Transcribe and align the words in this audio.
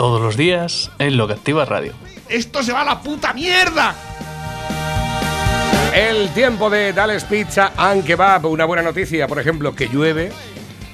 Todos 0.00 0.22
los 0.22 0.34
días 0.34 0.90
en 0.98 1.18
Lo 1.18 1.26
que 1.26 1.34
Activa 1.34 1.66
Radio. 1.66 1.92
¡Esto 2.26 2.62
se 2.62 2.72
va 2.72 2.80
a 2.80 2.84
la 2.86 3.02
puta 3.02 3.34
mierda! 3.34 3.94
El 5.94 6.30
tiempo 6.30 6.70
de 6.70 6.94
Dales 6.94 7.24
Pizza 7.24 7.72
and 7.76 8.06
Kebab. 8.06 8.46
Una 8.46 8.64
buena 8.64 8.80
noticia, 8.80 9.28
por 9.28 9.38
ejemplo, 9.38 9.74
que 9.74 9.88
llueve. 9.88 10.32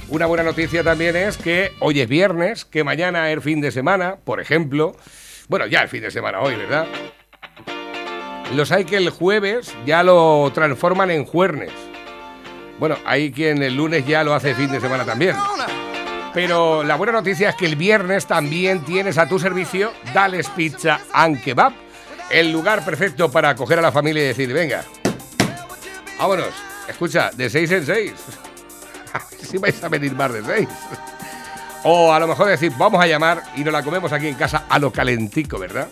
Una 0.08 0.26
buena 0.26 0.42
noticia 0.42 0.82
también 0.82 1.14
es 1.14 1.36
que 1.36 1.70
hoy 1.78 2.00
es 2.00 2.08
viernes, 2.08 2.64
que 2.64 2.82
mañana 2.82 3.30
es 3.30 3.44
fin 3.44 3.60
de 3.60 3.70
semana, 3.70 4.16
por 4.24 4.40
ejemplo. 4.40 4.96
Bueno, 5.46 5.66
ya 5.66 5.84
es 5.84 5.90
fin 5.92 6.02
de 6.02 6.10
semana 6.10 6.40
hoy, 6.40 6.56
¿verdad? 6.56 6.88
Los 8.56 8.72
hay 8.72 8.86
que 8.86 8.96
el 8.96 9.10
jueves 9.10 9.72
ya 9.86 10.02
lo 10.02 10.50
transforman 10.52 11.12
en 11.12 11.26
juernes. 11.26 11.70
Bueno, 12.80 12.96
hay 13.06 13.30
quien 13.30 13.62
el 13.62 13.76
lunes 13.76 14.04
ya 14.04 14.24
lo 14.24 14.34
hace 14.34 14.56
fin 14.56 14.72
de 14.72 14.80
semana 14.80 15.04
también. 15.04 15.36
Pero 16.36 16.82
la 16.82 16.96
buena 16.96 17.14
noticia 17.14 17.48
es 17.48 17.54
que 17.54 17.64
el 17.64 17.76
viernes 17.76 18.26
también 18.26 18.84
tienes 18.84 19.16
a 19.16 19.26
tu 19.26 19.38
servicio 19.38 19.90
Dales 20.12 20.50
Pizza 20.50 21.00
and 21.14 21.42
Kebab, 21.42 21.72
el 22.28 22.52
lugar 22.52 22.84
perfecto 22.84 23.30
para 23.30 23.48
acoger 23.48 23.78
a 23.78 23.82
la 23.82 23.90
familia 23.90 24.22
y 24.22 24.26
decir, 24.26 24.52
venga, 24.52 24.84
vámonos, 26.18 26.50
escucha, 26.86 27.30
de 27.34 27.48
6 27.48 27.70
en 27.70 27.86
6. 27.86 28.12
A 29.14 29.18
ver 29.18 29.46
si 29.46 29.56
vais 29.56 29.82
a 29.82 29.88
venir 29.88 30.14
más 30.14 30.30
de 30.30 30.44
6. 30.44 30.68
O 31.84 32.12
a 32.12 32.20
lo 32.20 32.26
mejor 32.26 32.48
decir, 32.48 32.70
vamos 32.76 33.02
a 33.02 33.06
llamar 33.06 33.42
y 33.56 33.64
nos 33.64 33.72
la 33.72 33.82
comemos 33.82 34.12
aquí 34.12 34.28
en 34.28 34.34
casa 34.34 34.64
a 34.68 34.78
lo 34.78 34.92
calentico, 34.92 35.58
¿verdad? 35.58 35.88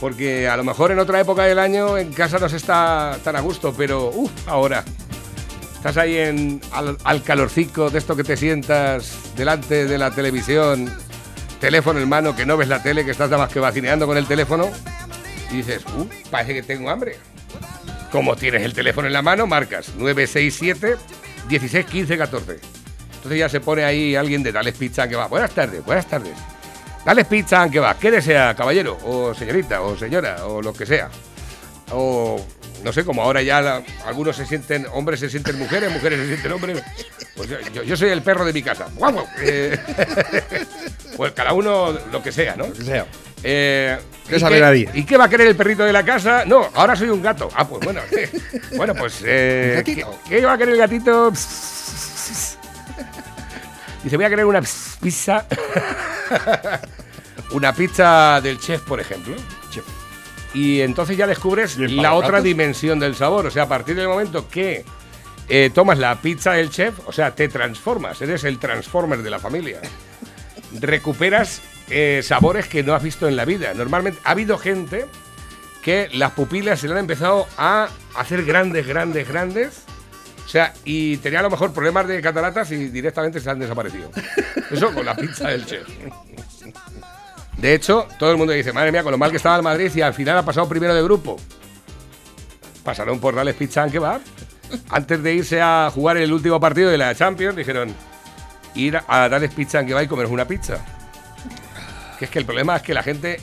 Porque 0.00 0.48
a 0.48 0.56
lo 0.56 0.64
mejor 0.64 0.90
en 0.90 0.98
otra 0.98 1.20
época 1.20 1.44
del 1.44 1.60
año 1.60 1.96
en 1.96 2.12
casa 2.12 2.40
no 2.40 2.48
se 2.48 2.56
está 2.56 3.16
tan 3.22 3.36
a 3.36 3.40
gusto, 3.40 3.72
pero 3.78 4.10
uff, 4.12 4.48
ahora. 4.48 4.82
Estás 5.78 5.96
ahí 5.96 6.18
en, 6.18 6.60
al, 6.72 6.98
al 7.04 7.22
calorcico 7.22 7.88
de 7.88 7.98
esto 7.98 8.16
que 8.16 8.24
te 8.24 8.36
sientas 8.36 9.16
delante 9.36 9.86
de 9.86 9.96
la 9.96 10.10
televisión, 10.10 10.92
teléfono 11.60 12.00
en 12.00 12.08
mano, 12.08 12.34
que 12.34 12.44
no 12.44 12.56
ves 12.56 12.66
la 12.66 12.82
tele, 12.82 13.04
que 13.04 13.12
estás 13.12 13.30
nada 13.30 13.44
más 13.44 13.52
que 13.52 13.60
vacineando 13.60 14.04
con 14.04 14.16
el 14.16 14.26
teléfono, 14.26 14.68
y 15.52 15.58
dices, 15.58 15.84
uh, 15.96 16.08
parece 16.32 16.54
que 16.54 16.62
tengo 16.64 16.90
hambre. 16.90 17.16
Como 18.10 18.34
tienes 18.34 18.62
el 18.62 18.74
teléfono 18.74 19.06
en 19.06 19.12
la 19.12 19.22
mano, 19.22 19.46
marcas 19.46 19.94
967 19.96 20.96
16 21.48 21.86
15 21.86 22.18
14. 22.18 22.58
Entonces 23.14 23.38
ya 23.38 23.48
se 23.48 23.60
pone 23.60 23.84
ahí 23.84 24.16
alguien 24.16 24.42
de 24.42 24.50
Dales 24.50 24.74
Pizza 24.74 25.08
que 25.08 25.14
va. 25.14 25.28
Buenas 25.28 25.52
tardes, 25.52 25.84
buenas 25.84 26.06
tardes. 26.06 26.34
Dales 27.04 27.26
Pizza 27.26 27.70
que 27.70 27.78
va. 27.78 27.96
¿Qué 27.96 28.10
desea, 28.10 28.52
caballero? 28.56 28.98
O 29.04 29.32
señorita, 29.32 29.80
o 29.80 29.96
señora, 29.96 30.44
o 30.44 30.60
lo 30.60 30.72
que 30.72 30.86
sea. 30.86 31.08
O 31.92 32.44
no 32.84 32.92
sé, 32.92 33.04
como 33.04 33.22
ahora 33.22 33.42
ya 33.42 33.60
la- 33.60 33.82
algunos 34.06 34.36
se 34.36 34.46
sienten, 34.46 34.86
hombres 34.92 35.20
se 35.20 35.28
sienten 35.30 35.58
mujeres, 35.58 35.90
mujeres 35.92 36.20
se 36.20 36.26
sienten 36.28 36.52
hombres. 36.52 36.82
Pues 37.36 37.48
yo, 37.48 37.58
yo- 37.72 37.82
yo 37.82 37.96
soy 37.96 38.10
el 38.10 38.22
perro 38.22 38.44
de 38.44 38.52
mi 38.52 38.62
casa. 38.62 38.86
¡Guau, 38.94 39.12
guau! 39.12 39.26
Eh, 39.40 39.78
pues 41.16 41.32
cada 41.32 41.52
uno 41.52 41.92
lo 42.12 42.22
que 42.22 42.32
sea, 42.32 42.56
¿no? 42.56 42.72
que 42.72 42.82
sea. 42.82 43.06
Eh, 43.42 43.98
¿Qué 44.28 44.36
¿y 44.36 44.40
sabe 44.40 44.60
nadie? 44.60 44.90
¿Y 44.94 45.04
qué 45.04 45.16
va 45.16 45.26
a 45.26 45.28
querer 45.28 45.46
el 45.46 45.56
perrito 45.56 45.84
de 45.84 45.92
la 45.92 46.04
casa? 46.04 46.44
No, 46.44 46.68
ahora 46.74 46.96
soy 46.96 47.08
un 47.08 47.22
gato. 47.22 47.48
Ah, 47.54 47.66
pues 47.68 47.84
bueno. 47.84 48.00
bueno, 48.76 48.94
pues. 48.94 49.20
Eh. 49.24 49.82
¿qué, 49.84 50.04
qué 50.28 50.44
va 50.44 50.54
a 50.54 50.58
querer 50.58 50.74
el 50.74 50.80
gatito? 50.80 51.30
Dice, 51.30 52.56
voy 54.16 54.24
a 54.24 54.28
querer 54.28 54.44
una 54.44 54.60
pizza. 55.00 55.46
una 57.52 57.72
pizza 57.72 58.40
del 58.40 58.58
chef, 58.58 58.82
por 58.82 59.00
ejemplo. 59.00 59.36
Y 60.54 60.80
entonces 60.80 61.16
ya 61.16 61.26
descubres 61.26 61.76
¿Y 61.78 61.84
el 61.84 61.96
la 61.96 62.14
otra 62.14 62.40
dimensión 62.40 62.98
del 62.98 63.14
sabor. 63.14 63.46
O 63.46 63.50
sea, 63.50 63.64
a 63.64 63.68
partir 63.68 63.96
del 63.96 64.08
momento 64.08 64.48
que 64.48 64.84
eh, 65.48 65.70
tomas 65.74 65.98
la 65.98 66.20
pizza 66.20 66.52
del 66.52 66.70
chef, 66.70 66.94
o 67.06 67.12
sea, 67.12 67.34
te 67.34 67.48
transformas, 67.48 68.20
eres 68.22 68.44
el 68.44 68.58
transformer 68.58 69.22
de 69.22 69.30
la 69.30 69.38
familia. 69.38 69.80
Recuperas 70.80 71.62
eh, 71.90 72.20
sabores 72.22 72.66
que 72.66 72.82
no 72.82 72.94
has 72.94 73.02
visto 73.02 73.28
en 73.28 73.36
la 73.36 73.44
vida. 73.44 73.72
Normalmente 73.74 74.20
ha 74.24 74.32
habido 74.32 74.58
gente 74.58 75.06
que 75.82 76.08
las 76.12 76.32
pupilas 76.32 76.80
se 76.80 76.86
le 76.86 76.92
han 76.92 77.00
empezado 77.00 77.46
a 77.56 77.88
hacer 78.14 78.44
grandes, 78.44 78.86
grandes, 78.86 79.26
grandes. 79.26 79.82
O 80.44 80.48
sea, 80.48 80.72
y 80.84 81.18
tenía 81.18 81.40
a 81.40 81.42
lo 81.42 81.50
mejor 81.50 81.72
problemas 81.72 82.06
de 82.08 82.20
cataratas 82.20 82.70
y 82.72 82.88
directamente 82.88 83.40
se 83.40 83.50
han 83.50 83.58
desaparecido. 83.58 84.10
Eso 84.70 84.92
con 84.92 85.04
la 85.04 85.14
pizza 85.14 85.48
del 85.48 85.64
chef. 85.64 85.86
De 87.58 87.74
hecho, 87.74 88.06
todo 88.18 88.30
el 88.30 88.36
mundo 88.36 88.52
dice, 88.52 88.72
madre 88.72 88.92
mía, 88.92 89.02
con 89.02 89.10
lo 89.10 89.18
mal 89.18 89.30
que 89.30 89.36
estaba 89.36 89.56
el 89.56 89.62
Madrid 89.62 89.90
y 89.94 90.00
al 90.00 90.14
final 90.14 90.38
ha 90.38 90.44
pasado 90.44 90.68
primero 90.68 90.94
de 90.94 91.02
grupo. 91.02 91.36
Pasaron 92.84 93.18
por 93.18 93.34
Dales 93.34 93.56
Pizza 93.56 93.82
and 93.82 93.92
Kebab. 93.92 94.20
Antes 94.90 95.22
de 95.22 95.34
irse 95.34 95.60
a 95.60 95.90
jugar 95.92 96.18
el 96.18 96.32
último 96.32 96.60
partido 96.60 96.90
de 96.90 96.98
la 96.98 97.14
Champions, 97.14 97.56
dijeron, 97.56 97.92
ir 98.74 98.98
a 99.06 99.28
Dales 99.28 99.52
Pizza 99.52 99.80
and 99.80 99.88
Kebab 99.88 100.04
y 100.04 100.06
comer 100.06 100.26
una 100.26 100.46
pizza. 100.46 100.84
Que 102.18 102.26
es 102.26 102.30
que 102.30 102.38
el 102.38 102.44
problema 102.44 102.76
es 102.76 102.82
que 102.82 102.94
la 102.94 103.02
gente, 103.02 103.40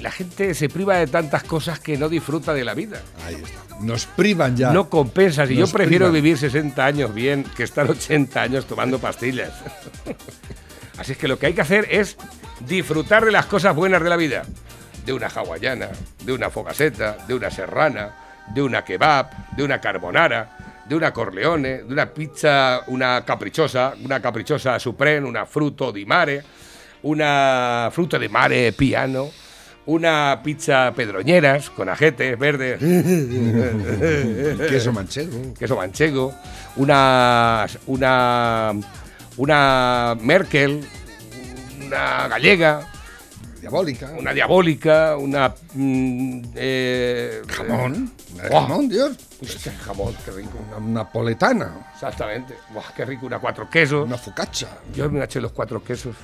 la 0.00 0.10
gente 0.10 0.52
se 0.54 0.68
priva 0.68 0.96
de 0.96 1.06
tantas 1.06 1.44
cosas 1.44 1.78
que 1.78 1.96
no 1.96 2.08
disfruta 2.08 2.52
de 2.52 2.64
la 2.64 2.74
vida. 2.74 3.00
Ahí 3.26 3.36
está. 3.36 3.76
Nos 3.80 4.06
privan 4.06 4.56
ya. 4.56 4.72
No 4.72 4.88
compensa. 4.88 5.46
Si 5.46 5.54
yo 5.54 5.68
prefiero 5.68 6.06
privan. 6.06 6.22
vivir 6.22 6.38
60 6.38 6.84
años 6.84 7.14
bien 7.14 7.44
que 7.56 7.62
estar 7.62 7.88
80 7.88 8.42
años 8.42 8.66
tomando 8.66 8.98
pastillas. 8.98 9.52
Así 10.98 11.12
es 11.12 11.18
que 11.18 11.28
lo 11.28 11.38
que 11.38 11.46
hay 11.46 11.52
que 11.54 11.60
hacer 11.60 11.86
es 11.90 12.16
disfrutar 12.60 13.24
de 13.24 13.32
las 13.32 13.46
cosas 13.46 13.74
buenas 13.74 14.02
de 14.02 14.08
la 14.08 14.16
vida. 14.16 14.44
De 15.04 15.12
una 15.12 15.28
hawaiana, 15.28 15.88
de 16.24 16.32
una 16.32 16.50
fogaseta, 16.50 17.18
de 17.26 17.34
una 17.34 17.50
serrana, 17.50 18.14
de 18.54 18.62
una 18.62 18.84
kebab, 18.84 19.54
de 19.56 19.64
una 19.64 19.80
carbonara, 19.80 20.56
de 20.86 20.94
una 20.94 21.12
corleone, 21.12 21.82
de 21.82 21.92
una 21.92 22.06
pizza, 22.06 22.82
una 22.86 23.24
caprichosa, 23.24 23.94
una 24.02 24.20
caprichosa 24.20 24.78
supreme, 24.78 25.26
una 25.26 25.46
fruto 25.46 25.90
di 25.90 26.04
mare, 26.04 26.44
una 27.02 27.88
fruta 27.92 28.18
de 28.18 28.28
mare 28.28 28.72
piano, 28.72 29.30
una 29.86 30.40
pizza 30.42 30.92
pedroñeras 30.94 31.70
con 31.70 31.88
ajetes 31.88 32.38
verdes. 32.38 32.78
Queso 34.68 34.92
manchego. 34.92 35.54
queso 35.58 35.76
manchego, 35.76 36.34
una, 36.76 37.66
una, 37.86 38.72
una 39.36 40.16
Merkel, 40.20 40.84
una 41.84 42.28
gallega, 42.28 42.86
Diabólica. 43.60 44.10
una 44.18 44.32
diabólica, 44.34 45.16
una... 45.16 45.54
mm, 45.74 46.40
eh, 46.54 47.42
jamón. 47.48 48.12
Buah. 48.50 48.60
Jamón, 48.62 48.88
Dios. 48.88 49.16
Hostia, 49.42 49.72
jamón, 49.84 50.14
qué 50.24 50.30
rico. 50.32 50.58
Una 50.76 51.02
napoletana. 51.04 51.90
Exactamente. 51.94 52.54
Buah, 52.72 52.92
qué 52.96 53.04
rico, 53.04 53.26
una 53.26 53.38
cuatro 53.38 53.68
quesos. 53.70 54.06
Una 54.06 54.18
focaccia. 54.18 54.68
Yo 54.94 55.10
me 55.10 55.22
eché 55.24 55.40
los 55.40 55.52
cuatro 55.52 55.82
quesos. 55.82 56.14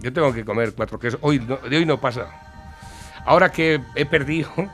Yo 0.00 0.12
tengo 0.12 0.32
que 0.32 0.44
comer 0.44 0.72
cuatro 0.74 0.98
quesos. 0.98 1.18
Hoy 1.22 1.38
no- 1.40 1.56
de 1.58 1.76
hoy 1.76 1.86
no 1.86 2.00
pasa. 2.00 2.26
Ahora 3.24 3.50
que 3.52 3.80
he 3.94 4.06
perdido, 4.06 4.50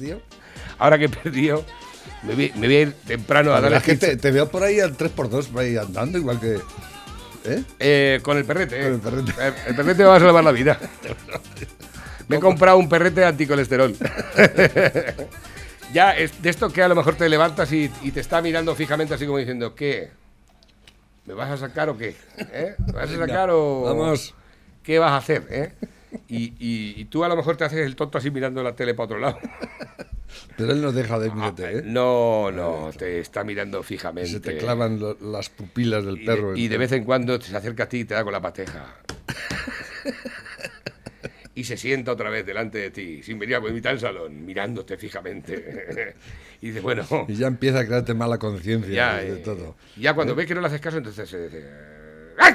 Tío. 0.00 0.20
ahora 0.78 0.98
que 0.98 1.04
he 1.04 1.08
perdido, 1.08 1.64
me 2.22 2.34
voy, 2.34 2.52
me 2.56 2.66
voy 2.66 2.76
a 2.76 2.80
ir 2.82 2.92
temprano 3.06 3.50
a 3.52 3.54
La 3.56 3.60
darle 3.62 3.76
verdad 3.76 3.90
es 3.90 3.98
que 4.00 4.06
te, 4.06 4.16
te 4.16 4.30
veo 4.30 4.48
por 4.48 4.62
ahí 4.62 4.80
al 4.80 4.96
3x2, 4.96 5.46
por 5.48 5.62
ahí 5.62 5.76
andando, 5.76 6.18
igual 6.18 6.40
que. 6.40 6.60
¿Eh? 7.44 7.62
Eh, 7.78 8.20
con 8.22 8.36
el 8.36 8.44
perrete. 8.44 8.78
eh. 8.80 8.84
Con 8.84 8.94
el 8.94 9.00
perrete. 9.00 9.32
Eh, 9.40 9.52
El 9.68 9.76
perrete 9.76 10.02
me 10.02 10.08
va 10.08 10.16
a 10.16 10.20
salvar 10.20 10.42
la 10.44 10.52
vida. 10.52 10.78
Me 12.28 12.36
he 12.36 12.40
comprado 12.40 12.76
un 12.78 12.88
perrete 12.88 13.24
anticolesterol. 13.24 13.94
ya, 15.92 16.10
es 16.16 16.42
de 16.42 16.50
esto 16.50 16.70
que 16.72 16.82
a 16.82 16.88
lo 16.88 16.96
mejor 16.96 17.14
te 17.14 17.28
levantas 17.28 17.70
y, 17.72 17.90
y 18.02 18.10
te 18.10 18.18
está 18.20 18.42
mirando 18.42 18.74
fijamente 18.74 19.14
así 19.14 19.26
como 19.26 19.38
diciendo, 19.38 19.74
¿qué? 19.76 20.10
¿Me 21.24 21.34
vas 21.34 21.50
a 21.50 21.56
sacar 21.56 21.88
o 21.88 21.96
qué? 21.96 22.16
¿Eh? 22.36 22.74
¿Me 22.86 22.92
vas 22.92 23.10
a 23.10 23.16
sacar 23.16 23.50
o...? 23.50 23.82
Vamos. 23.82 24.34
¿Qué 24.82 24.98
vas 24.98 25.12
a 25.12 25.16
hacer? 25.18 25.46
eh? 25.50 25.72
Y, 26.28 26.54
y- 26.58 26.94
y 26.96 27.04
tú 27.06 27.24
a 27.24 27.28
lo 27.28 27.36
mejor 27.36 27.56
te 27.56 27.64
haces 27.64 27.80
el 27.86 27.96
tonto 27.96 28.18
así 28.18 28.30
mirando 28.30 28.62
la 28.62 28.74
tele 28.74 28.94
para 28.94 29.04
otro 29.06 29.18
lado. 29.18 29.38
Pero 30.56 30.72
él 30.72 30.82
no 30.82 30.92
deja 30.92 31.18
de 31.18 31.30
mirarte, 31.30 31.78
¿eh? 31.78 31.82
No, 31.84 32.50
no, 32.50 32.90
te 32.96 33.20
está 33.20 33.44
mirando 33.44 33.82
fijamente. 33.82 34.30
Se 34.30 34.40
te 34.40 34.56
clavan 34.58 34.98
lo- 34.98 35.16
las 35.20 35.50
pupilas 35.50 36.04
del 36.04 36.16
Y 36.16 36.20
de- 36.20 36.26
perro. 36.26 36.56
Y 36.56 36.68
de, 36.68 36.78
vez 36.78 36.92
en 36.92 37.04
cuando 37.04 37.40
se 37.40 37.56
acerca 37.56 37.84
a 37.84 37.88
ti 37.88 38.00
y 38.00 38.04
te 38.04 38.14
da 38.14 38.24
con 38.24 38.32
la 38.32 38.40
pateja. 38.40 38.96
y 41.54 41.64
se 41.64 41.76
sienta 41.76 42.12
otra 42.12 42.28
vez 42.30 42.44
delante 42.44 42.78
de 42.78 42.90
ti, 42.90 43.22
sin 43.22 43.38
venir 43.38 43.56
a 43.56 43.60
mitad 43.60 43.90
del 43.90 44.00
salón, 44.00 44.44
mirándote 44.44 44.96
fijamente. 44.96 46.14
y 46.60 46.68
dice, 46.68 46.80
bueno, 46.80 47.04
Y 47.28 47.34
ya 47.36 47.46
empieza 47.46 47.80
a 47.80 47.86
crearte 47.86 48.14
mala 48.14 48.38
conciencia 48.38 48.92
ya, 48.92 49.16
de 49.18 49.34
eh, 49.34 49.36
todo. 49.36 49.76
ya 49.96 50.14
cuando 50.14 50.34
ve 50.34 50.46
que 50.46 50.54
no 50.54 50.60
le 50.60 50.66
haces 50.68 50.80
caso, 50.80 50.98
entonces 50.98 51.28
se 51.28 51.44
dice... 51.48 51.64
"Ay". 52.38 52.54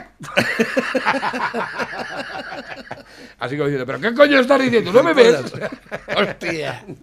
Así 3.42 3.58
como 3.58 3.68
diciendo, 3.68 3.86
¿pero 3.88 4.00
qué 4.00 4.14
coño 4.16 4.40
estás 4.40 4.62
diciendo? 4.62 4.94
¿No 4.94 5.02
me 5.04 5.14
ves? 5.14 5.36
Hostia. 6.16 6.86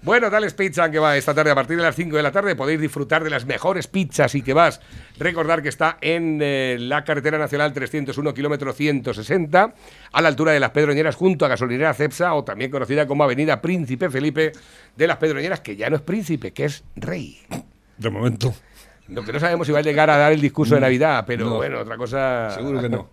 Bueno, 0.00 0.30
Dales 0.30 0.54
Pizza 0.54 0.88
que 0.92 1.00
va 1.00 1.16
esta 1.16 1.34
tarde 1.34 1.50
a 1.50 1.56
partir 1.56 1.76
de 1.76 1.82
las 1.82 1.96
5 1.96 2.16
de 2.16 2.22
la 2.22 2.30
tarde. 2.30 2.54
Podéis 2.54 2.80
disfrutar 2.80 3.24
de 3.24 3.30
las 3.30 3.44
mejores 3.46 3.88
pizzas 3.88 4.32
y 4.36 4.42
que 4.42 4.54
vas. 4.54 4.80
Recordar 5.18 5.60
que 5.60 5.68
está 5.68 5.98
en 6.00 6.38
eh, 6.40 6.76
la 6.78 7.02
carretera 7.02 7.36
nacional 7.36 7.72
301, 7.72 8.32
kilómetro 8.32 8.72
160, 8.72 9.74
a 10.12 10.22
la 10.22 10.28
altura 10.28 10.52
de 10.52 10.60
las 10.60 10.70
Pedroñeras, 10.70 11.16
junto 11.16 11.44
a 11.44 11.48
Gasolinera 11.48 11.92
Cepsa, 11.94 12.32
o 12.34 12.44
también 12.44 12.70
conocida 12.70 13.08
como 13.08 13.24
Avenida 13.24 13.60
Príncipe 13.60 14.08
Felipe 14.08 14.52
de 14.94 15.06
las 15.08 15.16
Pedroñeras, 15.16 15.60
que 15.60 15.74
ya 15.74 15.90
no 15.90 15.96
es 15.96 16.02
príncipe, 16.02 16.52
que 16.52 16.66
es 16.66 16.84
rey. 16.94 17.40
De 17.96 18.08
momento. 18.08 18.54
Lo 19.08 19.24
que 19.24 19.32
no 19.32 19.40
sabemos 19.40 19.66
si 19.66 19.72
va 19.72 19.80
a 19.80 19.82
llegar 19.82 20.10
a 20.10 20.16
dar 20.16 20.32
el 20.32 20.40
discurso 20.40 20.76
de 20.76 20.80
Navidad, 20.80 21.24
pero 21.26 21.46
No. 21.46 21.56
bueno, 21.56 21.80
otra 21.80 21.96
cosa. 21.96 22.52
Seguro 22.54 22.80
que 22.80 22.88
no. 22.88 23.10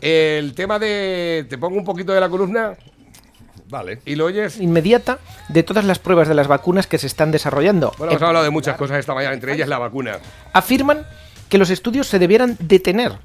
El 0.00 0.54
tema 0.54 0.78
de. 0.78 1.46
Te 1.48 1.58
pongo 1.58 1.76
un 1.78 1.84
poquito 1.84 2.12
de 2.12 2.20
la 2.20 2.28
columna 2.28 2.74
Vale. 3.68 4.00
y 4.04 4.14
lo 4.14 4.26
oyes. 4.26 4.60
Inmediata 4.60 5.18
de 5.48 5.62
todas 5.62 5.84
las 5.84 5.98
pruebas 5.98 6.28
de 6.28 6.34
las 6.34 6.48
vacunas 6.48 6.86
que 6.86 6.98
se 6.98 7.06
están 7.06 7.30
desarrollando. 7.30 7.92
Bueno, 7.98 8.12
hemos 8.12 8.22
hablado 8.22 8.44
de 8.44 8.50
muchas 8.50 8.76
cosas 8.76 8.98
esta 8.98 9.14
mañana, 9.14 9.34
entre 9.34 9.54
ellas 9.54 9.68
la 9.68 9.78
vacuna. 9.78 10.18
afirman 10.52 11.06
que 11.48 11.58
los 11.58 11.70
estudios 11.70 12.06
se 12.06 12.18
debieran 12.18 12.56
detener 12.60 13.18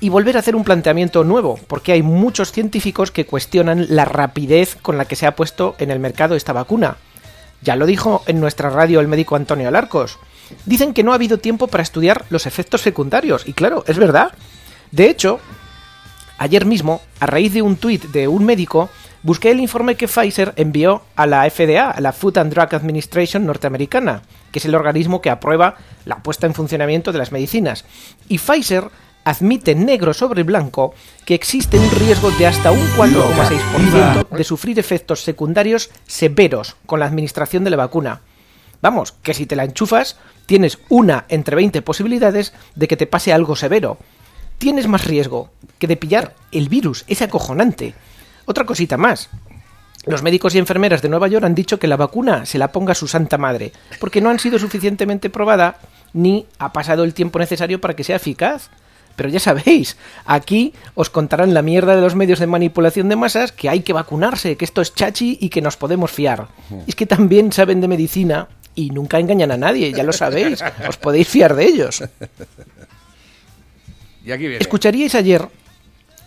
y 0.00 0.08
volver 0.08 0.36
a 0.36 0.40
hacer 0.40 0.56
un 0.56 0.64
planteamiento 0.64 1.24
nuevo, 1.24 1.58
porque 1.66 1.92
hay 1.92 2.02
muchos 2.02 2.52
científicos 2.52 3.10
que 3.10 3.26
cuestionan 3.26 3.86
la 3.90 4.06
rapidez 4.06 4.76
con 4.80 4.96
la 4.96 5.04
que 5.04 5.16
se 5.16 5.26
ha 5.26 5.36
puesto 5.36 5.74
en 5.78 5.90
el 5.90 6.00
mercado 6.00 6.34
esta 6.34 6.54
vacuna. 6.54 6.96
Ya 7.62 7.76
lo 7.76 7.84
dijo 7.84 8.22
en 8.26 8.40
nuestra 8.40 8.70
radio 8.70 9.00
el 9.00 9.08
médico 9.08 9.36
Antonio 9.36 9.68
Alarcos. 9.68 10.18
Dicen 10.64 10.94
que 10.94 11.02
no 11.02 11.12
ha 11.12 11.16
habido 11.16 11.38
tiempo 11.38 11.66
para 11.66 11.82
estudiar 11.82 12.24
los 12.30 12.46
efectos 12.46 12.80
secundarios, 12.80 13.46
y 13.46 13.52
claro, 13.52 13.84
es 13.86 13.98
verdad. 13.98 14.32
De 14.90 15.10
hecho, 15.10 15.38
ayer 16.40 16.64
mismo, 16.64 17.02
a 17.20 17.26
raíz 17.26 17.52
de 17.52 17.60
un 17.62 17.76
tuit 17.76 18.02
de 18.06 18.26
un 18.26 18.44
médico, 18.44 18.88
busqué 19.22 19.50
el 19.50 19.60
informe 19.60 19.96
que 19.96 20.08
Pfizer 20.08 20.54
envió 20.56 21.02
a 21.14 21.26
la 21.26 21.48
FDA, 21.48 21.90
a 21.90 22.00
la 22.00 22.12
Food 22.12 22.38
and 22.38 22.52
Drug 22.52 22.74
Administration 22.74 23.44
norteamericana, 23.44 24.22
que 24.50 24.58
es 24.58 24.64
el 24.64 24.74
organismo 24.74 25.20
que 25.20 25.28
aprueba 25.28 25.76
la 26.06 26.22
puesta 26.22 26.46
en 26.46 26.54
funcionamiento 26.54 27.12
de 27.12 27.18
las 27.18 27.30
medicinas. 27.30 27.84
Y 28.26 28.38
Pfizer 28.38 28.84
admite 29.22 29.74
negro 29.74 30.14
sobre 30.14 30.42
blanco 30.42 30.94
que 31.26 31.34
existe 31.34 31.78
un 31.78 31.90
riesgo 31.90 32.30
de 32.30 32.46
hasta 32.46 32.72
un 32.72 32.88
4,6% 32.96 34.28
de 34.30 34.44
sufrir 34.44 34.78
efectos 34.78 35.20
secundarios 35.20 35.90
severos 36.06 36.76
con 36.86 37.00
la 37.00 37.06
administración 37.06 37.64
de 37.64 37.70
la 37.70 37.76
vacuna. 37.76 38.22
Vamos, 38.80 39.12
que 39.22 39.34
si 39.34 39.44
te 39.44 39.56
la 39.56 39.64
enchufas, 39.64 40.16
tienes 40.46 40.78
una 40.88 41.26
entre 41.28 41.54
20 41.54 41.82
posibilidades 41.82 42.54
de 42.76 42.88
que 42.88 42.96
te 42.96 43.06
pase 43.06 43.30
algo 43.34 43.56
severo. 43.56 43.98
Tienes 44.60 44.88
más 44.88 45.06
riesgo 45.06 45.48
que 45.78 45.86
de 45.86 45.96
pillar 45.96 46.34
el 46.52 46.68
virus, 46.68 47.06
es 47.08 47.22
acojonante. 47.22 47.94
Otra 48.44 48.66
cosita 48.66 48.98
más. 48.98 49.30
Los 50.04 50.22
médicos 50.22 50.54
y 50.54 50.58
enfermeras 50.58 51.00
de 51.00 51.08
Nueva 51.08 51.28
York 51.28 51.46
han 51.46 51.54
dicho 51.54 51.78
que 51.78 51.86
la 51.86 51.96
vacuna 51.96 52.44
se 52.44 52.58
la 52.58 52.70
ponga 52.70 52.94
su 52.94 53.08
santa 53.08 53.38
madre, 53.38 53.72
porque 54.00 54.20
no 54.20 54.28
han 54.28 54.38
sido 54.38 54.58
suficientemente 54.58 55.30
probada 55.30 55.78
ni 56.12 56.46
ha 56.58 56.74
pasado 56.74 57.04
el 57.04 57.14
tiempo 57.14 57.38
necesario 57.38 57.80
para 57.80 57.96
que 57.96 58.04
sea 58.04 58.16
eficaz. 58.16 58.68
Pero 59.16 59.30
ya 59.30 59.40
sabéis, 59.40 59.96
aquí 60.26 60.74
os 60.94 61.08
contarán 61.08 61.54
la 61.54 61.62
mierda 61.62 61.96
de 61.96 62.02
los 62.02 62.14
medios 62.14 62.38
de 62.38 62.46
manipulación 62.46 63.08
de 63.08 63.16
masas 63.16 63.52
que 63.52 63.70
hay 63.70 63.80
que 63.80 63.94
vacunarse, 63.94 64.58
que 64.58 64.66
esto 64.66 64.82
es 64.82 64.94
chachi 64.94 65.38
y 65.40 65.48
que 65.48 65.62
nos 65.62 65.78
podemos 65.78 66.10
fiar. 66.10 66.48
Es 66.86 66.94
que 66.94 67.06
también 67.06 67.50
saben 67.50 67.80
de 67.80 67.88
medicina 67.88 68.48
y 68.74 68.90
nunca 68.90 69.18
engañan 69.18 69.52
a 69.52 69.56
nadie, 69.56 69.90
ya 69.90 70.04
lo 70.04 70.12
sabéis, 70.12 70.62
os 70.86 70.98
podéis 70.98 71.28
fiar 71.28 71.54
de 71.54 71.64
ellos. 71.64 72.04
Escucharíais 74.60 75.14
ayer 75.14 75.48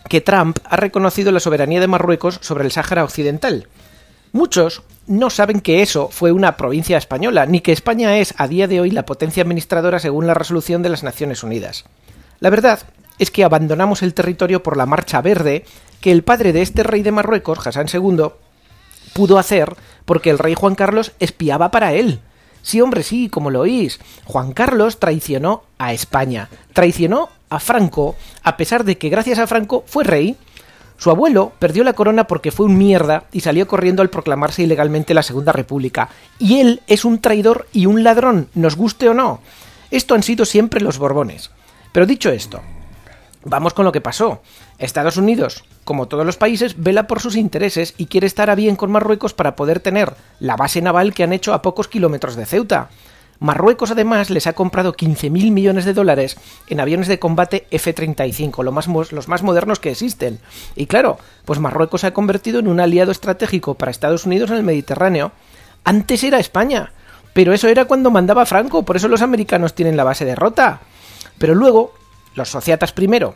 que 0.10 0.22
Trump 0.22 0.60
ha 0.66 0.76
reconocido 0.76 1.32
la 1.32 1.40
soberanía 1.40 1.80
de 1.80 1.88
Marruecos 1.88 2.40
sobre 2.42 2.66
el 2.66 2.72
Sáhara 2.72 3.04
Occidental. 3.04 3.68
Muchos 4.32 4.84
no 5.08 5.30
saben 5.30 5.62
que 5.62 5.82
eso 5.82 6.10
fue 6.10 6.32
una 6.32 6.58
provincia 6.58 6.98
española, 6.98 7.46
ni 7.46 7.62
que 7.62 7.72
España 7.72 8.18
es 8.18 8.34
a 8.38 8.48
día 8.48 8.68
de 8.68 8.82
hoy 8.82 8.92
la 8.92 9.06
potencia 9.06 9.44
administradora 9.44 10.00
según 10.00 10.28
la 10.28 10.34
resolución 10.34 10.82
de 10.82 10.90
las 10.90 11.04
Naciones 11.04 11.44
Unidas. 11.44 11.86
La 12.40 12.50
verdad 12.50 12.80
es 13.20 13.32
que 13.32 13.44
abandonamos 13.44 14.02
el 14.02 14.14
territorio 14.14 14.64
por 14.64 14.76
la 14.76 14.86
marcha 14.86 15.22
verde 15.22 15.66
que 16.02 16.12
el 16.12 16.24
padre 16.24 16.52
de 16.52 16.62
este 16.62 16.84
rey 16.84 17.04
de 17.04 17.12
Marruecos, 17.12 17.66
Hassan 17.66 17.88
II, 17.94 18.30
pudo 19.14 19.38
hacer 19.38 19.76
porque 20.06 20.30
el 20.30 20.40
rey 20.40 20.56
Juan 20.56 20.76
Carlos 20.76 21.14
espiaba 21.20 21.72
para 21.72 21.94
él. 21.94 22.20
Sí, 22.63 22.81
hombre, 22.81 23.04
sí, 23.04 23.30
como 23.30 23.51
lo 23.51 23.62
oís. 23.62 24.00
Juan 24.25 24.54
Carlos 24.54 24.98
traicionó 24.98 25.62
a 25.77 25.94
España, 25.94 26.50
traicionó 26.74 27.30
a 27.50 27.60
Franco, 27.60 28.15
a 28.42 28.57
pesar 28.57 28.83
de 28.83 28.98
que 28.98 29.10
gracias 29.10 29.38
a 29.38 29.45
Franco 29.45 29.83
fue 29.86 30.04
rey. 30.04 30.36
Su 30.98 31.12
abuelo 31.12 31.51
perdió 31.60 31.83
la 31.83 31.94
corona 31.94 32.25
porque 32.25 32.51
fue 32.51 32.65
un 32.65 32.77
mierda 32.77 33.25
y 33.31 33.42
salió 33.42 33.68
corriendo 33.68 34.01
al 34.01 34.10
proclamarse 34.10 34.63
ilegalmente 34.63 35.13
la 35.13 35.21
Segunda 35.21 35.51
República. 35.51 36.10
Y 36.39 36.60
él 36.60 36.81
es 36.88 37.06
un 37.06 37.19
traidor 37.19 37.68
y 37.71 37.86
un 37.86 38.04
ladrón, 38.04 38.50
nos 38.56 38.75
guste 38.75 39.09
o 39.09 39.13
no. 39.13 39.42
Esto 39.92 40.16
han 40.16 40.24
sido 40.24 40.45
siempre 40.45 40.81
los 40.81 40.98
Borbones. 40.98 41.51
Pero 41.92 42.07
dicho 42.07 42.31
esto, 42.31 42.62
Vamos 43.45 43.74
con 43.74 43.86
lo 43.86 43.92
que 43.92 44.01
pasó. 44.01 44.42
Estados 44.77 45.18
Unidos, 45.18 45.63
como 45.83 46.07
todos 46.07 46.25
los 46.25 46.38
países, 46.38 46.75
vela 46.81 47.07
por 47.07 47.19
sus 47.19 47.35
intereses 47.35 47.94
y 47.97 48.06
quiere 48.06 48.27
estar 48.27 48.50
a 48.50 48.56
bien 48.56 48.75
con 48.75 48.91
Marruecos 48.91 49.33
para 49.33 49.56
poder 49.56 49.80
tener 49.80 50.13
la 50.39 50.56
base 50.56 50.81
naval 50.81 51.13
que 51.13 51.24
han 51.24 51.33
hecho 51.33 51.53
a 51.53 51.62
pocos 51.62 51.88
kilómetros 51.88 52.35
de 52.35 52.45
Ceuta. 52.45 52.89
Marruecos 53.39 53.91
además 53.91 54.30
les 54.30 54.47
ha 54.47 54.53
comprado 54.53 54.94
15.000 54.94 55.51
millones 55.51 55.83
de 55.83 55.94
dólares 55.94 56.38
en 56.68 56.80
aviones 56.80 57.07
de 57.07 57.19
combate 57.19 57.68
F-35, 57.71 58.63
lo 58.63 58.71
más 58.71 58.88
los 58.88 59.27
más 59.27 59.44
modernos 59.44 59.80
que 59.80 59.91
existen. 59.91 60.39
Y 60.75 60.85
claro, 60.85 61.18
pues 61.44 61.59
Marruecos 61.59 62.01
se 62.01 62.07
ha 62.07 62.13
convertido 62.13 62.59
en 62.59 62.69
un 62.69 62.80
aliado 62.80 63.12
estratégico 63.12 63.74
para 63.74 63.91
Estados 63.91 64.25
Unidos 64.25 64.50
en 64.51 64.57
el 64.57 64.63
Mediterráneo. 64.63 65.33
Antes 65.83 66.24
era 66.24 66.39
España, 66.39 66.94
pero 67.33 67.51
eso 67.51 67.68
era 67.68 67.85
cuando 67.85 68.12
mandaba 68.12 68.45
Franco, 68.45 68.83
por 68.83 68.95
eso 68.95 69.09
los 69.09 69.21
americanos 69.21 69.74
tienen 69.74 69.97
la 69.97 70.06
base 70.06 70.24
de 70.24 70.35
Rota. 70.35 70.80
Pero 71.38 71.56
luego, 71.56 71.94
los 72.35 72.47
sociatas 72.47 72.94
primero 72.94 73.35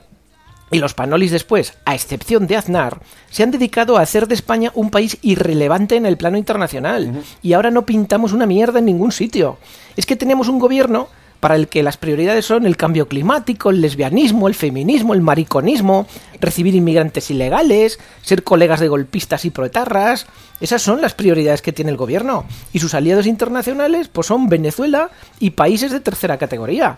y 0.70 0.80
los 0.80 0.94
panolis 0.94 1.32
después, 1.32 1.74
a 1.86 1.96
excepción 1.96 2.46
de 2.46 2.58
Aznar, 2.58 3.00
se 3.30 3.44
han 3.44 3.52
dedicado 3.52 3.98
a 3.98 4.02
hacer 4.02 4.28
de 4.28 4.36
España 4.36 4.72
un 4.76 4.90
país 4.90 5.18
irrelevante 5.22 5.96
en 5.96 6.06
el 6.06 6.18
plano 6.18 6.38
internacional. 6.38 7.24
Y 7.42 7.54
ahora 7.54 7.72
no 7.72 7.86
pintamos 7.86 8.34
una 8.34 8.46
mierda 8.46 8.80
en 8.80 8.86
ningún 8.86 9.12
sitio. 9.12 9.58
Es 9.96 10.06
que 10.06 10.18
tenemos 10.18 10.50
un 10.50 10.60
gobierno 10.60 11.08
para 11.40 11.56
el 11.56 11.68
que 11.68 11.84
las 11.84 11.98
prioridades 11.98 12.46
son 12.46 12.66
el 12.66 12.76
cambio 12.76 13.08
climático, 13.08 13.70
el 13.70 13.80
lesbianismo, 13.80 14.48
el 14.48 14.56
feminismo, 14.56 15.14
el 15.14 15.22
mariconismo, 15.22 16.08
recibir 16.42 16.76
inmigrantes 16.76 17.30
ilegales, 17.30 18.00
ser 18.22 18.44
colegas 18.44 18.80
de 18.80 18.88
golpistas 18.88 19.46
y 19.46 19.52
proetarras. 19.52 20.28
Esas 20.60 20.82
son 20.82 21.00
las 21.00 21.14
prioridades 21.14 21.62
que 21.62 21.74
tiene 21.74 21.92
el 21.92 21.98
gobierno. 21.98 22.46
Y 22.74 22.80
sus 22.80 22.94
aliados 22.94 23.28
internacionales 23.28 24.10
pues 24.10 24.28
son 24.28 24.50
Venezuela 24.50 25.12
y 25.40 25.52
países 25.52 25.92
de 25.92 26.00
tercera 26.00 26.38
categoría. 26.38 26.98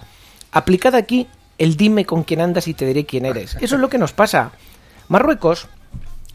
Aplicada 0.52 0.98
aquí 0.98 1.28
el 1.60 1.78
dime 1.78 2.06
con 2.06 2.24
quién 2.24 2.42
andas 2.42 2.68
y 2.68 2.74
te 2.74 2.86
diré 2.86 3.06
quién 3.06 3.26
eres. 3.26 3.56
Eso 3.62 3.76
es 3.76 3.82
lo 3.82 3.90
que 3.90 3.98
nos 3.98 4.14
pasa. 4.14 4.52
Marruecos 5.08 5.68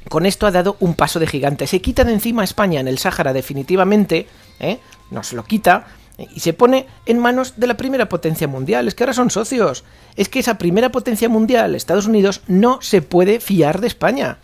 con 0.08 0.26
esto 0.26 0.46
ha 0.46 0.50
dado 0.50 0.76
un 0.80 0.94
paso 0.94 1.18
de 1.18 1.26
gigante. 1.26 1.66
Se 1.66 1.80
quita 1.80 2.04
de 2.04 2.12
encima 2.12 2.42
a 2.42 2.44
España 2.44 2.80
en 2.80 2.88
el 2.88 2.98
Sáhara 2.98 3.32
definitivamente, 3.32 4.28
¿eh? 4.60 4.78
nos 5.10 5.32
lo 5.32 5.44
quita 5.44 5.86
y 6.34 6.40
se 6.40 6.52
pone 6.52 6.86
en 7.06 7.18
manos 7.18 7.54
de 7.56 7.66
la 7.66 7.76
primera 7.76 8.08
potencia 8.08 8.46
mundial. 8.46 8.86
Es 8.86 8.94
que 8.94 9.04
ahora 9.04 9.14
son 9.14 9.30
socios. 9.30 9.84
Es 10.14 10.28
que 10.28 10.40
esa 10.40 10.58
primera 10.58 10.90
potencia 10.90 11.28
mundial, 11.28 11.74
Estados 11.74 12.06
Unidos, 12.06 12.42
no 12.46 12.80
se 12.82 13.02
puede 13.02 13.40
fiar 13.40 13.80
de 13.80 13.86
España. 13.86 14.38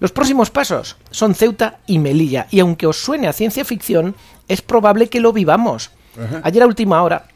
Los 0.00 0.10
próximos 0.10 0.50
pasos 0.50 0.96
son 1.10 1.34
Ceuta 1.34 1.78
y 1.86 2.00
Melilla, 2.00 2.48
y 2.50 2.58
aunque 2.58 2.88
os 2.88 2.96
suene 2.96 3.28
a 3.28 3.32
ciencia 3.32 3.64
ficción, 3.64 4.16
es 4.48 4.60
probable 4.60 5.08
que 5.08 5.20
lo 5.20 5.32
vivamos. 5.32 5.92
Ayer 6.42 6.62
a 6.62 6.66
última 6.66 7.02
hora, 7.02 7.28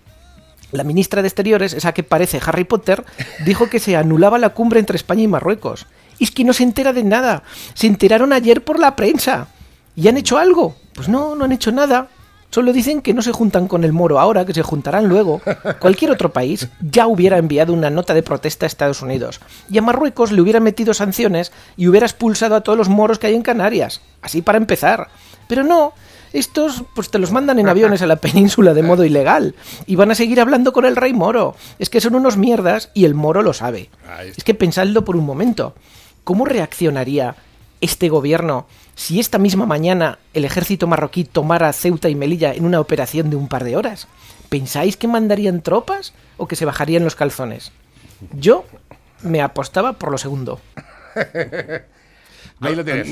la 0.73 0.85
ministra 0.85 1.23
de 1.23 1.29
Exteriores, 1.29 1.73
esa 1.73 1.93
que 1.93 2.03
parece 2.03 2.41
Harry 2.45 2.65
Potter, 2.65 3.05
dijo 3.45 3.69
que 3.69 3.81
se 3.81 3.97
anulaba 3.97 4.39
la 4.39 4.51
cumbre 4.51 4.81
entre 4.81 4.97
España 4.97 5.23
y 5.23 5.29
Marruecos. 5.29 5.87
Y 6.19 6.25
es 6.25 6.31
que 6.31 6.45
no 6.45 6.53
se 6.53 6.63
entera 6.63 6.93
de 6.93 7.05
nada. 7.05 7.43
Se 7.75 7.87
enteraron 7.87 8.33
ayer 8.33 8.65
por 8.65 8.79
la 8.79 8.97
prensa. 8.97 9.49
¿Y 9.95 10.09
han 10.09 10.17
hecho 10.17 10.39
algo? 10.39 10.77
Pues 10.95 11.09
no, 11.09 11.35
no 11.35 11.45
han 11.45 11.53
hecho 11.53 11.73
nada. 11.73 12.09
Solo 12.51 12.73
dicen 12.73 13.03
que 13.03 13.13
no 13.13 13.23
se 13.23 13.33
juntan 13.33 13.69
con 13.69 13.85
el 13.85 13.93
moro 13.93 14.19
ahora, 14.19 14.47
que 14.47 14.55
se 14.55 14.63
juntarán 14.63 15.09
luego. 15.09 15.43
Cualquier 15.81 16.11
otro 16.11 16.33
país 16.33 16.69
ya 16.81 17.07
hubiera 17.07 17.39
enviado 17.39 17.73
una 17.73 17.91
nota 17.91 18.15
de 18.15 18.23
protesta 18.23 18.65
a 18.65 18.69
Estados 18.69 19.03
Unidos. 19.03 19.41
Y 19.69 19.79
a 19.79 19.83
Marruecos 19.83 20.33
le 20.33 20.41
hubiera 20.41 20.61
metido 20.61 20.95
sanciones 20.95 21.53
y 21.77 21.89
hubiera 21.89 22.07
expulsado 22.07 22.55
a 22.55 22.63
todos 22.63 22.79
los 22.79 22.89
moros 22.89 23.19
que 23.19 23.27
hay 23.27 23.35
en 23.35 23.43
Canarias. 23.43 24.01
Así 24.23 24.43
para 24.43 24.59
empezar. 24.59 25.09
Pero 25.49 25.65
no, 25.65 25.93
estos 26.38 26.85
pues 26.95 27.11
te 27.11 27.19
los 27.19 27.33
mandan 27.33 27.59
en 27.59 27.69
aviones 27.69 28.02
a 28.02 28.07
la 28.07 28.16
península 28.16 28.75
de 28.75 28.83
modo 28.83 29.05
ilegal 29.05 29.55
y 29.87 29.97
van 29.97 30.11
a 30.11 30.14
seguir 30.14 30.40
hablando 30.40 30.73
con 30.73 30.85
el 30.85 30.97
rey 30.97 31.12
moro. 31.12 31.57
Es 31.78 31.88
que 31.88 32.00
son 32.00 32.14
unos 32.14 32.37
mierdas 32.37 32.90
y 32.95 33.05
el 33.07 33.14
moro 33.14 33.43
lo 33.43 33.52
sabe. 33.52 33.88
Es 34.37 34.45
que 34.45 34.55
pensadlo 34.55 35.05
por 35.05 35.16
un 35.16 35.25
momento. 35.25 35.75
¿Cómo 36.25 36.45
reaccionaría 36.45 37.37
este 37.81 38.09
gobierno 38.09 38.66
si 38.95 39.21
esta 39.21 39.38
misma 39.38 39.66
mañana 39.66 40.19
el 40.35 40.45
ejército 40.45 40.87
marroquí 40.87 41.25
tomara 41.25 41.73
Ceuta 41.73 42.09
y 42.09 42.14
Melilla 42.14 42.52
en 42.52 42.64
una 42.64 42.81
operación 42.81 43.31
de 43.31 43.37
un 43.37 43.49
par 43.49 43.64
de 43.64 43.76
horas? 43.76 44.07
¿Pensáis 44.49 44.97
que 44.97 45.09
mandarían 45.09 45.62
tropas 45.62 46.12
o 46.37 46.47
que 46.47 46.57
se 46.57 46.64
bajarían 46.64 47.05
los 47.05 47.14
calzones? 47.16 47.73
Yo 48.33 48.64
me 49.23 49.40
apostaba 49.40 49.95
por 49.95 50.11
lo 50.11 50.19
segundo. 50.19 50.61
Ahí 52.61 52.75
lo 52.75 52.85
tienes. 52.85 53.09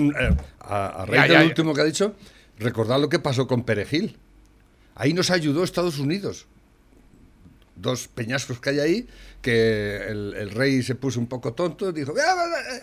A, 0.61 1.03
a 1.03 1.07
raíz 1.07 1.23
Ya, 1.23 1.27
ya, 1.27 1.39
del 1.41 1.49
último 1.49 1.75
que 1.75 1.81
ha 1.81 1.85
dicho, 1.85 2.15
recordad 2.59 3.01
lo 3.01 3.09
que 3.09 3.19
pasó 3.19 3.47
con 3.47 3.65
Perejil. 3.65 4.17
Ahí 4.95 5.13
nos 5.13 5.31
ayudó 5.31 5.65
Estados 5.65 5.99
Unidos. 5.99 6.47
Dos 7.77 8.07
peñascos 8.09 8.61
que 8.61 8.71
hay 8.71 8.79
ahí, 8.79 9.09
que 9.43 9.97
el, 10.07 10.35
el 10.35 10.51
rey 10.51 10.83
se 10.83 10.95
puso 10.95 11.19
un 11.19 11.27
poco 11.27 11.53
tonto, 11.55 11.91
dijo, 11.93 12.15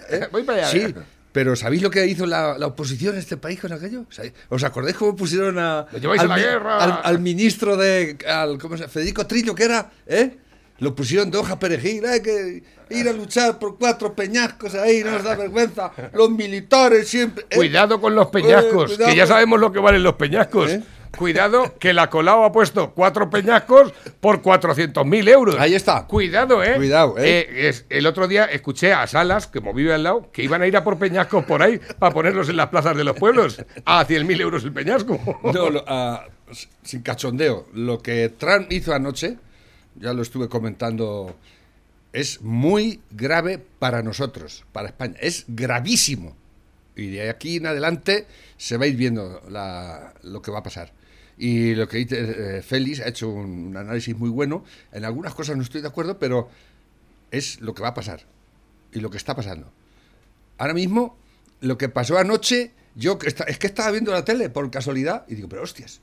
¿eh? 0.10 0.28
Voy 0.32 0.44
para 0.44 0.68
allá. 0.68 0.88
Sí, 0.88 0.94
pero 1.32 1.56
¿sabéis 1.56 1.82
lo 1.82 1.90
que 1.90 2.06
hizo 2.06 2.26
la, 2.26 2.58
la 2.58 2.68
oposición 2.68 3.14
en 3.14 3.20
este 3.20 3.38
país 3.38 3.60
con 3.60 3.72
aquello? 3.72 4.06
¿Os 4.50 4.64
acordáis 4.64 4.98
cómo 4.98 5.16
pusieron 5.16 5.58
a, 5.60 5.88
¡Lo 5.92 5.98
lleváis 5.98 6.22
a 6.22 6.26
la 6.26 6.38
guerra! 6.38 6.84
al, 6.84 7.00
al 7.04 7.20
ministro 7.20 7.78
de, 7.78 8.18
al, 8.28 8.58
¿cómo 8.58 8.76
se? 8.78 8.90
Federico 8.90 9.26
Trillo, 9.26 9.56
que 9.56 9.64
era, 9.64 9.92
¿eh? 10.06 10.38
Lo 10.82 10.96
pusieron 10.96 11.30
de 11.32 11.38
hoja 11.38 11.58
perejil, 11.60 12.06
hay 12.08 12.22
que 12.22 12.64
ir 12.90 13.08
a 13.08 13.14
luchar 13.14 13.60
por 13.60 13.78
cuatro 13.78 14.14
peñascos 14.16 14.74
ahí, 14.76 15.04
no 15.04 15.12
nos 15.12 15.24
da 15.24 15.36
vergüenza. 15.36 15.92
Los 16.12 16.30
militares 16.32 17.08
siempre. 17.08 17.46
¿eh? 17.52 17.56
Cuidado 17.56 18.02
con 18.02 18.16
los 18.16 18.28
peñascos, 18.28 18.92
Eh, 18.92 18.96
cuidado 18.96 19.12
que 19.12 19.16
ya 19.16 19.28
sabemos 19.28 19.60
lo 19.60 19.72
que 19.72 19.80
valen 19.80 20.02
los 20.04 20.16
peñascos. 20.16 20.72
¿Eh? 20.72 20.82
Cuidado, 21.16 21.76
que 21.78 21.94
la 21.94 22.10
Colau 22.10 22.44
ha 22.46 22.52
puesto 22.52 22.92
cuatro 22.96 23.30
peñascos 23.30 23.94
por 24.22 24.42
400.000 24.42 25.28
euros. 25.30 25.56
Ahí 25.60 25.76
está. 25.76 26.08
Cuidado, 26.08 26.64
¿eh? 26.64 26.76
Cuidado, 26.78 27.16
¿eh? 27.20 27.68
es- 27.68 27.86
el 27.90 28.08
otro 28.08 28.28
día 28.28 28.46
escuché 28.46 28.94
a 28.94 29.06
Salas, 29.08 29.46
que 29.46 29.60
como 29.60 29.74
vive 29.74 29.94
al 29.94 30.04
lado, 30.04 30.30
que 30.32 30.42
iban 30.42 30.62
a 30.62 30.68
ir 30.68 30.76
a 30.78 30.84
por 30.84 30.98
peñascos 30.98 31.44
por 31.46 31.62
ahí 31.62 31.80
para 32.00 32.14
ponerlos 32.14 32.50
en 32.50 32.56
las 32.58 32.70
plazas 32.70 32.96
de 32.98 33.04
los 33.04 33.16
pueblos. 33.18 33.64
A 33.86 34.04
100.000 34.06 34.42
euros 34.42 34.64
el 34.64 34.72
peñasco. 34.74 35.20
No, 35.54 35.70
lo- 35.70 35.86
s- 36.50 36.70
sin 36.82 37.02
cachondeo. 37.04 37.68
Lo 37.74 38.00
que 38.02 38.30
Trump 38.30 38.72
hizo 38.72 38.94
anoche, 38.94 39.38
ya 40.02 40.14
lo 40.14 40.22
estuve 40.22 40.50
comentando, 40.50 41.36
es 42.12 42.42
muy 42.42 43.02
grave 43.12 43.60
para 43.80 44.02
nosotros, 44.02 44.66
para 44.74 44.88
España. 44.88 45.16
Es 45.22 45.46
gravísimo. 45.48 46.36
Y 46.96 47.12
de 47.12 47.30
aquí 47.30 47.58
en 47.58 47.68
adelante 47.68 48.28
se 48.58 48.78
va 48.78 48.86
a 48.86 48.88
ir 48.88 48.96
viendo 48.96 49.42
lo 50.24 50.42
que 50.42 50.52
va 50.52 50.60
a 50.60 50.64
pasar. 50.64 50.92
Y 51.38 51.74
lo 51.76 51.88
que 51.88 51.98
dice 51.98 52.58
eh, 52.58 52.62
Félix 52.62 53.00
ha 53.00 53.08
hecho 53.08 53.30
un, 53.30 53.68
un 53.68 53.78
análisis 53.78 54.16
muy 54.18 54.30
bueno. 54.30 54.66
En 54.92 55.06
algunas 55.06 55.34
cosas 55.34 55.56
no 55.56 55.64
estoy 55.64 55.82
de 55.82 55.88
acuerdo, 55.88 56.20
pero 56.20 56.50
es 57.32 57.62
lo 57.62 57.74
que 57.74 57.82
va 57.82 57.90
a 57.90 57.94
pasar. 57.94 58.22
Y 58.92 59.00
lo 59.00 59.10
que 59.10 59.18
está 59.18 59.36
pasando. 59.36 59.72
Ahora 60.58 60.74
mismo, 60.74 61.18
lo 61.62 61.78
que 61.78 61.90
pasó 61.90 62.18
anoche, 62.18 62.72
yo 62.96 63.18
es 63.48 63.58
que 63.58 63.68
estaba 63.68 63.92
viendo 63.92 64.12
la 64.12 64.26
tele 64.26 64.50
por 64.50 64.70
casualidad 64.70 65.26
y 65.28 65.36
digo, 65.36 65.48
pero 65.48 65.64
hostias, 65.64 66.02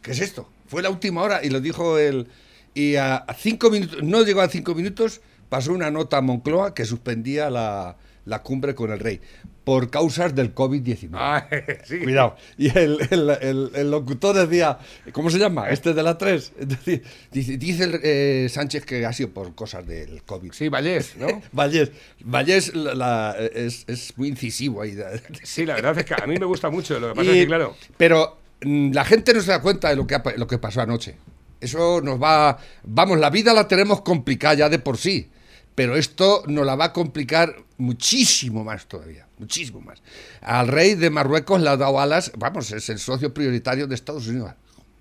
¿qué 0.00 0.12
es 0.12 0.20
esto? 0.20 0.48
Fue 0.66 0.82
la 0.82 0.90
última 0.90 1.22
hora 1.22 1.44
y 1.44 1.50
lo 1.50 1.60
dijo 1.60 1.98
él. 1.98 2.28
Y 2.74 2.96
a, 2.96 3.24
cinco 3.38 3.70
minutos, 3.70 4.02
no 4.02 4.22
llegó 4.22 4.40
a 4.40 4.48
cinco 4.48 4.74
minutos, 4.74 5.20
pasó 5.48 5.72
una 5.72 5.90
nota 5.90 6.16
a 6.18 6.20
Moncloa 6.22 6.74
que 6.74 6.84
suspendía 6.84 7.50
la, 7.50 7.96
la 8.24 8.42
cumbre 8.42 8.74
con 8.74 8.90
el 8.92 8.98
rey 8.98 9.20
por 9.64 9.90
causas 9.90 10.34
del 10.34 10.52
COVID-19. 10.56 11.10
Ah, 11.12 11.46
sí. 11.84 12.00
Cuidado. 12.00 12.34
Y 12.58 12.76
el, 12.76 12.98
el- 13.10 13.30
el- 13.40 13.70
el 13.74 13.90
locutor 13.92 14.34
decía, 14.36 14.78
¿cómo 15.12 15.30
se 15.30 15.38
llama? 15.38 15.68
Este 15.70 15.94
de 15.94 16.02
la 16.02 16.18
3. 16.18 16.52
Es 16.58 16.68
decir, 16.68 17.02
dice, 17.30 17.56
dice 17.58 18.00
eh, 18.02 18.48
Sánchez 18.48 18.84
que 18.84 19.06
ha 19.06 19.12
sido 19.12 19.28
por 19.30 19.54
cosas 19.54 19.86
del 19.86 20.22
COVID. 20.24 20.50
Sí, 20.52 20.68
Vallés, 20.68 21.14
¿no? 21.16 21.28
Vallés, 21.52 21.92
Vallés 22.24 22.74
la- 22.74 22.94
la- 22.94 23.36
es, 23.38 23.84
es 23.86 24.18
muy 24.18 24.28
incisivo 24.28 24.82
ahí. 24.82 24.96
Sí, 25.44 25.64
la 25.64 25.74
verdad 25.76 25.96
es 25.98 26.06
que 26.06 26.14
a 26.20 26.26
mí 26.26 26.36
me 26.38 26.46
gusta 26.46 26.70
mucho. 26.70 26.98
Lo 26.98 27.10
que 27.10 27.14
pasa 27.14 27.30
Y- 27.30 27.34
es 27.34 27.40
que, 27.42 27.46
claro. 27.46 27.76
Pero 27.96 28.38
mm, 28.62 28.92
la 28.92 29.04
gente 29.04 29.32
no 29.32 29.40
se 29.42 29.50
da 29.52 29.60
cuenta 29.62 29.90
de 29.90 29.96
lo 29.96 30.06
que, 30.08 30.18
lo 30.38 30.46
que 30.48 30.58
pasó 30.58 30.80
anoche. 30.80 31.14
Eso 31.62 32.00
nos 32.00 32.20
va... 32.20 32.58
Vamos, 32.82 33.18
la 33.18 33.30
vida 33.30 33.54
la 33.54 33.68
tenemos 33.68 34.02
complicada 34.02 34.54
ya 34.54 34.68
de 34.68 34.80
por 34.80 34.98
sí. 34.98 35.30
Pero 35.76 35.96
esto 35.96 36.42
nos 36.48 36.66
la 36.66 36.74
va 36.74 36.86
a 36.86 36.92
complicar 36.92 37.54
muchísimo 37.78 38.64
más 38.64 38.86
todavía. 38.86 39.28
Muchísimo 39.38 39.80
más. 39.80 40.02
Al 40.40 40.68
rey 40.68 40.96
de 40.96 41.08
Marruecos 41.08 41.60
le 41.62 41.68
ha 41.68 41.76
dado 41.76 42.00
alas. 42.00 42.32
Vamos, 42.36 42.72
es 42.72 42.88
el 42.90 42.98
socio 42.98 43.32
prioritario 43.32 43.86
de 43.86 43.94
Estados 43.94 44.26
Unidos. 44.26 44.52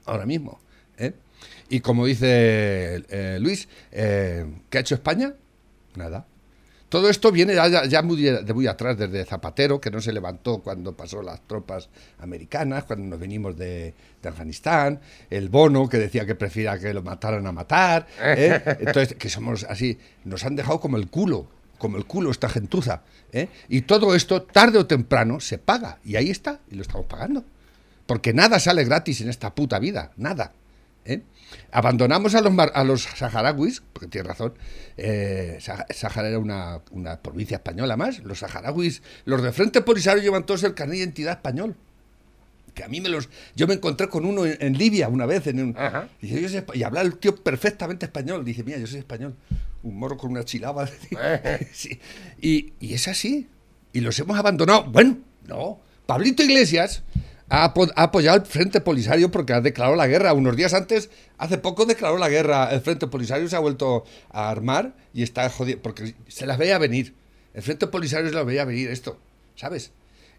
Ahora 0.05 0.25
mismo. 0.25 0.61
¿eh? 0.97 1.13
Y 1.69 1.79
como 1.79 2.05
dice 2.05 3.03
eh, 3.09 3.37
Luis, 3.41 3.67
eh, 3.91 4.45
¿qué 4.69 4.77
ha 4.77 4.81
hecho 4.81 4.95
España? 4.95 5.33
Nada. 5.95 6.27
Todo 6.91 7.10
esto 7.10 7.31
viene 7.31 7.55
ya, 7.55 8.01
muy 8.01 8.21
de, 8.21 8.43
de 8.43 8.53
muy 8.53 8.67
atrás, 8.67 8.98
desde 8.98 9.24
Zapatero, 9.24 9.79
que 9.79 9.89
no 9.89 10.01
se 10.01 10.12
levantó 10.12 10.57
cuando 10.57 10.91
pasó 10.91 11.21
las 11.21 11.39
tropas 11.48 11.88
americanas, 12.19 12.83
cuando 12.83 13.05
nos 13.05 13.17
venimos 13.17 13.55
de, 13.55 13.93
de 14.21 14.29
Afganistán, 14.29 15.00
el 15.29 15.48
Bono, 15.48 15.88
que 15.88 15.98
decía 15.98 16.25
que 16.25 16.36
prefiera 16.36 16.77
que 16.77 16.93
lo 16.93 17.01
mataran 17.01 17.48
a 17.48 17.53
matar, 17.53 18.07
¿eh? 18.21 18.62
entonces, 18.81 19.15
que 19.15 19.29
somos 19.29 19.63
así, 19.69 19.98
nos 20.25 20.43
han 20.43 20.57
dejado 20.57 20.81
como 20.81 20.98
el 20.98 21.07
culo, 21.07 21.48
como 21.77 21.95
el 21.95 22.03
culo 22.03 22.29
esta 22.29 22.50
gentuza, 22.50 23.03
¿eh? 23.31 23.48
y 23.69 23.83
todo 23.83 24.13
esto, 24.13 24.41
tarde 24.41 24.77
o 24.77 24.86
temprano, 24.86 25.39
se 25.39 25.60
paga, 25.60 26.00
y 26.03 26.17
ahí 26.17 26.29
está, 26.29 26.60
y 26.69 26.75
lo 26.75 26.81
estamos 26.81 27.05
pagando, 27.05 27.45
porque 28.05 28.33
nada 28.33 28.60
sale 28.60 28.83
gratis 28.83 29.21
en 29.21 29.29
esta 29.29 29.55
puta 29.55 29.79
vida, 29.79 30.12
nada. 30.17 30.51
¿eh? 31.05 31.21
Abandonamos 31.72 32.36
a 32.36 32.41
los, 32.41 32.51
mar- 32.53 32.72
a 32.75 32.84
los 32.84 33.03
saharauis, 33.03 33.81
porque 33.93 34.08
tiene 34.08 34.27
razón, 34.27 34.53
eh, 34.98 35.58
Sa- 35.62 35.86
Sahara 35.89 36.27
era 36.29 36.39
una, 36.39 36.81
una 36.91 37.22
provincia 37.22 37.55
española 37.58 37.96
más, 37.98 38.20
los 38.20 38.39
saharauis, 38.39 39.01
los 39.25 39.41
de 39.41 39.51
Frente 39.51 39.81
Polisario 39.81 40.22
llevan 40.24 40.46
todos 40.46 40.63
el 40.63 40.74
carnet 40.74 40.98
de 40.98 41.03
identidad 41.03 41.34
español. 41.34 41.75
Que 42.74 42.86
a 42.86 42.88
mí 42.88 43.01
me 43.01 43.10
los. 43.10 43.27
Yo 43.53 43.67
me 43.67 43.74
encontré 43.74 44.08
con 44.08 44.25
uno 44.25 44.46
en, 44.46 44.58
en 44.62 44.77
Libia 44.77 45.10
una 45.10 45.25
vez, 45.25 45.46
en 45.48 45.60
un, 45.62 45.77
Ajá. 45.77 46.08
dice, 46.22 46.41
yo 46.41 46.48
soy 46.48 46.60
espa- 46.60 46.74
y 46.75 46.84
habla 46.84 47.01
el 47.01 47.17
tío 47.17 47.36
perfectamente 47.36 48.05
español. 48.05 48.46
Dice, 48.46 48.63
mira, 48.63 48.77
yo 48.77 48.88
soy 48.88 49.00
español. 49.00 49.36
Un 49.84 49.98
morro 50.00 50.15
con 50.15 50.31
una 50.31 50.46
chilaba. 50.46 50.88
Sí. 51.74 52.00
Y, 52.39 52.72
y 52.79 52.93
es 52.93 53.10
así. 53.10 53.50
Y 53.91 54.00
los 54.00 54.17
hemos 54.20 54.38
abandonado. 54.38 54.86
Bueno, 54.86 55.17
no. 55.48 55.81
Pablito 56.05 56.43
Iglesias 56.43 57.03
ha, 57.51 57.65
apo- 57.65 57.91
ha 57.96 58.03
apoyado 58.03 58.38
el 58.38 58.46
Frente 58.46 58.81
Polisario 58.81 59.29
porque 59.29 59.53
ha 59.53 59.62
declarado 59.62 59.96
la 59.96 60.08
guerra. 60.08 60.34
Unos 60.34 60.55
días 60.55 60.74
antes, 60.74 61.10
hace 61.38 61.58
poco 61.58 61.86
declaró 61.86 62.17
la 62.17 62.29
guerra. 62.29 62.72
El 62.72 62.81
Frente 62.81 63.08
Polisario 63.08 63.48
se 63.50 63.55
ha 63.55 63.60
vuelto 63.60 64.05
a 64.31 64.50
armar 64.50 64.96
y 65.13 65.24
está 65.24 65.50
jodido. 65.50 65.79
Porque 65.81 66.15
se 66.27 66.46
las 66.46 66.58
veía 66.58 66.77
venir. 66.77 67.13
El 67.53 67.62
Frente 67.62 67.88
Polisario 67.88 68.29
se 68.29 68.36
las 68.36 68.46
veía 68.46 68.65
venir 68.65 68.89
esto. 68.89 69.20
¿Sabes? 69.55 69.91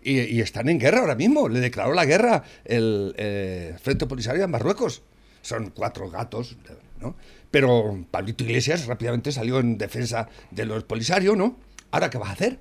Y, 0.03 0.21
y 0.21 0.41
están 0.41 0.69
en 0.69 0.79
guerra 0.81 1.01
ahora 1.01 1.15
mismo. 1.15 1.49
Le 1.49 1.61
declaró 1.61 1.93
la 1.95 2.07
guerra 2.07 2.43
el 2.65 3.15
eh, 3.19 3.77
Frente 3.83 4.07
Polisario 4.07 4.43
a 4.45 4.49
Marruecos. 4.49 5.03
Son 5.43 5.71
cuatro 5.71 6.09
gatos, 6.09 6.57
¿no? 7.01 7.15
Pero 7.51 8.05
Pablito 8.11 8.45
Iglesias 8.45 8.87
rápidamente 8.87 9.33
salió 9.33 9.59
en 9.61 9.77
defensa 9.77 10.29
de 10.51 10.65
los 10.65 10.85
Polisario, 10.85 11.37
¿no? 11.37 11.57
¿Ahora 11.91 12.09
qué 12.09 12.17
vas 12.17 12.31
a 12.31 12.33
hacer? 12.33 12.59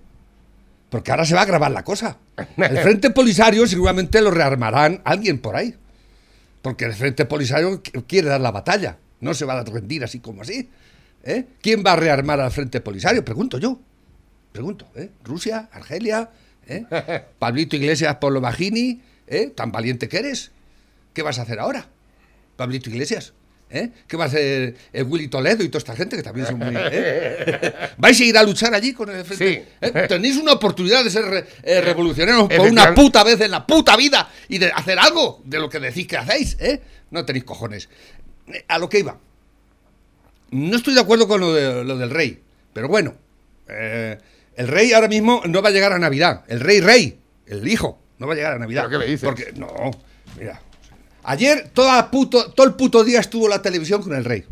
Porque 0.92 1.10
ahora 1.10 1.26
se 1.26 1.34
va 1.34 1.42
a 1.42 1.46
grabar 1.46 1.72
la 1.72 1.84
cosa. 1.84 2.18
El 2.58 2.78
Frente 2.80 3.10
Polisario 3.10 3.66
seguramente 3.66 4.22
lo 4.22 4.30
rearmarán 4.30 5.02
alguien 5.06 5.40
por 5.40 5.56
ahí. 5.56 5.74
Porque 6.62 6.86
el 6.86 6.94
Frente 6.94 7.26
Polisario 7.26 7.82
qu- 7.82 8.06
quiere 8.06 8.28
dar 8.28 8.42
la 8.42 8.52
batalla. 8.52 8.98
No 9.22 9.34
se 9.34 9.46
va 9.46 9.58
a 9.60 9.64
rendir 9.64 10.04
así 10.04 10.20
como 10.20 10.44
así. 10.44 10.70
¿eh? 11.24 11.46
¿Quién 11.62 11.82
va 11.84 11.94
a 11.94 11.96
rearmar 11.96 12.40
al 12.42 12.52
Frente 12.52 12.82
Polisario? 12.82 13.24
Pregunto 13.26 13.58
yo. 13.58 13.80
Pregunto. 14.52 14.88
¿eh? 14.96 15.10
¿Rusia? 15.24 15.70
¿Argelia? 15.72 16.30
¿eh? 16.68 16.86
¿Pablito 17.40 17.76
Iglesias 17.78 18.18
por 18.18 18.34
lo 18.34 18.42
bajini? 18.42 19.02
¿eh? 19.28 19.48
¿Tan 19.56 19.72
valiente 19.72 20.08
que 20.10 20.18
eres? 20.20 20.52
¿Qué 21.14 21.22
vas 21.24 21.40
a 21.40 21.44
hacer 21.44 21.60
ahora? 21.60 21.88
Pablito 22.58 22.90
Iglesias. 22.90 23.34
¿Eh? 23.72 23.90
¿Qué 24.08 24.18
va 24.18 24.26
a 24.26 24.28
hacer 24.28 24.76
el 24.94 25.04
Willy 25.06 25.28
Toledo 25.28 25.64
y 25.64 25.70
toda 25.70 25.80
esta 25.80 25.96
gente 25.96 26.16
que 26.18 26.24
también 26.24 26.46
son 26.48 26.60
muy... 26.60 26.74
¿eh? 26.78 27.74
¿Vais 27.98 28.20
a 28.20 28.24
ir 28.24 28.38
a 28.38 28.44
luchar 28.44 28.74
allí 28.74 28.94
con 28.94 29.10
el 29.10 29.24
frente? 29.26 29.66
Sí. 29.66 29.70
¿Eh? 29.82 30.06
Tenéis 30.08 30.38
una 30.38 30.54
oportunidad 30.54 31.04
de 31.04 31.10
ser 31.10 31.26
re- 31.26 31.46
eh, 31.64 31.82
revolucionarios 31.82 32.48
por 32.50 32.68
una 32.68 32.94
puta 32.94 33.24
vez 33.24 33.40
en 33.42 33.52
la 33.52 33.66
puta 33.66 33.96
vida 33.98 34.30
y 34.50 34.58
de 34.58 34.68
hacer 34.72 35.00
algo 35.00 35.42
de 35.46 35.60
lo 35.60 35.70
que 35.70 35.80
decís 35.80 36.06
que 36.08 36.18
hacéis, 36.18 36.58
¿eh? 36.60 36.82
No 37.10 37.26
tenéis 37.26 37.44
cojones. 37.46 37.90
A 38.68 38.78
lo 38.80 38.90
que 38.90 39.00
iba. 39.00 39.18
No 40.52 40.76
estoy 40.76 40.94
de 40.94 41.02
acuerdo 41.02 41.28
con 41.28 41.40
lo, 41.40 41.54
de- 41.54 41.84
lo 41.84 41.98
del 41.98 42.10
rey, 42.10 42.42
pero 42.74 42.88
bueno, 42.90 43.16
el 43.68 44.68
rey 44.68 44.92
ahora 44.94 45.08
mismo 45.08 45.42
no 45.46 45.62
va 45.62 45.70
a 45.70 45.72
llegar 45.72 45.94
a 45.94 46.00
Navidad. 46.00 46.44
El 46.48 46.60
rey 46.60 46.82
rey, 46.82 47.20
el 47.48 47.68
hijo, 47.68 48.02
no 48.20 48.28
va 48.28 48.34
a 48.34 48.36
llegar 48.36 48.54
a 48.54 48.60
Navidad. 48.60 48.84
¿Pero 48.88 49.00
qué 49.00 49.06
me 49.06 49.12
dices? 49.12 49.28
Porque, 49.28 49.54
no, 49.56 49.92
mira. 50.38 50.62
Ayer 51.24 51.70
toda 51.74 52.10
puto, 52.12 52.52
todo 52.52 52.66
el 52.68 52.74
puto 52.74 53.04
día 53.04 53.20
estuvo 53.20 53.48
la 53.48 53.62
televisión 53.62 54.02
con 54.02 54.14
el 54.16 54.26
rey. 54.26 54.46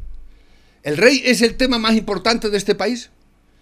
¿El 0.83 0.97
rey 0.97 1.21
es 1.25 1.41
el 1.41 1.55
tema 1.57 1.77
más 1.79 1.95
importante 1.95 2.49
de 2.49 2.57
este 2.57 2.75
país? 2.75 3.09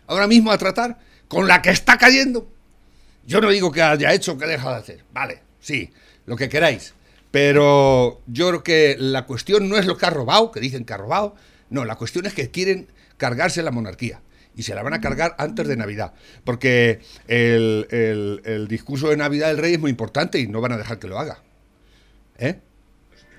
Ahora 0.07 0.27
mismo 0.27 0.51
a 0.51 0.57
tratar, 0.57 0.99
con 1.27 1.47
la 1.47 1.61
que 1.61 1.69
está 1.69 1.97
cayendo. 1.97 2.49
Yo 3.25 3.41
no 3.41 3.49
digo 3.49 3.71
que 3.71 3.81
haya 3.81 4.13
hecho 4.13 4.33
o 4.33 4.37
que 4.37 4.45
haya 4.45 4.53
dejado 4.53 4.75
de 4.75 4.81
hacer. 4.81 5.03
Vale, 5.13 5.41
sí, 5.59 5.91
lo 6.25 6.35
que 6.35 6.47
queráis. 6.49 6.93
Pero 7.31 8.21
yo 8.27 8.47
creo 8.49 8.63
que 8.63 8.95
la 8.99 9.25
cuestión 9.25 9.67
no 9.67 9.77
es 9.77 9.85
lo 9.85 9.97
que 9.97 10.05
ha 10.05 10.09
robado, 10.09 10.51
que 10.51 10.59
dicen 10.59 10.85
que 10.85 10.93
ha 10.93 10.97
robado. 10.97 11.35
No, 11.69 11.83
la 11.85 11.95
cuestión 11.95 12.25
es 12.25 12.33
que 12.33 12.49
quieren 12.51 12.87
cargarse 13.17 13.61
la 13.63 13.71
monarquía. 13.71 14.21
Y 14.55 14.63
se 14.63 14.73
la 14.73 14.81
van 14.81 14.93
a 14.93 15.01
cargar 15.01 15.35
antes 15.37 15.67
de 15.67 15.75
Navidad. 15.75 16.13
Porque 16.43 17.01
el, 17.27 17.87
el- 17.91 18.41
el 18.45 18.67
discurso 18.67 19.09
de 19.09 19.17
Navidad 19.17 19.47
del 19.49 19.57
rey 19.57 19.73
es 19.73 19.79
muy 19.79 19.91
importante 19.91 20.39
y 20.39 20.47
no 20.47 20.61
van 20.61 20.71
a 20.71 20.77
dejar 20.77 20.97
que 20.99 21.07
lo 21.07 21.19
haga. 21.19 21.43
¿Eh? 22.39 22.59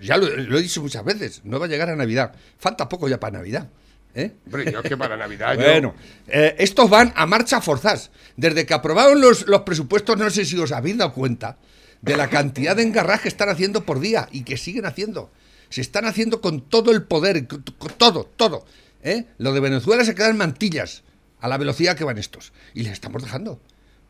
Ya 0.00 0.16
lo, 0.16 0.28
lo 0.28 0.58
he 0.58 0.62
dicho 0.62 0.80
muchas 0.82 1.04
veces, 1.04 1.40
no 1.44 1.58
va 1.58 1.66
a 1.66 1.68
llegar 1.68 1.90
a 1.90 1.96
Navidad. 1.96 2.32
Falta 2.58 2.88
poco 2.88 3.08
ya 3.08 3.18
para 3.20 3.38
Navidad. 3.38 3.68
¿Eh? 4.14 4.32
Hombre, 4.46 4.72
yo 4.72 4.82
que 4.82 4.96
para 4.96 5.16
Navidad 5.16 5.54
yo- 5.54 5.60
Bueno, 5.62 5.94
eh, 6.26 6.56
estos 6.58 6.88
van 6.90 7.12
a 7.14 7.26
marcha 7.26 7.60
forzás. 7.60 8.10
Desde 8.36 8.64
que 8.66 8.74
aprobaron 8.74 9.20
los, 9.20 9.46
los 9.46 9.62
presupuestos, 9.62 10.16
no 10.16 10.28
sé 10.30 10.44
si 10.44 10.58
os 10.58 10.72
habéis 10.72 10.96
dado 10.96 11.12
cuenta 11.12 11.58
de 12.00 12.16
la 12.16 12.28
cantidad 12.28 12.74
de 12.74 12.82
engarras 12.82 13.20
que 13.20 13.28
están 13.28 13.48
haciendo 13.48 13.84
por 13.84 14.00
día 14.00 14.28
y 14.32 14.42
que 14.44 14.56
siguen 14.56 14.86
haciendo. 14.86 15.30
Se 15.68 15.80
están 15.82 16.06
haciendo 16.06 16.40
con 16.40 16.62
todo 16.62 16.90
el 16.92 17.02
poder, 17.02 17.46
con 17.46 17.62
todo, 17.98 18.24
todo. 18.36 18.64
¿eh? 19.02 19.26
Lo 19.36 19.52
de 19.52 19.60
Venezuela 19.60 20.04
se 20.04 20.14
quedan 20.14 20.36
mantillas 20.38 21.02
a 21.40 21.48
la 21.48 21.58
velocidad 21.58 21.96
que 21.96 22.04
van 22.04 22.18
estos. 22.18 22.52
Y 22.74 22.82
les 22.84 22.92
estamos 22.94 23.22
dejando. 23.22 23.60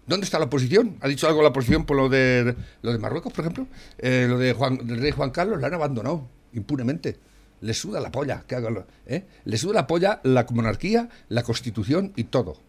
¿Dónde 0.09 0.25
está 0.25 0.39
la 0.39 0.47
oposición? 0.47 0.97
¿Ha 1.01 1.09
dicho 1.09 1.29
algo 1.29 1.43
la 1.43 1.49
oposición 1.51 1.85
por 1.85 1.97
lo 1.97 2.09
de, 2.09 2.57
lo 2.83 2.93
de 2.93 2.99
Marruecos, 2.99 3.33
por 3.33 3.45
ejemplo? 3.45 3.67
Eh, 3.99 4.27
lo 4.29 4.39
de 4.39 4.53
Juan, 4.55 4.79
del 4.87 5.01
rey 5.01 5.11
Juan 5.13 5.31
Carlos, 5.31 5.61
la 5.61 5.67
han 5.69 5.75
abandonado 5.75 6.27
impunemente. 6.55 7.19
Le 7.61 7.75
suda 7.75 8.01
la 8.01 8.11
polla 8.11 8.45
que 8.47 8.55
hagan 8.55 8.75
lo- 8.75 8.87
¿eh? 9.07 9.25
Le 9.45 9.59
suda 9.59 9.75
la 9.75 9.87
polla 9.87 10.21
la 10.25 10.47
monarquía, 10.51 11.09
la 11.29 11.43
constitución 11.43 12.13
y 12.17 12.25
todo. 12.25 12.61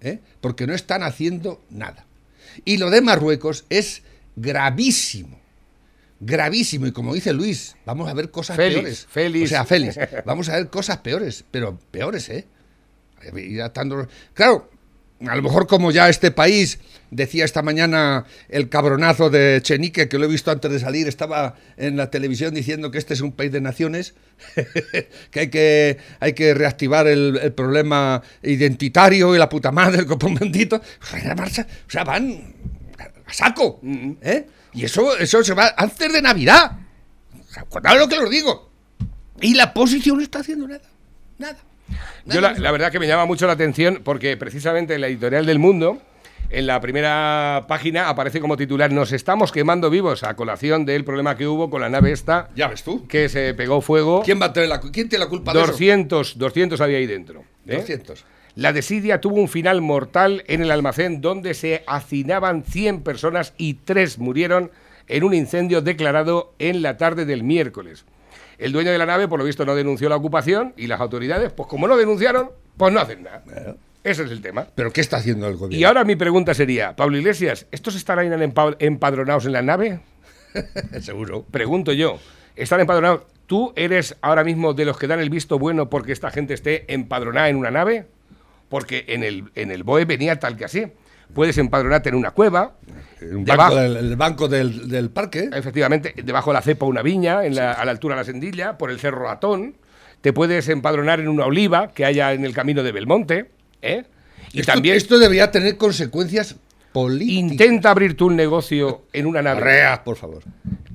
¿eh? 0.00 0.20
Porque 0.40 0.66
no 0.66 0.74
están 0.74 1.02
haciendo 1.02 1.62
nada. 1.70 2.06
Y 2.64 2.78
lo 2.78 2.90
de 2.90 3.00
Marruecos 3.00 3.64
es 3.68 4.02
gravísimo. 4.36 5.38
Gravísimo. 6.20 6.86
Y 6.86 6.92
como 6.92 7.14
dice 7.14 7.32
Luis, 7.32 7.76
vamos 7.84 8.08
a 8.08 8.14
ver 8.14 8.30
cosas 8.30 8.56
Félix, 8.56 8.80
peores. 8.80 9.06
Félix. 9.08 9.44
O 9.46 9.48
sea, 9.48 9.64
Félix, 9.64 9.98
vamos 10.24 10.48
a 10.48 10.56
ver 10.56 10.68
cosas 10.68 10.98
peores, 10.98 11.44
pero 11.50 11.78
peores, 11.90 12.28
¿eh? 12.28 12.46
Ir 13.36 13.62
atando- 13.62 14.08
Claro, 14.34 14.70
a 15.26 15.34
lo 15.34 15.42
mejor 15.42 15.66
como 15.66 15.90
ya 15.90 16.08
este 16.08 16.30
país, 16.30 16.78
decía 17.10 17.44
esta 17.44 17.62
mañana 17.62 18.24
el 18.48 18.68
cabronazo 18.68 19.30
de 19.30 19.60
Chenique, 19.62 20.08
que 20.08 20.18
lo 20.18 20.26
he 20.26 20.28
visto 20.28 20.50
antes 20.50 20.70
de 20.70 20.78
salir, 20.78 21.08
estaba 21.08 21.56
en 21.76 21.96
la 21.96 22.10
televisión 22.10 22.54
diciendo 22.54 22.90
que 22.90 22.98
este 22.98 23.14
es 23.14 23.20
un 23.20 23.32
país 23.32 23.50
de 23.50 23.60
naciones, 23.60 24.14
que 25.30 25.40
hay 25.40 25.48
que, 25.48 25.98
hay 26.20 26.32
que 26.34 26.54
reactivar 26.54 27.08
el, 27.08 27.38
el 27.42 27.52
problema 27.52 28.22
identitario 28.42 29.34
y 29.34 29.38
la 29.38 29.48
puta 29.48 29.72
madre, 29.72 29.98
el 29.98 30.06
copón 30.06 30.34
bendito. 30.40 30.80
La 31.24 31.34
marcha, 31.34 31.66
o 31.86 31.90
sea, 31.90 32.04
van 32.04 32.54
a 33.26 33.32
saco, 33.32 33.80
¿eh? 34.22 34.46
Y 34.74 34.84
eso, 34.84 35.16
eso 35.16 35.42
se 35.42 35.54
va 35.54 35.74
antes 35.76 36.12
de 36.12 36.22
Navidad. 36.22 36.78
O 37.68 37.80
sea, 37.80 37.94
lo 37.94 38.08
que 38.08 38.18
os 38.18 38.30
digo. 38.30 38.70
Y 39.40 39.54
la 39.54 39.64
oposición 39.64 40.18
no 40.18 40.22
está 40.22 40.40
haciendo 40.40 40.68
nada. 40.68 40.88
Nada. 41.38 41.58
Yo 42.26 42.40
la, 42.40 42.52
la 42.52 42.70
verdad 42.72 42.92
que 42.92 42.98
me 42.98 43.06
llama 43.06 43.24
mucho 43.26 43.46
la 43.46 43.52
atención 43.54 44.00
porque 44.04 44.36
precisamente 44.36 44.94
en 44.94 45.00
la 45.00 45.06
editorial 45.08 45.46
del 45.46 45.58
Mundo, 45.58 46.00
en 46.50 46.66
la 46.66 46.80
primera 46.80 47.66
página 47.68 48.08
aparece 48.08 48.40
como 48.40 48.56
titular 48.56 48.90
Nos 48.90 49.12
estamos 49.12 49.52
quemando 49.52 49.90
vivos 49.90 50.22
a 50.24 50.34
colación 50.34 50.86
del 50.86 51.04
problema 51.04 51.36
que 51.36 51.46
hubo 51.46 51.68
con 51.68 51.80
la 51.82 51.90
nave 51.90 52.12
esta 52.12 52.48
Ya 52.56 52.68
ves 52.68 52.82
tú. 52.82 53.06
que 53.06 53.28
se 53.28 53.52
pegó 53.54 53.80
fuego. 53.80 54.22
¿Quién 54.24 54.40
va 54.40 54.46
a 54.46 54.52
tener 54.52 54.68
la, 54.68 54.80
quién 54.80 55.08
tiene 55.08 55.24
la 55.24 55.28
culpa 55.28 55.52
de 55.52 55.60
eso? 55.60 55.72
200, 55.72 56.38
200 56.38 56.80
había 56.80 56.98
ahí 56.98 57.06
dentro. 57.06 57.44
¿eh? 57.66 57.76
200. 57.76 58.24
La 58.54 58.72
desidia 58.72 59.20
tuvo 59.20 59.36
un 59.36 59.48
final 59.48 59.80
mortal 59.82 60.42
en 60.48 60.62
el 60.62 60.70
almacén 60.70 61.20
donde 61.20 61.54
se 61.54 61.84
hacinaban 61.86 62.64
100 62.64 63.02
personas 63.02 63.52
y 63.56 63.74
3 63.74 64.18
murieron 64.18 64.70
en 65.06 65.24
un 65.24 65.32
incendio 65.32 65.80
declarado 65.80 66.54
en 66.58 66.82
la 66.82 66.96
tarde 66.96 67.24
del 67.24 67.42
miércoles. 67.44 68.04
El 68.58 68.72
dueño 68.72 68.90
de 68.90 68.98
la 68.98 69.06
nave, 69.06 69.28
por 69.28 69.38
lo 69.38 69.44
visto, 69.44 69.64
no 69.64 69.74
denunció 69.74 70.08
la 70.08 70.16
ocupación 70.16 70.74
y 70.76 70.86
las 70.88 71.00
autoridades, 71.00 71.52
pues 71.52 71.68
como 71.68 71.86
no 71.86 71.96
denunciaron, 71.96 72.50
pues 72.76 72.92
no 72.92 73.00
hacen 73.00 73.22
nada. 73.22 73.42
Ese 74.04 74.24
es 74.24 74.30
el 74.30 74.40
tema. 74.40 74.66
¿Pero 74.74 74.92
qué 74.92 75.00
está 75.00 75.18
haciendo 75.18 75.46
el 75.48 75.56
gobierno? 75.56 75.78
Y 75.78 75.84
ahora 75.84 76.04
mi 76.04 76.16
pregunta 76.16 76.54
sería, 76.54 76.96
Pablo 76.96 77.18
Iglesias, 77.18 77.66
¿estos 77.72 77.94
estarán 77.94 78.30
empa- 78.32 78.76
empadronados 78.78 79.46
en 79.46 79.52
la 79.52 79.62
nave? 79.62 80.00
Seguro. 81.00 81.44
Pregunto 81.50 81.92
yo, 81.92 82.18
¿están 82.56 82.80
empadronados? 82.80 83.22
¿Tú 83.46 83.72
eres 83.76 84.16
ahora 84.20 84.44
mismo 84.44 84.74
de 84.74 84.84
los 84.84 84.98
que 84.98 85.06
dan 85.06 85.20
el 85.20 85.30
visto 85.30 85.58
bueno 85.58 85.88
porque 85.88 86.12
esta 86.12 86.30
gente 86.30 86.54
esté 86.54 86.84
empadronada 86.92 87.48
en 87.48 87.56
una 87.56 87.70
nave? 87.70 88.06
Porque 88.68 89.04
en 89.08 89.22
el, 89.24 89.44
en 89.54 89.70
el 89.70 89.82
BOE 89.84 90.04
venía 90.04 90.38
tal 90.38 90.56
que 90.56 90.64
así. 90.66 90.86
Puedes 91.34 91.56
empadronarte 91.58 92.08
en 92.08 92.14
una 92.14 92.30
cueva, 92.32 92.74
Un 93.20 93.44
debajo- 93.44 93.74
banco 93.74 93.80
del, 93.80 93.96
el 93.96 94.16
banco 94.16 94.48
del, 94.48 94.88
del 94.88 95.10
parque. 95.10 95.50
efectivamente, 95.52 96.14
debajo 96.22 96.50
de 96.50 96.54
la 96.54 96.62
cepa 96.62 96.86
una 96.86 97.02
viña, 97.02 97.44
en 97.44 97.54
la- 97.54 97.72
a 97.72 97.84
la 97.84 97.90
altura 97.90 98.14
de 98.14 98.20
la 98.20 98.24
sendilla, 98.24 98.78
por 98.78 98.90
el 98.90 98.98
cerro 98.98 99.24
Ratón. 99.24 99.76
Te 100.20 100.32
puedes 100.32 100.68
empadronar 100.68 101.20
en 101.20 101.28
una 101.28 101.44
oliva 101.44 101.92
que 101.92 102.04
haya 102.04 102.32
en 102.32 102.44
el 102.44 102.52
camino 102.52 102.82
de 102.82 102.90
Belmonte. 102.92 103.50
¿eh? 103.82 104.04
Y 104.52 104.60
esto, 104.60 104.72
también 104.72 104.96
esto 104.96 105.18
debería 105.18 105.50
tener 105.52 105.76
consecuencias 105.76 106.56
intenta 107.52 107.90
abrir 107.90 108.16
tú 108.16 108.26
un 108.26 108.36
negocio 108.36 109.02
en 109.12 109.26
una 109.26 109.42
nave. 109.42 109.60
Por 110.04 110.16
favor. 110.16 110.42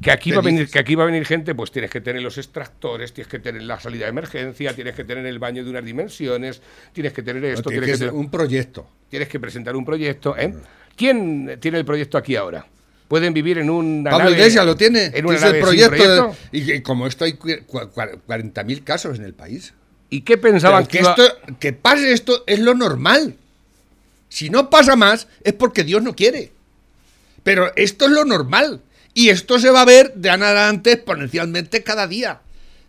Que 0.02 0.12
aquí, 0.12 0.32
va 0.32 0.40
a 0.40 0.42
venir, 0.42 0.70
que 0.70 0.80
aquí 0.80 0.96
va 0.96 1.04
a 1.04 1.06
venir 1.06 1.26
gente, 1.26 1.56
pues 1.56 1.72
tienes 1.72 1.90
que 1.90 2.02
tener 2.02 2.22
los 2.22 2.38
extractores, 2.38 3.14
tienes 3.14 3.30
que 3.32 3.40
tener 3.40 3.62
la 3.64 3.80
salida 3.80 4.06
de 4.06 4.10
emergencia, 4.10 4.74
tienes 4.76 4.96
que 4.96 5.06
tener 5.06 5.26
el 5.26 5.40
baño 5.40 5.64
de 5.64 5.70
unas 5.70 5.86
dimensiones, 5.86 6.62
tienes 6.92 7.14
que 7.14 7.24
tener 7.24 7.44
esto, 7.46 7.70
tiene 7.70 7.86
tienes, 7.86 8.00
que 8.02 8.06
tener- 8.08 8.20
un 8.20 8.30
proyecto. 8.30 8.86
tienes 9.10 9.30
que 9.30 9.40
presentar 9.40 9.76
un 9.76 9.86
proyecto. 9.86 10.36
¿eh? 10.38 10.54
¿Quién 10.98 11.58
tiene 11.62 11.78
el 11.78 11.86
proyecto 11.86 12.18
aquí 12.18 12.36
ahora? 12.36 12.66
¿Pueden 13.08 13.34
vivir 13.34 13.60
en 13.60 13.70
una 13.70 14.10
Pablo 14.10 14.26
nave- 14.26 14.38
Iglesias 14.38 14.66
lo 14.66 14.76
tiene. 14.76 15.12
En 15.14 15.26
una 15.26 15.36
es 15.38 15.44
el 15.44 15.48
nave 15.48 15.58
sin 15.60 15.88
proyecto. 15.88 16.36
de- 16.52 16.58
y, 16.76 16.82
como 16.82 17.08
esto 17.08 17.26
hay 17.26 17.34
cu- 17.34 17.50
cu- 17.68 17.80
cua- 17.94 18.20
40.000 18.28 18.84
casos 18.84 19.20
en 19.20 19.26
el 19.26 19.34
país. 19.34 19.74
¿Y 20.10 20.22
qué 20.22 20.38
pensaban 20.38 20.86
que, 20.86 20.98
que, 20.98 21.00
iba- 21.04 21.12
esto, 21.18 21.38
que 21.60 21.74
pase 21.74 22.12
esto 22.12 22.44
es 22.48 22.60
lo 22.60 22.74
normal. 22.74 23.38
Si 24.34 24.50
no 24.50 24.72
pasa 24.72 24.96
más, 24.96 25.28
es 25.44 25.54
porque 25.54 25.84
Dios 25.84 26.02
no 26.02 26.16
quiere. 26.16 26.52
Pero 27.44 27.72
esto 27.76 28.06
es 28.06 28.12
lo 28.12 28.26
normal. 28.26 28.82
Y 29.14 29.30
esto 29.30 29.60
se 29.60 29.70
va 29.70 29.82
a 29.82 29.86
ver 29.86 30.12
de 30.16 30.32
adelante 30.32 30.94
exponencialmente 30.94 31.84
cada 31.84 32.08
día. 32.08 32.42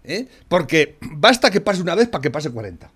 ¿eh? 0.05 0.27
Porque 0.49 0.97
basta 1.03 1.51
que 1.51 1.61
pase 1.61 1.83
una 1.83 1.95
vez 1.95 2.09
para 2.09 2.23
que 2.23 2.31
pase 2.31 2.51
40. 2.51 2.91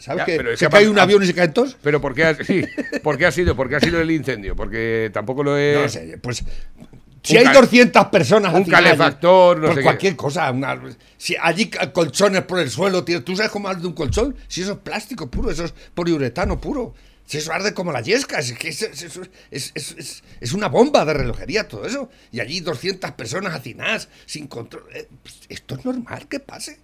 ¿Sabes 0.00 0.22
Ya, 0.22 0.24
que 0.24 0.36
pero 0.38 0.52
es 0.52 0.58
se 0.58 0.68
cae 0.68 0.88
un 0.88 0.98
avión 0.98 1.22
y 1.22 1.26
se 1.26 1.34
caen 1.34 1.52
todos? 1.52 1.76
Pero 1.82 2.00
¿por 2.00 2.14
qué, 2.16 2.24
ha, 2.24 2.34
sí, 2.34 2.64
¿por 3.04 3.16
qué 3.16 3.26
ha 3.26 3.30
sido? 3.32 3.54
¿Por 3.54 3.68
qué 3.68 3.76
ha 3.76 3.80
sido 3.80 4.00
el 4.00 4.10
incendio? 4.10 4.56
Porque 4.56 5.10
tampoco 5.14 5.44
lo 5.44 5.56
he... 5.56 5.74
No 5.82 5.88
sé, 5.88 6.18
pues 6.20 6.42
si 7.22 7.36
hay 7.36 7.44
cal- 7.44 7.54
200 7.54 8.06
personas 8.06 8.54
un 8.54 8.64
calefactor, 8.64 9.58
no 9.58 9.66
por 9.66 9.74
sé 9.74 9.80
qué. 9.80 9.84
cualquier 9.84 10.16
cosa, 10.16 10.50
una- 10.50 10.80
si 11.16 11.36
allí 11.40 11.70
colchones 11.92 12.42
por 12.42 12.58
el 12.58 12.70
suelo, 12.70 13.04
tío, 13.04 13.22
¿tú 13.22 13.36
sabes 13.36 13.52
cómo 13.52 13.68
arde 13.68 13.86
un 13.86 13.92
colchón? 13.92 14.34
Si 14.48 14.62
eso 14.62 14.72
es 14.72 14.78
plástico 14.78 15.30
puro, 15.30 15.48
eso 15.52 15.64
es 15.64 15.72
poliuretano 15.94 16.60
puro. 16.60 16.94
Si 17.26 17.38
eso 17.38 17.52
arde 17.52 17.72
como 17.72 17.92
la 17.92 18.00
yesca, 18.02 18.38
es 18.40 18.52
que 18.52 18.68
es, 18.68 18.82
es- 18.82 19.72
es- 19.74 20.22
es- 20.40 20.52
una 20.52 20.68
bomba 20.68 21.04
de 21.04 21.14
relojería 21.14 21.66
todo 21.68 21.86
eso. 21.86 22.10
Y 22.30 22.40
allí 22.40 22.60
200 22.60 23.12
personas 23.12 23.54
hacinadas, 23.54 24.08
sin 24.26 24.48
control. 24.48 24.84
Eh, 24.94 25.08
pues, 25.22 25.36
esto 25.48 25.76
es 25.76 25.84
normal 25.84 26.28
que 26.28 26.40
pase. 26.40 26.78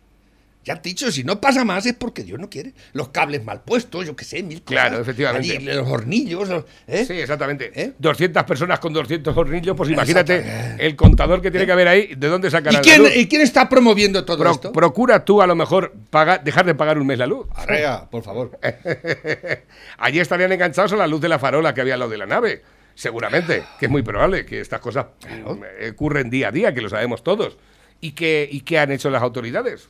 Ya 0.69 0.83
te 0.83 0.91
he 0.91 0.93
dicho, 0.93 1.11
si 1.11 1.25
no 1.25 1.41
pasa 1.41 1.65
más 1.65 1.87
es 1.87 1.95
porque 1.95 2.23
Dios 2.25 2.39
no 2.39 2.51
quiere. 2.51 2.75
Los 2.93 3.09
cables 3.09 3.43
mal 3.43 3.63
puestos, 3.63 4.05
yo 4.07 4.15
qué 4.15 4.27
sé, 4.27 4.43
mil 4.43 4.63
cosas. 4.63 4.83
Claro, 4.89 5.01
efectivamente. 5.01 5.57
Allí 5.57 5.65
los 5.65 5.89
hornillos, 5.89 6.47
los- 6.47 6.65
¿eh? 6.87 7.07
Sí, 7.07 7.15
exactamente. 7.15 7.71
¿Eh? 7.75 7.93
200 7.99 8.45
personas 8.45 8.79
con 8.79 8.93
200 8.93 9.35
hornillos, 9.35 9.75
pues 9.75 9.89
imagínate 9.89 10.77
el 10.79 10.95
contador 10.95 11.41
que 11.41 11.51
tiene 11.51 11.65
que 11.65 11.73
haber 11.73 11.89
ahí, 11.89 12.15
¿de 12.15 12.29
dónde 12.29 12.49
¿Y 12.49 12.51
sacarán 12.51 12.75
la 12.75 12.81
quién, 12.83 13.01
luz? 13.03 13.17
¿Y 13.17 13.27
quién 13.29 13.41
está 13.41 13.67
promoviendo 13.71 14.27
todo 14.27 14.37
Pro- 14.39 14.51
esto? 14.51 14.73
procura 14.73 15.25
tú 15.25 15.41
a 15.41 15.47
lo 15.47 15.55
mejor 15.55 15.95
pagar, 16.11 16.45
dejar 16.45 16.67
de 16.67 16.75
pagar 16.75 16.99
un 16.99 17.07
mes 17.07 17.19
la 17.19 17.27
luz. 17.27 17.47
Arrea, 17.55 18.05
por 18.11 18.23
favor. 18.23 18.59
Allí 19.99 20.21
estarían 20.21 20.53
enganchados 20.53 20.93
a 20.93 20.97
la 20.97 21.07
luz 21.07 21.21
de 21.21 21.29
la 21.29 21.39
farola 21.39 21.73
que 21.75 21.81
había 21.81 21.95
al 21.95 22.01
lado 22.01 22.11
de 22.13 22.19
la 22.19 22.27
nave. 22.27 22.63
Seguramente, 22.95 23.63
que 23.79 23.87
es 23.87 23.91
muy 23.91 24.03
probable 24.03 24.45
que 24.45 24.61
estas 24.61 24.81
cosas 24.81 25.07
eh, 25.81 25.91
ocurren 25.93 26.31
día 26.31 26.49
a 26.49 26.53
día, 26.53 26.75
que 26.75 26.81
lo 26.81 26.89
sabemos 26.89 27.23
todos. 27.23 27.57
¿Y 28.01 28.13
qué, 28.13 28.49
y 28.51 28.61
qué 28.61 28.79
han 28.79 28.93
hecho 28.93 29.09
las 29.11 29.23
autoridades? 29.23 29.89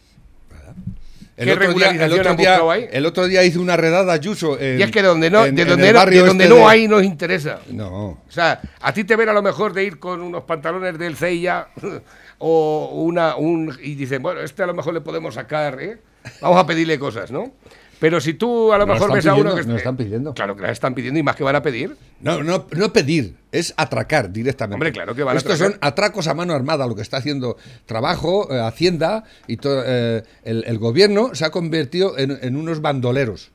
El 1.38 1.44
¿Qué 1.46 1.52
otro, 1.52 1.72
día, 1.72 1.90
el, 1.90 1.98
regularización 1.98 2.20
otro 2.20 2.34
día, 2.34 2.50
buscado 2.50 2.70
ahí? 2.72 2.88
el 2.90 3.06
otro 3.06 3.26
día 3.28 3.44
hizo 3.44 3.60
una 3.60 3.76
redada 3.76 4.12
Ayuso. 4.12 4.58
en- 4.60 4.80
y 4.80 4.82
es 4.82 4.90
que 4.90 5.02
donde 5.02 5.30
no, 5.30 5.46
en- 5.46 5.54
de 5.54 5.64
donde, 5.64 5.88
el 5.88 5.94
no, 5.94 6.04
de 6.04 6.18
donde 6.18 6.44
este 6.44 6.54
no 6.54 6.60
de- 6.60 6.64
hay 6.66 6.88
nos 6.88 7.02
interesa. 7.04 7.60
No. 7.70 7.94
O 8.10 8.18
sea, 8.30 8.60
a 8.80 8.92
ti 8.92 9.04
te 9.04 9.14
ven 9.16 9.28
a 9.28 9.32
lo 9.32 9.40
mejor 9.42 9.72
de 9.72 9.84
ir 9.84 9.98
con 10.00 10.20
unos 10.20 10.42
pantalones 10.44 10.98
del 10.98 11.16
CIA 11.16 11.68
o 12.38 12.90
una 13.04 13.36
un 13.36 13.76
y 13.82 13.94
dicen, 13.94 14.20
bueno, 14.22 14.40
este 14.40 14.62
a 14.62 14.66
lo 14.66 14.74
mejor 14.74 14.94
le 14.94 15.00
podemos 15.00 15.34
sacar, 15.34 15.80
¿eh? 15.80 15.98
Vamos 16.40 16.58
a 16.58 16.66
pedirle 16.66 16.98
cosas, 16.98 17.30
¿no? 17.30 17.52
Pero 18.00 18.20
si 18.20 18.34
tú 18.34 18.72
a 18.72 18.78
lo 18.78 18.86
mejor 18.86 19.12
ves 19.12 19.26
a 19.26 19.34
uno 19.34 19.54
que 19.54 19.62
esté- 19.62 19.74
están 19.76 19.96
pidiendo. 19.96 20.32
Claro 20.34 20.54
que 20.54 20.62
las 20.62 20.72
están 20.72 20.94
pidiendo 20.94 21.18
y 21.18 21.22
más 21.24 21.34
que 21.34 21.42
van 21.42 21.56
a 21.56 21.62
pedir. 21.62 21.96
No, 22.20 22.42
no, 22.44 22.66
no 22.76 22.92
pedir, 22.92 23.34
es 23.50 23.74
atracar 23.76 24.30
directamente. 24.32 24.74
Hombre, 24.76 24.92
claro 24.92 25.14
que 25.16 25.24
van 25.24 25.34
a 25.34 25.38
Estos 25.38 25.58
son 25.58 25.76
atracos 25.80 26.28
a 26.28 26.34
mano 26.34 26.52
armada, 26.54 26.86
lo 26.86 26.94
que 26.94 27.02
está 27.02 27.16
haciendo 27.16 27.56
trabajo, 27.86 28.48
eh, 28.54 28.60
Hacienda 28.60 29.24
y 29.48 29.56
todo. 29.56 29.82
eh, 29.84 30.22
el, 30.44 30.64
el 30.66 30.78
gobierno 30.78 31.34
se 31.34 31.44
ha 31.44 31.50
convertido 31.50 32.16
en, 32.18 32.38
en 32.40 32.54
unos 32.56 32.80
bandoleros. 32.80 33.50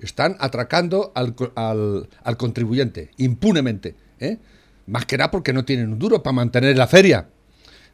Están 0.00 0.36
atracando 0.40 1.12
al, 1.14 1.34
al- 1.54 2.08
al 2.22 2.36
contribuyente, 2.36 3.10
impunemente. 3.16 3.94
¿eh? 4.20 4.36
Más 4.86 5.06
que 5.06 5.16
nada 5.16 5.30
porque 5.30 5.54
no 5.54 5.64
tienen 5.64 5.90
un 5.92 5.98
duro 5.98 6.22
para 6.22 6.34
mantener 6.34 6.76
la 6.76 6.86
feria. 6.86 7.28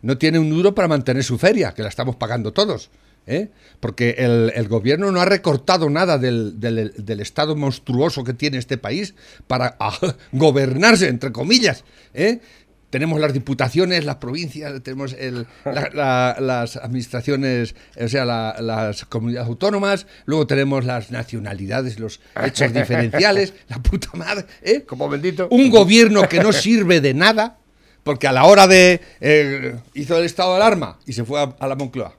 No 0.02 0.18
tienen 0.18 0.40
un 0.42 0.50
duro 0.50 0.74
para 0.74 0.88
mantener 0.88 1.22
su 1.22 1.38
feria, 1.38 1.72
que 1.74 1.82
la 1.82 1.88
estamos 1.88 2.16
pagando 2.16 2.52
todos. 2.52 2.90
¿Eh? 3.26 3.50
Porque 3.80 4.16
el, 4.18 4.52
el 4.54 4.68
gobierno 4.68 5.10
no 5.12 5.20
ha 5.20 5.24
recortado 5.24 5.88
nada 5.90 6.18
del, 6.18 6.58
del- 6.60 6.92
del 6.96 7.20
estado 7.20 7.56
monstruoso 7.56 8.24
que 8.24 8.34
tiene 8.34 8.58
este 8.58 8.78
país 8.78 9.14
para 9.46 9.76
ah, 9.80 9.96
gobernarse, 10.32 11.08
entre 11.08 11.32
comillas. 11.32 11.84
¿eh? 12.14 12.40
tenemos 12.90 13.18
las 13.22 13.32
diputaciones, 13.32 14.04
las 14.04 14.16
provincias, 14.16 14.82
tenemos 14.82 15.14
el- 15.18 15.46
la- 15.64 15.88
la- 15.94 16.36
las 16.38 16.76
administraciones, 16.76 17.74
o 17.98 18.06
sea, 18.06 18.26
la- 18.26 18.54
las 18.60 19.06
comunidades 19.06 19.48
autónomas, 19.48 20.06
luego 20.26 20.46
tenemos 20.46 20.84
las 20.84 21.10
nacionalidades, 21.10 21.98
los 21.98 22.20
hechos 22.44 22.70
diferenciales, 22.74 23.54
la 23.68 23.78
puta 23.82 24.10
madre, 24.14 24.44
¿eh? 24.60 24.82
Como 24.82 25.08
bendito. 25.08 25.48
Un 25.50 25.70
gobierno 25.70 26.28
que 26.28 26.40
no 26.40 26.52
sirve 26.52 27.00
de 27.00 27.14
nada, 27.14 27.56
porque 28.04 28.26
a 28.26 28.32
la 28.32 28.44
hora 28.44 28.66
de... 28.66 29.00
eh, 29.22 29.74
hizo 29.94 30.18
el 30.18 30.24
estado 30.26 30.50
de 30.50 30.56
alarma 30.56 30.98
y 31.06 31.14
se 31.14 31.24
fue 31.24 31.40
a, 31.40 31.54
a 31.58 31.66
la 31.66 31.76
Moncloa. 31.76 32.14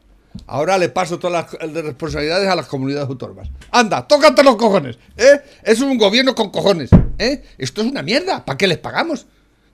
Ahora 0.47 0.77
le 0.77 0.89
paso 0.89 1.19
todas 1.19 1.45
las 1.45 1.53
eh, 1.75 1.81
responsabilidades 1.81 2.47
a 2.49 2.55
las 2.55 2.67
comunidades 2.67 3.07
autónomas. 3.07 3.49
Anda, 3.71 4.07
tócate 4.07 4.43
los 4.43 4.55
cojones, 4.55 4.97
¿eh? 5.17 5.41
Es 5.63 5.79
un 5.81 5.97
gobierno 5.97 6.33
con 6.35 6.49
cojones, 6.49 6.89
¿eh? 7.19 7.43
Esto 7.57 7.81
es 7.81 7.87
una 7.91 8.01
mierda, 8.01 8.43
¿para 8.43 8.57
qué 8.57 8.67
les 8.67 8.77
pagamos? 8.79 9.27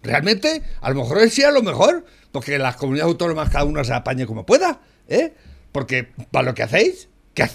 Realmente, 0.03 0.61
a 0.81 0.89
lo 0.89 0.95
mejor 1.01 1.29
sí 1.29 1.43
a 1.43 1.51
lo 1.51 1.61
mejor, 1.61 2.05
porque 2.31 2.57
las 2.57 2.75
comunidades 2.75 3.11
autónomas 3.11 3.49
cada 3.49 3.63
uno 3.65 3.83
se 3.83 3.93
apañe 3.93 4.25
como 4.25 4.45
pueda, 4.45 4.79
¿eh? 5.07 5.33
Porque 5.71 6.09
para 6.31 6.45
lo 6.47 6.53
que 6.53 6.63
hacéis, 6.63 7.09
¿qué, 7.33 7.47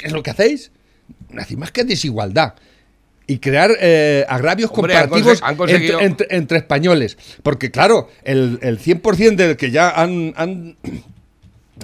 es 0.00 0.12
lo 0.12 0.22
que 0.22 0.30
hacéis? 0.30 0.70
Hacéis 1.36 1.58
más 1.58 1.70
que 1.72 1.84
desigualdad 1.84 2.54
y 3.26 3.38
crear 3.38 3.70
eh, 3.80 4.24
agravios 4.28 4.70
Hombre, 4.74 4.94
comparativos 4.94 5.40
conse- 5.40 5.44
han 5.48 5.56
conseguido- 5.56 6.00
entre, 6.00 6.06
entre- 6.26 6.36
entre 6.36 6.58
españoles. 6.58 7.16
Porque 7.42 7.70
claro, 7.70 8.08
el, 8.24 8.58
el 8.62 8.78
100% 8.80 9.36
del 9.36 9.56
que 9.56 9.70
ya 9.70 9.90
han, 9.90 10.34
han, 10.36 10.76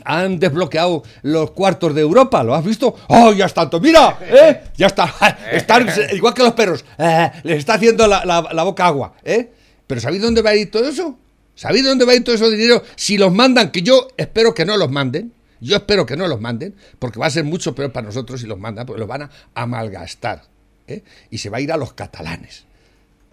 han 0.04 0.38
desbloqueado 0.38 1.02
los 1.22 1.50
cuartos 1.52 1.94
de 1.94 2.00
Europa, 2.02 2.42
¿lo 2.44 2.54
has 2.54 2.64
visto? 2.64 2.94
¡Oh, 3.08 3.32
ya 3.32 3.46
está! 3.46 3.68
¡Mira! 3.80 4.18
¿eh? 4.22 4.62
Ya 4.76 4.86
está. 4.86 5.12
Están 5.52 5.88
igual 6.12 6.34
que 6.34 6.42
los 6.42 6.52
perros. 6.52 6.84
Les 7.44 7.58
está 7.58 7.74
haciendo 7.74 8.06
la, 8.06 8.24
la- 8.24 8.48
la 8.52 8.62
boca 8.62 8.86
agua, 8.86 9.14
¿eh? 9.24 9.50
Pero 9.86 10.00
¿sabéis 10.00 10.22
dónde 10.22 10.42
va 10.42 10.50
a 10.50 10.54
ir 10.56 10.70
todo 10.70 10.88
eso? 10.88 11.18
¿Sabéis 11.54 11.84
dónde 11.84 12.04
va 12.04 12.12
a 12.12 12.14
ir 12.14 12.22
todo 12.24 12.34
ese 12.34 12.48
dinero? 12.50 12.82
Si 12.94 13.18
los 13.18 13.32
mandan, 13.32 13.70
que 13.70 13.82
yo 13.82 14.08
espero 14.16 14.54
que 14.54 14.64
no 14.64 14.76
los 14.76 14.90
manden. 14.90 15.32
Yo 15.60 15.74
espero 15.76 16.06
que 16.06 16.16
no 16.16 16.28
los 16.28 16.40
manden, 16.40 16.76
porque 17.00 17.18
va 17.18 17.26
a 17.26 17.30
ser 17.30 17.42
mucho 17.42 17.74
peor 17.74 17.90
para 17.90 18.06
nosotros 18.06 18.40
si 18.40 18.46
los 18.46 18.58
mandan, 18.60 18.86
porque 18.86 19.00
los 19.00 19.08
van 19.08 19.22
a, 19.22 19.30
a 19.54 19.66
malgastar. 19.66 20.42
¿eh? 20.86 21.02
Y 21.30 21.38
se 21.38 21.50
va 21.50 21.56
a 21.58 21.60
ir 21.60 21.72
a 21.72 21.76
los 21.76 21.94
catalanes. 21.94 22.64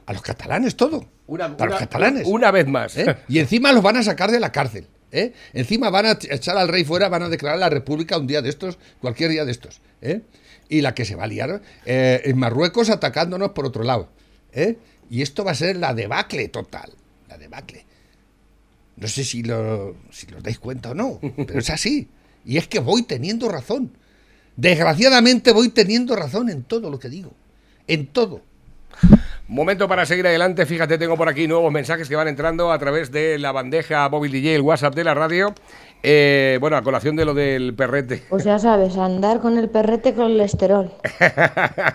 A 0.08 0.14
los 0.14 0.24
catalanes 0.24 0.76
todo. 0.76 1.06
Una, 1.28 1.46
a 1.46 1.50
los 1.50 1.60
una- 1.62 1.78
catalanes. 1.78 2.24
Una 2.26 2.50
vez 2.50 2.66
más. 2.68 2.98
¿eh? 2.98 3.16
Y 3.28 3.38
encima 3.38 3.72
los 3.74 3.84
van 3.84 3.98
a 3.98 4.04
sacar 4.04 4.32
de 4.32 4.40
la 4.40 4.52
cárcel. 4.52 4.88
¿Eh? 5.16 5.34
Encima 5.54 5.90
van 5.90 6.06
a 6.06 6.12
echar 6.30 6.58
al 6.58 6.68
rey 6.68 6.84
fuera, 6.84 7.10
van 7.10 7.24
a 7.24 7.30
declarar 7.30 7.58
la 7.58 7.70
república 7.70 8.18
un 8.18 8.28
día 8.28 8.42
de 8.42 8.50
estos, 8.50 8.78
cualquier 9.00 9.32
día 9.32 9.46
de 9.46 9.52
estos. 9.52 9.82
¿eh? 10.02 10.22
Y 10.70 10.82
la 10.82 10.94
que 10.94 11.06
se 11.06 11.16
va 11.16 11.24
a 11.24 11.28
liar 11.28 11.62
eh, 11.86 12.22
en 12.26 12.38
Marruecos 12.38 12.90
atacándonos 12.90 13.52
por 13.52 13.66
otro 13.66 13.84
lado. 13.84 14.10
¿eh? 14.52 14.78
Y 15.10 15.22
esto 15.22 15.44
va 15.44 15.52
a 15.52 15.56
ser 15.56 15.78
la 15.78 15.94
debacle 15.94 16.48
total. 16.50 16.92
La 17.30 17.38
debacle. 17.38 17.86
No 18.98 19.08
sé 19.08 19.24
si 19.24 19.44
lo, 19.44 19.96
si 20.12 20.28
os 20.34 20.44
dais 20.44 20.60
cuenta 20.60 20.92
o 20.92 20.94
no, 20.94 21.20
pero 21.36 21.60
es 21.60 21.70
así. 21.70 22.08
Y 22.46 22.58
es 22.58 22.68
que 22.68 22.80
voy 22.80 23.04
teniendo 23.04 23.50
razón. 23.50 23.98
Desgraciadamente 24.56 25.52
voy 25.52 25.70
teniendo 25.70 26.16
razón 26.16 26.50
en 26.50 26.64
todo 26.64 26.90
lo 26.90 27.00
que 27.00 27.10
digo. 27.10 27.34
En 27.88 28.08
todo. 28.08 28.42
Momento 29.48 29.88
para 29.88 30.06
seguir 30.08 30.26
adelante. 30.26 30.66
Fíjate, 30.66 30.98
tengo 30.98 31.16
por 31.18 31.30
aquí 31.30 31.48
nuevos 31.48 31.72
mensajes 31.72 32.10
que 32.10 32.16
van 32.16 32.28
entrando 32.28 32.72
a 32.72 32.80
través 32.80 33.12
de 33.12 33.38
la 33.38 33.52
bandeja 33.52 34.10
móvil 34.10 34.32
DJ, 34.32 34.56
el 34.56 34.62
WhatsApp 34.62 34.96
de 34.96 35.04
la 35.04 35.14
radio. 35.14 35.54
Eh, 36.02 36.58
bueno, 36.62 36.78
a 36.78 36.82
colación 36.82 37.16
de 37.16 37.26
lo 37.26 37.34
del 37.34 37.74
perrete. 37.76 38.24
Pues 38.30 38.44
ya 38.44 38.58
sabes, 38.60 38.98
andar 38.98 39.40
con 39.42 39.58
el 39.58 39.70
perrete 39.70 40.14
colesterol. 40.14 40.92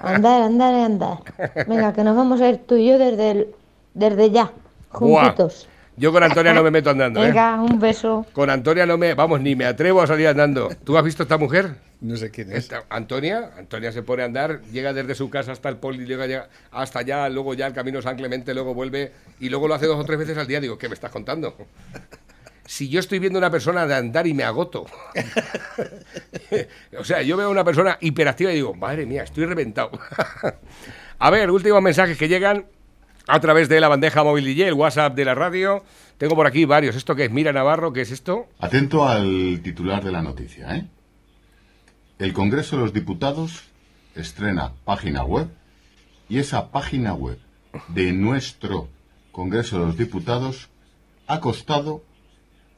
Andar, 0.01 0.43
andar 0.43 0.75
y 0.75 0.81
andar. 0.83 1.19
Venga, 1.67 1.93
que 1.93 2.05
nos 2.05 2.17
vamos 2.17 2.41
a 2.41 2.49
ir 2.49 2.59
tú 2.59 2.77
y 2.77 2.87
yo 2.89 2.99
desde, 2.99 3.31
el- 3.33 3.49
desde 3.95 4.31
ya, 4.31 4.51
Buah. 4.99 5.23
juntitos. 5.25 5.69
Yo 5.97 6.13
con 6.13 6.23
Antonia 6.23 6.55
no 6.55 6.63
me 6.63 6.71
meto 6.71 6.91
andando, 6.91 7.23
¿eh? 7.23 7.27
Venga, 7.27 7.61
un 7.61 7.79
beso. 7.79 8.25
Con 8.33 8.49
Antonia 8.49 8.87
no 8.87 8.97
me, 8.97 9.15
vamos, 9.15 9.41
ni 9.41 9.55
me 9.55 9.67
atrevo 9.67 10.01
a 10.01 10.07
salir 10.07 10.29
andando. 10.29 10.71
¿Tú 10.85 10.97
has 10.97 11.05
visto 11.05 11.23
a 11.23 11.25
esta 11.25 11.37
mujer? 11.37 11.75
No 12.01 12.17
sé 12.17 12.31
quién 12.31 12.51
es. 12.51 12.59
Esta- 12.59 12.85
Antonia, 12.89 13.51
Antonia 13.59 13.93
se 13.93 14.03
pone 14.03 14.23
a 14.23 14.25
andar, 14.27 14.63
llega 14.73 14.93
desde 14.95 15.15
su 15.15 15.29
casa 15.29 15.53
hasta 15.53 15.69
el 15.69 15.77
poli, 15.77 16.07
llega 16.07 16.27
ya- 16.27 16.49
hasta 16.71 17.01
allá, 17.01 17.29
luego 17.29 17.53
ya 17.55 17.67
el 17.67 17.75
camino 17.75 18.01
San 18.01 18.17
Clemente, 18.17 18.55
luego 18.55 18.73
vuelve 18.73 19.13
y 19.39 19.51
luego 19.51 19.69
lo 19.69 19.75
hace 19.75 19.87
dos 19.87 19.99
o 20.01 20.05
tres 20.05 20.19
veces 20.19 20.39
al 20.39 20.47
día. 20.47 20.61
Digo, 20.61 20.79
¿qué 20.79 20.89
me 20.89 20.95
estás 20.95 21.11
contando? 21.11 21.55
Si 22.65 22.89
yo 22.89 23.01
estoy 23.01 23.19
viendo 23.19 23.39
a 23.39 23.41
una 23.41 23.51
persona 23.51 23.87
de 23.87 23.95
andar 23.97 24.27
y 24.27 24.33
me 24.35 24.45
agoto. 24.45 24.87
o 26.99 27.05
sea, 27.05 27.23
yo 27.23 27.37
veo 27.37 27.47
a 27.49 27.51
una 27.51 27.65
persona 27.65 27.99
hiperactiva 28.01 28.53
y 28.53 28.57
digo, 28.57 28.75
madre 28.75 29.07
mía, 29.07 29.23
estoy 29.25 29.45
reventado. 29.47 29.91
a 31.19 31.31
ver, 31.31 31.51
últimos 31.51 31.83
mensajes 31.83 32.17
que 32.17 32.29
llegan 32.29 32.67
a 33.27 33.41
través 33.41 33.69
de 33.69 33.81
la 33.81 33.89
bandeja 33.89 34.23
móvil 34.25 34.45
DJ, 34.45 34.69
el 34.69 34.75
WhatsApp 34.75 35.15
de 35.15 35.25
la 35.25 35.35
radio. 35.35 35.85
Tengo 36.19 36.35
por 36.35 36.47
aquí 36.47 36.65
varios. 36.65 36.97
¿Esto 36.97 37.15
qué 37.15 37.25
es? 37.27 37.31
Mira 37.31 37.53
Navarro, 37.53 37.93
¿qué 37.93 38.03
es 38.03 38.11
esto? 38.11 38.47
Atento 38.59 39.07
al 39.09 39.61
titular 39.63 40.03
de 40.03 40.13
la 40.13 40.23
noticia, 40.23 40.77
¿eh? 40.77 40.87
El 42.21 42.35
Congreso 42.35 42.77
de 42.77 42.83
los 42.83 42.93
Diputados 42.93 43.63
estrena 44.15 44.75
página 44.85 45.25
web 45.25 45.49
y 46.29 46.39
esa 46.39 46.71
página 46.71 47.15
web 47.15 47.39
de 47.89 48.13
nuestro 48.13 48.91
Congreso 49.33 49.81
de 49.81 49.87
los 49.87 49.97
Diputados 49.97 50.69
ha 51.27 51.41
costado 51.41 52.05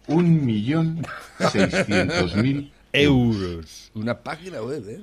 un 0.06 0.46
millón 0.46 1.04
seiscientos 1.50 2.36
mil 2.36 2.72
Euros. 2.92 3.90
Una 3.96 4.20
página 4.20 4.62
web, 4.62 4.88
¿eh? 4.88 5.00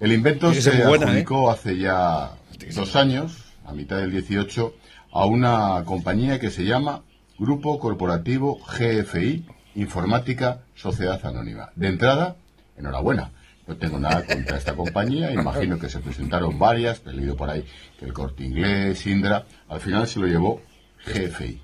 El 0.00 0.14
invento 0.14 0.54
se 0.54 0.86
buena, 0.86 1.04
¿eh? 1.04 1.08
adjudicó 1.10 1.50
hace 1.50 1.76
ya 1.76 2.30
dos 2.74 2.96
años, 2.96 3.44
a 3.66 3.74
mitad 3.74 3.98
del 3.98 4.10
18, 4.10 4.74
a 5.12 5.26
una 5.26 5.84
compañía 5.84 6.40
que 6.40 6.50
se 6.50 6.64
llama 6.64 7.02
Grupo 7.38 7.78
Corporativo 7.78 8.58
GFI 8.58 9.44
Informática 9.74 10.62
Sociedad 10.76 11.20
Anónima. 11.26 11.72
De 11.76 11.88
entrada, 11.88 12.36
enhorabuena. 12.78 13.32
No 13.66 13.76
tengo 13.76 13.98
nada 13.98 14.24
contra 14.26 14.58
esta 14.58 14.74
compañía. 14.74 15.32
Imagino 15.32 15.78
que 15.78 15.88
se 15.88 16.00
presentaron 16.00 16.58
varias, 16.58 17.00
he 17.06 17.12
leído 17.12 17.36
por 17.36 17.48
ahí 17.48 17.64
que 17.98 18.04
el 18.06 18.12
Corte 18.12 18.44
Inglés, 18.44 19.06
Indra. 19.06 19.46
Al 19.68 19.80
final 19.80 20.06
se 20.08 20.18
lo 20.20 20.26
llevó 20.26 20.60
GFI. 21.06 21.60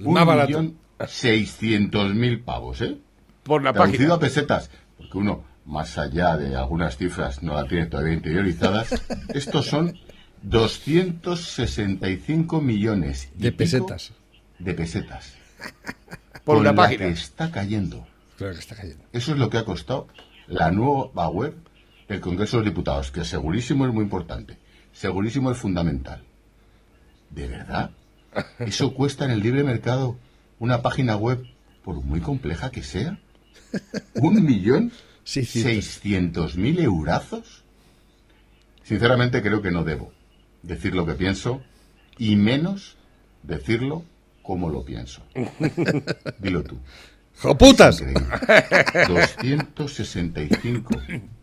Un 0.00 0.14
Más 0.14 0.26
millón 0.48 0.76
seiscientos 1.06 2.14
mil 2.14 2.40
pavos, 2.40 2.80
¿eh? 2.80 2.96
Por 3.42 3.62
la 3.62 3.72
Traducido 3.72 3.98
página. 3.98 4.14
a 4.14 4.18
pesetas, 4.20 4.70
porque 4.96 5.18
uno, 5.18 5.44
más 5.66 5.98
allá 5.98 6.36
de 6.36 6.54
algunas 6.56 6.96
cifras, 6.96 7.42
no 7.42 7.54
la 7.54 7.66
tiene 7.66 7.86
todavía 7.86 8.14
interiorizadas, 8.14 9.02
estos 9.34 9.66
son 9.66 9.98
265 10.42 12.60
millones 12.60 13.30
y 13.36 13.42
De 13.42 13.50
pesetas. 13.52 14.12
de 14.58 14.74
pesetas. 14.74 15.34
Por 16.44 16.56
una 16.58 16.70
la 16.70 16.76
página. 16.76 17.06
que 17.06 17.12
está 17.12 17.50
cayendo. 17.50 18.06
Claro 18.36 18.54
que 18.54 18.60
está 18.60 18.76
cayendo. 18.76 19.04
Eso 19.12 19.32
es 19.32 19.38
lo 19.38 19.50
que 19.50 19.58
ha 19.58 19.64
costado 19.64 20.06
la 20.52 20.70
nueva 20.70 21.28
web 21.28 21.54
del 22.08 22.20
Congreso 22.20 22.58
de 22.58 22.64
los 22.64 22.72
Diputados, 22.72 23.10
que 23.10 23.24
segurísimo 23.24 23.86
es 23.86 23.92
muy 23.92 24.04
importante, 24.04 24.58
segurísimo 24.92 25.50
es 25.50 25.56
fundamental. 25.56 26.22
¿De 27.30 27.48
verdad? 27.48 27.90
¿Eso 28.58 28.92
cuesta 28.92 29.24
en 29.24 29.30
el 29.30 29.40
libre 29.40 29.64
mercado 29.64 30.18
una 30.58 30.82
página 30.82 31.16
web, 31.16 31.42
por 31.82 31.96
muy 32.02 32.20
compleja 32.20 32.70
que 32.70 32.82
sea? 32.82 33.18
¿Un 34.14 34.44
millón 34.46 34.92
Seiscientos. 35.24 35.72
seiscientos 35.72 36.56
mil 36.56 36.78
eurazos? 36.80 37.64
Sinceramente 38.82 39.40
creo 39.40 39.62
que 39.62 39.70
no 39.70 39.84
debo 39.84 40.12
decir 40.62 40.94
lo 40.94 41.06
que 41.06 41.14
pienso 41.14 41.62
y 42.18 42.36
menos 42.36 42.98
decirlo 43.42 44.04
como 44.42 44.68
lo 44.68 44.84
pienso. 44.84 45.22
Dilo 46.38 46.62
tú. 46.62 46.76
¡Joputas! 47.38 48.00
Increíble. 48.00 48.26
265 49.76 50.94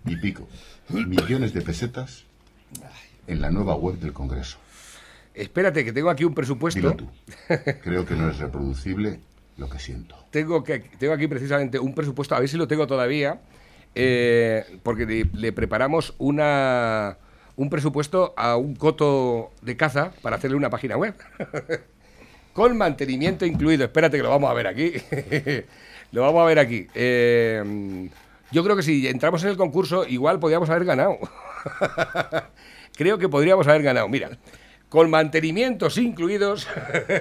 y 0.06 0.16
pico 0.18 0.48
millones 0.90 1.54
de 1.54 1.62
pesetas 1.62 2.26
en 3.28 3.42
la 3.42 3.52
nueva 3.52 3.76
web 3.76 3.98
del 4.00 4.14
Congreso. 4.14 4.58
Espérate, 5.34 5.86
que 5.86 5.94
tengo 5.94 6.10
aquí 6.10 6.24
un 6.24 6.34
presupuesto. 6.34 6.80
Dilo 6.80 6.96
tú. 6.96 7.10
Creo 7.84 8.06
que 8.06 8.16
no 8.16 8.30
es 8.30 8.40
reproducible 8.40 9.20
lo 9.58 9.70
que 9.70 9.80
siento. 9.80 10.16
Tengo, 10.32 10.64
que, 10.64 10.80
tengo 10.80 11.14
aquí 11.14 11.28
precisamente 11.28 11.80
un 11.80 11.94
presupuesto, 11.94 12.36
a 12.36 12.40
ver 12.40 12.50
si 12.50 12.58
lo 12.58 12.68
tengo 12.68 12.88
todavía, 12.88 13.40
eh, 13.96 14.80
porque 14.84 15.06
le, 15.06 15.30
le 15.34 15.54
preparamos 15.54 16.14
una, 16.18 17.18
un 17.56 17.70
presupuesto 17.70 18.34
a 18.36 18.56
un 18.58 18.76
coto 18.76 19.52
de 19.62 19.78
caza 19.78 20.12
para 20.22 20.38
hacerle 20.38 20.58
una 20.58 20.70
página 20.70 20.98
web. 20.98 21.14
Con 22.60 22.76
mantenimiento 22.76 23.46
incluido. 23.46 23.86
Espérate 23.86 24.18
que 24.18 24.24
lo 24.24 24.32
vamos 24.32 24.52
a 24.52 24.54
ver 24.54 24.68
aquí. 24.68 24.92
lo 26.12 26.24
vamos 26.24 26.42
a 26.42 26.46
ver 26.46 26.60
aquí. 26.60 26.88
Eh, 26.94 28.10
yo 28.52 28.66
creo 28.66 28.76
que 28.76 28.84
si 28.84 29.08
entramos 29.08 29.42
en 29.44 29.52
el 29.52 29.56
concurso, 29.56 30.06
igual 30.06 30.42
podríamos 30.42 30.70
haber 30.70 30.84
ganado. 30.84 31.20
creo 32.98 33.18
que 33.18 33.30
podríamos 33.30 33.66
haber 33.66 33.82
ganado. 33.82 34.10
Mira, 34.10 34.32
con 34.90 35.10
mantenimientos 35.12 35.98
incluidos, 36.00 36.68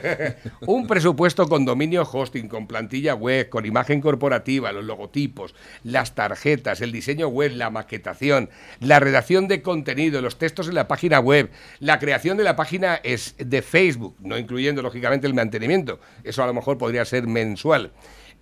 un 0.66 0.86
presupuesto 0.86 1.46
con 1.48 1.66
dominio 1.66 2.02
hosting, 2.10 2.48
con 2.48 2.66
plantilla 2.66 3.14
web, 3.14 3.50
con 3.50 3.66
imagen 3.66 4.00
corporativa, 4.00 4.72
los 4.72 4.84
logotipos, 4.84 5.54
las 5.84 6.14
tarjetas, 6.14 6.80
el 6.80 6.92
diseño 6.92 7.28
web, 7.28 7.52
la 7.54 7.68
maquetación, 7.68 8.48
la 8.80 9.00
redacción 9.00 9.48
de 9.48 9.60
contenido, 9.60 10.22
los 10.22 10.38
textos 10.38 10.68
en 10.68 10.74
la 10.74 10.88
página 10.88 11.20
web, 11.20 11.50
la 11.78 11.98
creación 11.98 12.38
de 12.38 12.44
la 12.44 12.56
página 12.56 12.96
es 12.96 13.34
de 13.38 13.60
Facebook, 13.60 14.16
no 14.20 14.38
incluyendo 14.38 14.80
lógicamente 14.80 15.26
el 15.26 15.34
mantenimiento. 15.34 16.00
Eso 16.24 16.42
a 16.42 16.46
lo 16.46 16.54
mejor 16.54 16.78
podría 16.78 17.04
ser 17.04 17.26
mensual. 17.26 17.92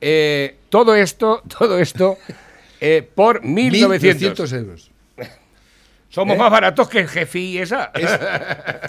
Eh, 0.00 0.56
todo 0.68 0.94
esto, 0.94 1.42
todo 1.58 1.78
esto 1.80 2.16
eh, 2.80 3.08
por 3.14 3.42
1.900 3.42 4.56
euros. 4.56 4.90
Somos 6.08 6.36
¿Eh? 6.36 6.38
más 6.38 6.50
baratos 6.50 6.88
que 6.88 7.00
el 7.00 7.08
jefe 7.08 7.38
y 7.40 7.58
esa. 7.58 7.90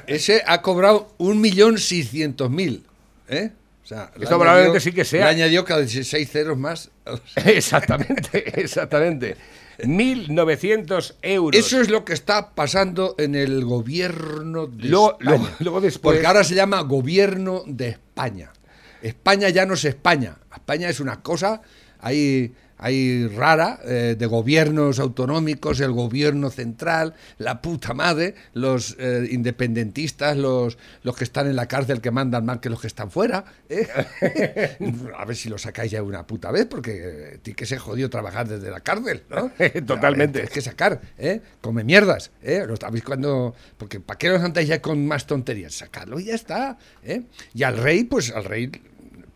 Ese 0.08 0.44
ha 0.46 0.62
cobrado 0.62 1.10
1.600.000. 1.20 2.82
¿Eh? 3.30 3.52
O 3.84 3.88
sea, 3.88 4.04
Esto 4.16 4.20
añadió- 4.20 4.40
probablemente 4.40 4.80
sí 4.80 4.92
que 4.92 5.06
sea. 5.06 5.26
Le 5.26 5.30
añadió 5.32 5.66
cada 5.66 5.82
16 5.82 6.30
ceros 6.30 6.58
más. 6.58 6.90
exactamente, 7.46 8.62
exactamente. 8.62 9.36
1.900 9.80 11.16
euros. 11.22 11.60
Eso 11.60 11.80
es 11.82 11.90
lo 11.90 12.04
que 12.04 12.14
está 12.14 12.52
pasando 12.56 13.16
en 13.18 13.36
el 13.36 13.64
gobierno 13.66 14.68
de 14.68 14.90
Luego- 14.90 15.18
España. 15.20 15.50
luego 15.60 15.82
después- 15.82 16.16
Porque 16.16 16.28
ahora 16.28 16.44
se 16.44 16.56
llama 16.56 16.82
gobierno 16.82 17.64
de 17.66 17.90
España. 17.90 18.52
España 19.02 19.50
ya 19.50 19.66
no 19.66 19.76
es 19.76 19.86
España. 19.86 20.38
España 20.54 20.90
es 20.90 21.00
una 21.00 21.22
cosa 21.22 21.62
ahí, 22.00 22.54
ahí 22.78 23.28
rara 23.28 23.80
eh, 23.84 24.16
de 24.18 24.26
gobiernos 24.26 25.00
autonómicos, 25.00 25.80
el 25.80 25.92
gobierno 25.92 26.50
central, 26.50 27.16
la 27.38 27.62
puta 27.62 27.94
madre, 27.94 28.36
los 28.54 28.96
eh, 29.00 29.28
independentistas, 29.32 30.38
los, 30.38 30.78
los 31.04 31.16
que 31.16 31.24
están 31.24 31.48
en 31.48 31.56
la 31.56 31.68
cárcel 31.68 32.02
que 32.02 32.12
mandan 32.12 32.46
más 32.46 32.60
que 32.60 32.70
los 32.70 32.82
que 32.82 32.88
están 32.88 33.12
fuera. 33.12 33.46
¿eh? 33.70 33.88
A 35.18 35.26
ver 35.26 35.36
si 35.36 35.50
lo 35.50 35.58
sacáis 35.58 35.92
ya 35.92 36.04
una 36.04 36.26
puta 36.26 36.52
vez, 36.52 36.66
porque 36.66 37.02
eh, 37.04 37.40
tiene 37.42 37.56
que 37.56 37.66
ser 37.66 37.80
jodido 37.80 38.10
trabajar 38.10 38.48
desde 38.48 38.70
la 38.70 38.80
cárcel, 38.82 39.24
¿no? 39.30 39.52
Totalmente. 39.86 40.40
Tienes 40.40 40.54
que 40.54 40.62
sacar, 40.62 41.02
¿eh? 41.18 41.42
Come 41.62 41.84
mierdas, 41.84 42.32
¿eh? 42.42 42.64
Lo 42.68 42.76
sabéis 42.76 43.04
cuando... 43.04 43.56
Porque 43.78 44.00
¿para 44.00 44.18
qué 44.18 44.32
os 44.32 44.42
andáis 44.42 44.68
ya 44.68 44.82
con 44.82 45.06
más 45.08 45.26
tonterías? 45.26 45.74
Sacarlo 45.74 46.20
y 46.20 46.26
ya 46.26 46.36
está, 46.36 46.78
¿eh? 47.04 47.24
Y 47.54 47.64
al 47.64 47.78
rey, 47.78 48.04
pues 48.04 48.32
al 48.32 48.46
rey... 48.46 48.72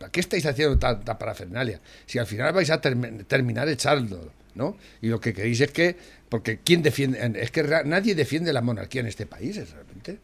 ¿Para 0.01 0.11
qué 0.11 0.19
estáis 0.19 0.43
haciendo 0.47 0.79
tanta 0.79 1.19
parafernalia? 1.19 1.79
Si 2.07 2.17
al 2.17 2.25
final 2.25 2.51
vais 2.53 2.71
a 2.71 2.81
term- 2.81 3.23
terminar 3.27 3.69
echando, 3.69 4.33
¿no? 4.55 4.75
Y 4.99 5.09
lo 5.09 5.19
que 5.21 5.31
queréis 5.31 5.61
es 5.61 5.69
que... 5.69 5.95
Porque 6.27 6.57
¿quién 6.63 6.81
defiende? 6.81 7.19
Es 7.39 7.51
que 7.51 7.61
nadie 7.85 8.15
defiende 8.15 8.51
la 8.51 8.61
monarquía 8.61 9.01
en 9.01 9.07
este 9.07 9.27
país, 9.27 9.57
realmente. 9.71 10.17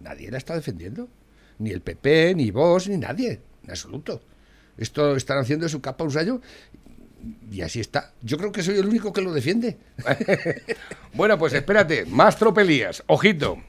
Nadie 0.00 0.32
la 0.32 0.38
está 0.38 0.56
defendiendo. 0.56 1.08
Ni 1.60 1.70
el 1.70 1.80
PP, 1.80 2.34
ni 2.34 2.50
vos, 2.50 2.88
ni 2.88 2.96
nadie. 2.96 3.38
En 3.62 3.70
absoluto. 3.70 4.20
Esto 4.76 5.14
están 5.14 5.38
haciendo 5.38 5.68
su 5.68 5.80
capa 5.80 6.02
un 6.02 6.10
sallo 6.10 6.40
y 7.52 7.60
así 7.60 7.78
está. 7.78 8.12
Yo 8.22 8.36
creo 8.36 8.50
que 8.50 8.64
soy 8.64 8.78
el 8.78 8.86
único 8.86 9.12
que 9.12 9.20
lo 9.22 9.32
defiende. 9.32 9.76
Bueno, 11.14 11.38
pues 11.38 11.52
espérate, 11.52 12.04
más 12.06 12.36
tropelías. 12.36 13.02
Ojito. 13.06 13.62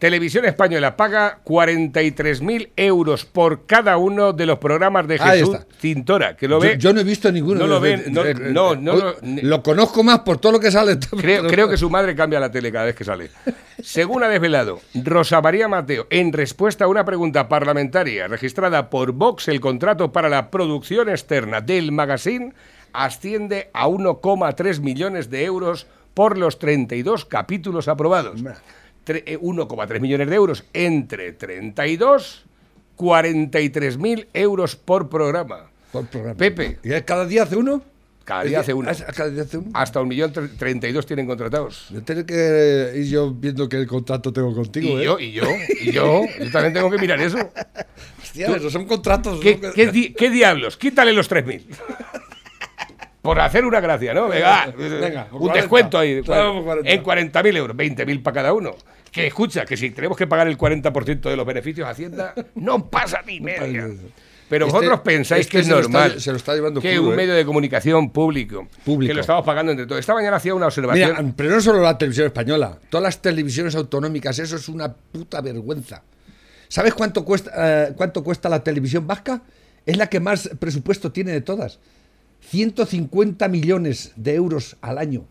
Televisión 0.00 0.46
Española 0.46 0.96
paga 0.96 1.40
43.000 1.44 2.70
euros 2.74 3.26
por 3.26 3.66
cada 3.66 3.98
uno 3.98 4.32
de 4.32 4.46
los 4.46 4.58
programas 4.58 5.06
de 5.06 5.18
Jesús. 5.18 5.58
Cintora, 5.78 6.38
que 6.38 6.48
lo 6.48 6.58
ve. 6.58 6.76
yo 6.78 6.94
no 6.94 7.00
he 7.00 7.04
visto 7.04 7.30
ninguno. 7.30 7.60
No 7.60 7.64
de 7.66 7.70
lo 7.70 7.80
ven, 7.80 8.04
no, 8.08 8.24
no, 8.24 8.74
no, 8.74 8.94
no, 8.96 9.42
lo 9.42 9.62
conozco 9.62 10.02
más 10.02 10.20
por 10.20 10.38
todo 10.38 10.52
lo 10.52 10.60
que 10.60 10.70
sale. 10.70 10.98
Creo, 11.20 11.46
creo 11.46 11.68
que 11.68 11.76
su 11.76 11.90
madre 11.90 12.16
cambia 12.16 12.40
la 12.40 12.50
tele 12.50 12.72
cada 12.72 12.86
vez 12.86 12.94
que 12.94 13.04
sale. 13.04 13.28
Según 13.82 14.24
ha 14.24 14.28
desvelado 14.28 14.80
Rosa 14.94 15.42
María 15.42 15.68
Mateo, 15.68 16.06
en 16.08 16.32
respuesta 16.32 16.86
a 16.86 16.88
una 16.88 17.04
pregunta 17.04 17.46
parlamentaria 17.46 18.26
registrada 18.26 18.88
por 18.88 19.12
Vox, 19.12 19.48
el 19.48 19.60
contrato 19.60 20.12
para 20.12 20.30
la 20.30 20.50
producción 20.50 21.10
externa 21.10 21.60
del 21.60 21.92
magazine 21.92 22.54
asciende 22.94 23.68
a 23.74 23.86
1,3 23.86 24.80
millones 24.80 25.28
de 25.28 25.44
euros 25.44 25.86
por 26.14 26.38
los 26.38 26.58
32 26.58 27.26
capítulos 27.26 27.86
aprobados. 27.86 28.40
Tre- 29.04 29.22
eh, 29.26 29.38
1,3 29.38 30.00
millones 30.00 30.28
de 30.28 30.34
euros 30.36 30.64
entre 30.72 31.32
32, 31.32 32.44
43 32.96 33.96
mil 33.98 34.28
euros 34.34 34.76
por 34.76 35.08
programa. 35.08 35.70
Por 35.92 36.06
programa. 36.06 36.36
Pepe. 36.36 36.78
¿Y 36.82 37.00
cada 37.02 37.24
día 37.26 37.44
hace 37.44 37.56
uno? 37.56 37.82
Cada 38.24 38.44
día 38.44 38.60
hace 38.60 38.74
uno. 38.74 38.90
¿Es- 38.90 39.02
¿Cada 39.02 39.30
día 39.30 39.42
hace 39.42 39.58
uno? 39.58 39.70
Hasta 39.74 40.00
un 40.00 40.08
millón 40.08 40.32
tre- 40.32 40.50
32 40.56 41.04
tienen 41.06 41.26
contratados. 41.26 41.86
Yo 41.90 42.02
tengo 42.02 42.24
que 42.26 42.92
ir 42.94 43.04
yo 43.08 43.32
viendo 43.32 43.68
qué 43.68 43.84
contrato 43.86 44.32
tengo 44.32 44.54
contigo. 44.54 44.98
Y 44.98 45.02
¿eh? 45.02 45.04
yo, 45.04 45.18
y 45.18 45.32
yo, 45.32 45.44
y 45.82 45.90
yo, 45.92 46.22
yo 46.38 46.50
también 46.52 46.74
tengo 46.74 46.90
que 46.90 46.98
mirar 46.98 47.20
eso. 47.20 47.38
Hostia, 48.22 48.54
esos 48.54 48.72
son 48.72 48.84
contratos. 48.86 49.40
¿Qué, 49.40 49.58
¿no? 49.60 49.72
qué 49.72 49.90
di- 49.90 50.12
qué 50.14 50.30
diablos? 50.30 50.76
Quítale 50.76 51.12
los 51.12 51.28
3.000. 51.28 51.64
Por 53.22 53.38
hacer 53.40 53.64
una 53.66 53.80
gracia, 53.80 54.14
¿no? 54.14 54.28
Venga, 54.28 54.72
Venga, 54.76 55.28
un 55.32 55.38
40. 55.40 55.54
descuento 55.54 55.98
ahí. 55.98 56.22
Claro, 56.22 56.54
por 56.54 56.64
40. 56.64 56.90
En 56.90 57.02
40.000 57.02 57.56
euros, 57.56 57.76
20.000 57.76 58.22
para 58.22 58.34
cada 58.34 58.52
uno. 58.54 58.74
Que 59.12 59.26
escucha, 59.26 59.64
que 59.66 59.76
si 59.76 59.90
tenemos 59.90 60.16
que 60.16 60.26
pagar 60.26 60.46
el 60.48 60.56
40% 60.56 61.20
de 61.28 61.36
los 61.36 61.44
beneficios 61.44 61.86
a 61.86 61.90
Hacienda, 61.90 62.32
no 62.54 62.88
pasa 62.88 63.20
ni 63.26 63.40
media. 63.40 63.88
Pero 64.48 64.66
Este- 64.66 64.76
vosotros 64.78 65.00
pensáis 65.00 65.42
este 65.42 65.52
que 65.52 65.58
es 65.60 65.66
se 65.66 65.72
lo 65.72 65.80
está- 65.80 65.90
normal 65.92 66.20
se 66.20 66.30
lo 66.30 66.36
está 66.36 66.54
llevando 66.54 66.80
que 66.80 66.98
un 66.98 67.12
¿eh? 67.12 67.16
medio 67.16 67.34
de 67.34 67.44
comunicación 67.44 68.10
público, 68.10 68.66
Público. 68.84 69.10
que 69.10 69.14
lo 69.14 69.20
estamos 69.20 69.44
pagando 69.44 69.70
entre 69.70 69.86
todos. 69.86 70.00
Esta 70.00 70.12
mañana 70.14 70.38
hacía 70.38 70.54
una 70.54 70.66
observación. 70.66 71.10
Mira, 71.18 71.32
pero 71.36 71.50
no 71.50 71.60
solo 71.60 71.80
la 71.80 71.96
televisión 71.98 72.26
española, 72.26 72.76
todas 72.88 73.02
las 73.04 73.22
televisiones 73.22 73.76
autonómicas, 73.76 74.38
eso 74.40 74.56
es 74.56 74.68
una 74.68 74.92
puta 74.92 75.40
vergüenza. 75.40 76.02
¿Sabes 76.68 76.94
cuánto 76.94 77.24
cuesta, 77.24 77.50
eh, 77.88 77.92
cuánto 77.96 78.24
cuesta 78.24 78.48
la 78.48 78.62
televisión 78.64 79.06
vasca? 79.06 79.40
Es 79.86 79.96
la 79.96 80.08
que 80.08 80.18
más 80.20 80.50
presupuesto 80.58 81.12
tiene 81.12 81.30
de 81.32 81.40
todas. 81.42 81.78
150 82.50 83.46
millones 83.48 84.12
de 84.16 84.34
euros 84.34 84.76
al 84.80 84.98
año 84.98 85.24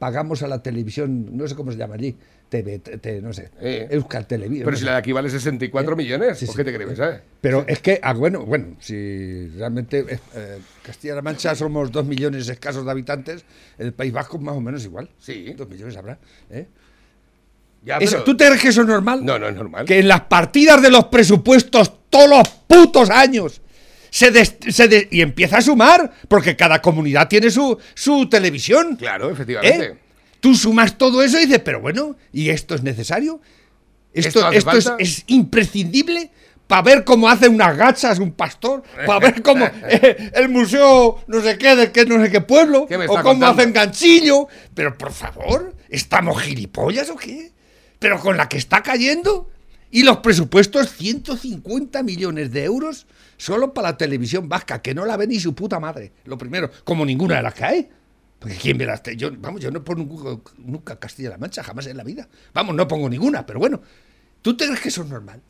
pagamos 0.00 0.42
a 0.42 0.48
la 0.48 0.62
televisión, 0.62 1.36
no 1.36 1.46
sé 1.46 1.54
cómo 1.54 1.70
se 1.72 1.76
llama 1.78 1.94
allí, 1.94 2.16
TV, 2.48 2.78
te- 2.78 3.20
no 3.20 3.32
sé, 3.34 3.50
Eh. 3.60 3.86
Euskal 3.90 4.26
Televisión. 4.26 4.64
pero 4.64 4.76
si 4.76 4.84
la 4.84 4.92
de 4.92 4.96
aquí 4.98 5.12
vale 5.12 5.28
64 5.30 5.94
millones, 5.94 6.38
Sí, 6.38 6.46
¿por 6.46 6.54
sí. 6.54 6.58
qué 6.58 6.64
te 6.72 6.74
crees, 6.76 6.96
sabes? 6.96 7.20
Pero 7.42 7.64
es 7.68 7.80
que, 7.80 8.00
ah, 8.02 8.14
bueno, 8.14 8.44
bueno, 8.46 8.76
si 8.80 9.48
realmente 9.56 9.98
eh, 10.08 10.18
eh, 10.34 10.58
Castilla-La 10.82 11.20
Mancha 11.22 11.54
somos 11.54 11.92
dos 11.92 12.04
millones 12.06 12.48
escasos 12.48 12.84
de 12.84 12.90
habitantes, 12.90 13.44
el 13.78 13.92
País 13.92 14.12
Vasco 14.12 14.38
más 14.38 14.56
o 14.56 14.60
menos 14.60 14.82
igual. 14.84 15.08
Sí. 15.18 15.52
Dos 15.56 15.68
millones 15.68 15.94
habrá. 15.96 16.18
¿eh? 16.50 16.66
Ya, 17.84 17.98
Eso, 17.98 18.24
¿Tú 18.24 18.36
te 18.36 18.46
crees 18.46 18.60
que 18.62 18.68
eso 18.68 18.80
es 18.80 18.86
normal? 18.88 19.24
No, 19.24 19.38
no 19.38 19.48
es 19.48 19.54
normal. 19.54 19.84
Que 19.84 19.98
en 20.00 20.08
las 20.08 20.22
partidas 20.22 20.82
de 20.82 20.90
los 20.90 21.04
presupuestos 21.06 21.92
todos 22.10 22.28
los 22.28 22.48
putos 22.66 23.08
años 23.10 23.60
se, 24.10 24.30
des- 24.30 24.56
se 24.68 24.88
de- 24.88 25.08
y 25.10 25.20
empieza 25.22 25.58
a 25.58 25.62
sumar, 25.62 26.12
porque 26.28 26.56
cada 26.56 26.82
comunidad 26.82 27.28
tiene 27.28 27.50
su, 27.50 27.78
su 27.94 28.28
televisión. 28.28 28.96
Claro, 28.96 29.30
efectivamente. 29.30 29.84
¿eh? 29.84 29.98
Tú 30.40 30.54
sumas 30.54 30.96
todo 30.96 31.22
eso 31.22 31.38
y 31.38 31.46
dices, 31.46 31.60
pero 31.64 31.80
bueno, 31.80 32.16
¿y 32.32 32.48
esto 32.50 32.74
es 32.74 32.82
necesario? 32.82 33.40
¿Esto 34.12 34.50
Esto, 34.50 34.96
es, 34.98 35.24
imprescindible 35.28 36.30
para 36.66 36.82
ver 36.82 37.04
cómo 37.04 37.28
hace 37.28 37.48
unas 37.48 37.76
gachas 37.76 38.18
un 38.20 38.32
pastor, 38.32 38.82
para 39.06 39.18
ver 39.18 39.42
cómo 39.42 39.64
eh, 39.88 40.30
el 40.34 40.48
museo 40.48 41.22
no 41.26 41.40
sé 41.42 41.58
qué, 41.58 41.76
de 41.76 41.92
qué 41.92 42.06
no 42.06 42.22
sé 42.24 42.30
qué 42.30 42.40
pueblo, 42.40 42.86
¿Qué 42.86 42.96
me 42.96 43.04
o 43.04 43.08
cómo 43.08 43.22
contando? 43.22 43.46
hacen 43.60 43.72
ganchillo. 43.72 44.48
Pero 44.74 44.96
por 44.96 45.12
favor, 45.12 45.74
¿estamos 45.88 46.40
gilipollas 46.42 47.10
o 47.10 47.16
qué? 47.16 47.52
Pero 47.98 48.18
con 48.18 48.36
la 48.36 48.48
que 48.48 48.56
está 48.58 48.82
cayendo 48.82 49.50
y 49.90 50.02
los 50.04 50.18
presupuestos 50.18 50.92
150 50.92 52.02
millones 52.02 52.52
de 52.52 52.64
euros 52.64 53.06
solo 53.36 53.74
para 53.74 53.90
la 53.90 53.96
televisión 53.96 54.48
vasca, 54.48 54.82
que 54.82 54.94
no 54.94 55.04
la 55.04 55.16
ve 55.16 55.26
ni 55.26 55.40
su 55.40 55.54
puta 55.54 55.80
madre. 55.80 56.12
Lo 56.24 56.38
primero, 56.38 56.70
como 56.84 57.04
ninguna 57.04 57.36
de 57.36 57.42
las 57.42 57.54
que 57.54 57.64
hay. 57.64 57.88
Porque 58.38 58.56
quién 58.56 58.78
ve 58.78 58.86
las 58.86 59.02
yo, 59.16 59.30
vamos, 59.36 59.60
yo 59.60 59.70
no 59.70 59.84
pongo 59.84 60.42
nunca, 60.58 60.98
Castilla-La 60.98 61.38
Mancha, 61.38 61.62
jamás 61.62 61.86
en 61.86 61.96
la 61.96 62.04
vida. 62.04 62.28
Vamos, 62.54 62.74
no 62.74 62.88
pongo 62.88 63.08
ninguna, 63.08 63.44
pero 63.44 63.58
bueno. 63.58 63.82
¿Tú 64.42 64.56
te 64.56 64.64
crees 64.66 64.80
que 64.80 64.88
eso 64.88 65.02
es 65.02 65.08
normal? 65.08 65.42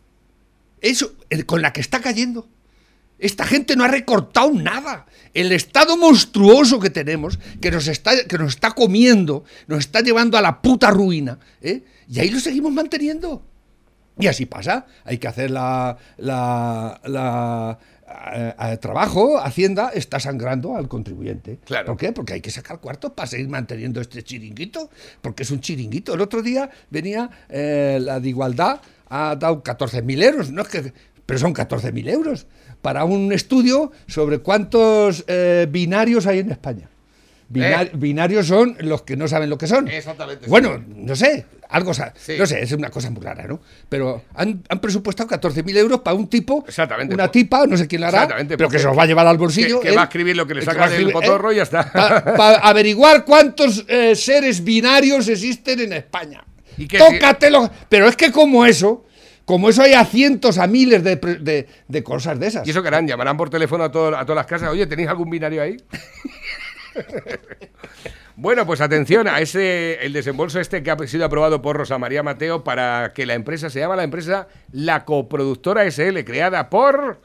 Eso, 0.81 1.15
con 1.47 1.63
la 1.63 1.73
que 1.73 1.81
está 1.81 2.01
cayendo. 2.01 2.49
Esta 3.19 3.45
gente 3.45 3.77
no 3.77 3.85
ha 3.85 3.89
recortado 3.89 4.51
nada. 4.53 5.07
El 5.35 5.53
estado 5.53 5.97
monstruoso 5.97 6.81
que 6.81 6.91
tenemos, 6.91 7.39
que 7.61 7.71
nos 7.71 7.87
está, 7.87 8.25
que 8.27 8.39
nos 8.39 8.55
está 8.55 8.73
comiendo, 8.73 9.45
nos 9.69 9.81
está 9.81 10.01
llevando 10.01 10.39
a 10.39 10.41
la 10.41 10.63
puta 10.63 10.91
ruina. 10.91 11.39
¿eh? 11.61 11.85
Y 12.09 12.19
ahí 12.19 12.31
lo 12.31 12.41
seguimos 12.41 12.73
manteniendo. 12.73 13.45
Y 14.21 14.27
así 14.27 14.47
pasa. 14.47 14.87
Hay 15.05 15.19
que 15.19 15.29
hacer 15.29 15.51
la, 15.51 15.97
la, 16.19 17.01
la, 17.05 17.79
eh, 18.35 18.55
eh, 18.73 18.77
trabajo. 18.79 19.39
Hacienda 19.39 19.91
está 19.95 20.21
sangrando 20.21 20.77
al 20.77 20.89
contribuyente. 20.89 21.59
Claro. 21.65 21.87
¿Por 21.87 21.97
qué? 21.97 22.13
Porque 22.13 22.35
hay 22.35 22.41
que 22.41 22.51
sacar 22.51 22.81
cuartos 22.81 23.13
para 23.13 23.27
seguir 23.27 23.49
manteniendo 23.49 24.01
este 24.01 24.23
chiringuito. 24.23 24.91
Porque 25.21 25.43
es 25.45 25.51
un 25.51 25.61
chiringuito. 25.61 26.15
El 26.15 26.21
otro 26.21 26.43
día 26.43 26.71
venía 26.91 27.31
eh, 27.49 27.99
la 28.01 28.21
de 28.21 28.29
igualdad, 28.29 28.81
ha 29.09 29.37
dado 29.37 29.63
14.000 29.63 30.23
euros. 30.25 30.51
No 30.53 30.63
es 30.63 30.69
que, 30.69 30.93
pero 31.27 31.39
son 31.39 31.55
14.000 31.55 32.09
euros 32.11 32.47
para 32.83 33.05
un 33.05 33.33
estudio 33.33 33.93
sobre 34.07 34.39
cuántos 34.39 35.25
eh, 35.29 35.67
binarios 35.71 36.27
hay 36.27 36.41
en 36.41 36.51
España. 36.51 36.89
Bina- 37.49 37.83
Eh. 37.83 37.91
Binarios 37.95 38.47
son 38.47 38.77
los 38.81 39.03
que 39.03 39.17
no 39.17 39.27
saben 39.29 39.51
lo 39.51 39.59
que 39.59 39.67
son. 39.67 39.89
Exactamente, 39.89 40.45
sí. 40.45 40.51
Bueno, 40.51 40.83
no 40.89 41.15
sé. 41.17 41.47
Algo, 41.71 41.93
Sí. 41.95 42.03
no 42.39 42.47
sé, 42.47 42.61
es 42.63 42.73
una 42.73 42.91
cosa 42.91 43.11
muy 43.11 43.23
rara, 43.23 43.47
¿no? 43.47 43.61
Pero 43.89 44.25
han, 44.35 44.63
han 44.69 44.81
presupuestado 44.81 45.29
14.000 45.29 45.77
euros 45.77 46.01
para 46.01 46.15
un 46.17 46.29
tipo, 46.29 46.65
Exactamente, 46.67 47.15
una 47.15 47.25
pues- 47.25 47.33
tipa, 47.33 47.67
no 47.67 47.77
sé 47.77 47.87
quién 47.87 48.01
la 48.01 48.09
hará, 48.09 48.19
Exactamente, 48.19 48.57
pero 48.57 48.69
que 48.69 48.73
porque- 48.75 48.79
se 48.83 48.89
los 48.89 48.99
va 48.99 49.03
a 49.05 49.07
llevar 49.07 49.27
al 49.27 49.39
bolsillo. 49.39 49.79
que- 49.79 49.85
que 49.85 49.89
él, 49.91 49.97
va 49.99 50.03
a 50.03 50.05
escribir 50.05 50.37
lo 50.37 50.47
que 50.47 50.55
le 50.55 50.63
saca 50.63 50.89
del 50.89 51.11
potorro 51.13 51.53
y 51.53 51.57
ya 51.57 51.63
está. 51.63 51.91
Para 51.93 52.57
averiguar 52.59 53.25
cuántos 53.25 53.85
eh, 53.89 54.15
seres 54.17 54.63
binarios 54.65 55.29
existen 55.29 55.81
en 55.81 55.93
España. 55.95 56.45
Y 56.77 56.87
que 56.89 56.99
Tócatelo. 56.99 57.71
Pero 57.89 58.09
es 58.09 58.17
que 58.17 58.33
como 58.33 58.65
eso, 58.67 59.05
como 59.45 59.69
eso 59.69 59.83
hay 59.83 59.93
a 59.95 60.05
cientos, 60.05 60.59
a 60.59 60.67
miles 60.67 61.03
de- 61.05 61.67
de 61.89 62.03
cosas 62.03 62.39
de 62.41 62.47
esas. 62.47 62.67
¿Y 62.67 62.71
eso 62.71 62.83
que 62.83 62.89
harán? 62.89 63.07
¿Llamarán 63.07 63.37
por 63.37 63.51
teléfono 63.51 63.85
a, 63.85 63.91
todo- 63.93 64.17
a 64.17 64.23
todas 64.25 64.37
las 64.37 64.47
casas? 64.47 64.71
Oye, 64.71 64.87
¿tenéis 64.87 65.09
algún 65.09 65.29
binario 65.31 65.63
ahí? 65.63 65.77
bueno, 68.41 68.65
pues 68.65 68.81
atención 68.81 69.29
a 69.29 69.41
ese 69.41 70.03
el 70.03 70.15
desembolso 70.15 70.61
este 70.61 70.83
que 70.83 70.91
ha 70.91 70.97
sido 71.07 71.27
aprobado 71.27 71.61
por 71.61 71.77
Rosa 71.77 71.99
María 71.99 72.23
Mateo 72.23 72.65
para 72.65 73.13
que 73.13 73.27
la 73.27 73.35
empresa 73.35 73.69
se 73.69 73.81
llama 73.81 73.97
la 73.97 74.03
empresa 74.03 74.49
La 74.73 75.05
Coproductora 75.05 75.85
SL, 75.91 76.25
creada 76.25 76.71
por 76.71 77.21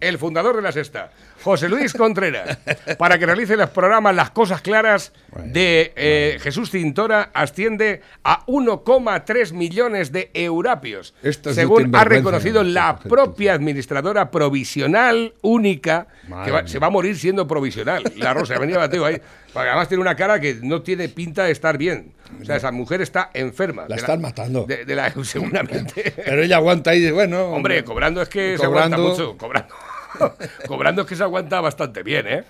el 0.00 0.18
fundador 0.18 0.56
de 0.56 0.62
la 0.62 0.72
Sexta, 0.72 1.10
José 1.42 1.68
Luis 1.68 1.92
Contreras, 1.94 2.58
para 2.98 3.18
que 3.18 3.26
realice 3.26 3.56
los 3.56 3.70
programas 3.70 4.14
Las 4.14 4.30
Cosas 4.30 4.60
Claras 4.60 5.12
de 5.44 5.92
eh, 5.96 6.38
Jesús 6.42 6.70
Cintora, 6.70 7.30
asciende 7.32 8.02
a 8.24 8.44
1,3 8.46 9.52
millones 9.52 10.12
de 10.12 10.30
eurapios, 10.34 11.14
Esto 11.22 11.52
según 11.54 11.94
ha 11.96 12.04
reconocido 12.04 12.62
la 12.62 12.98
propia 12.98 13.54
administradora 13.54 14.30
provisional 14.30 15.34
única, 15.42 16.08
Madre 16.28 16.44
que 16.46 16.50
va- 16.50 16.66
se 16.66 16.78
va 16.78 16.88
a 16.88 16.90
morir 16.90 17.16
siendo 17.16 17.46
provisional. 17.46 18.02
La 18.16 18.34
Rosa 18.34 18.58
venía 18.58 18.78
Mateo 18.78 19.04
ahí, 19.06 19.20
porque 19.52 19.68
además 19.68 19.88
tiene 19.88 20.02
una 20.02 20.16
cara 20.16 20.40
que 20.40 20.58
no 20.62 20.82
tiene 20.82 21.08
pinta 21.08 21.44
de 21.44 21.52
estar 21.52 21.78
bien. 21.78 22.12
O 22.40 22.44
sea, 22.44 22.56
esa 22.56 22.70
mujer 22.70 23.00
está 23.00 23.30
enferma. 23.34 23.82
La 23.88 23.96
de 23.96 24.00
están 24.02 24.20
matando. 24.20 24.64
De, 24.64 24.84
de 24.84 24.94
la, 24.94 25.10
seguramente. 25.24 26.12
Pero 26.24 26.42
ella 26.42 26.56
aguanta 26.56 26.90
ahí, 26.90 27.00
de, 27.00 27.10
bueno. 27.12 27.46
Hombre, 27.50 27.82
cobrando 27.82 28.22
es 28.22 28.28
que 28.28 28.56
se 28.56 28.64
aguanta 28.64 28.96
mucho. 28.98 29.36
Cobrando. 29.36 29.74
cobrando 30.66 31.06
que 31.06 31.16
se 31.16 31.22
aguanta 31.22 31.60
bastante 31.60 32.02
bien, 32.02 32.26
¿eh? 32.26 32.44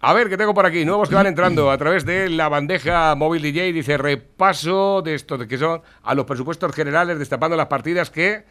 A 0.00 0.12
ver, 0.12 0.28
¿qué 0.28 0.36
tengo 0.36 0.52
por 0.52 0.66
aquí? 0.66 0.84
Nuevos 0.84 1.08
que 1.08 1.14
van 1.14 1.28
entrando 1.28 1.70
a 1.70 1.78
través 1.78 2.04
de 2.04 2.28
la 2.28 2.48
bandeja 2.48 3.14
móvil 3.14 3.40
DJ. 3.40 3.72
Dice 3.72 3.96
repaso 3.96 5.00
de 5.00 5.14
esto, 5.14 5.38
de 5.38 5.46
que 5.46 5.56
son 5.58 5.80
a 6.02 6.14
los 6.14 6.24
presupuestos 6.24 6.74
generales, 6.74 7.20
destapando 7.20 7.56
las 7.56 7.66
partidas 7.66 8.10
que, 8.10 8.44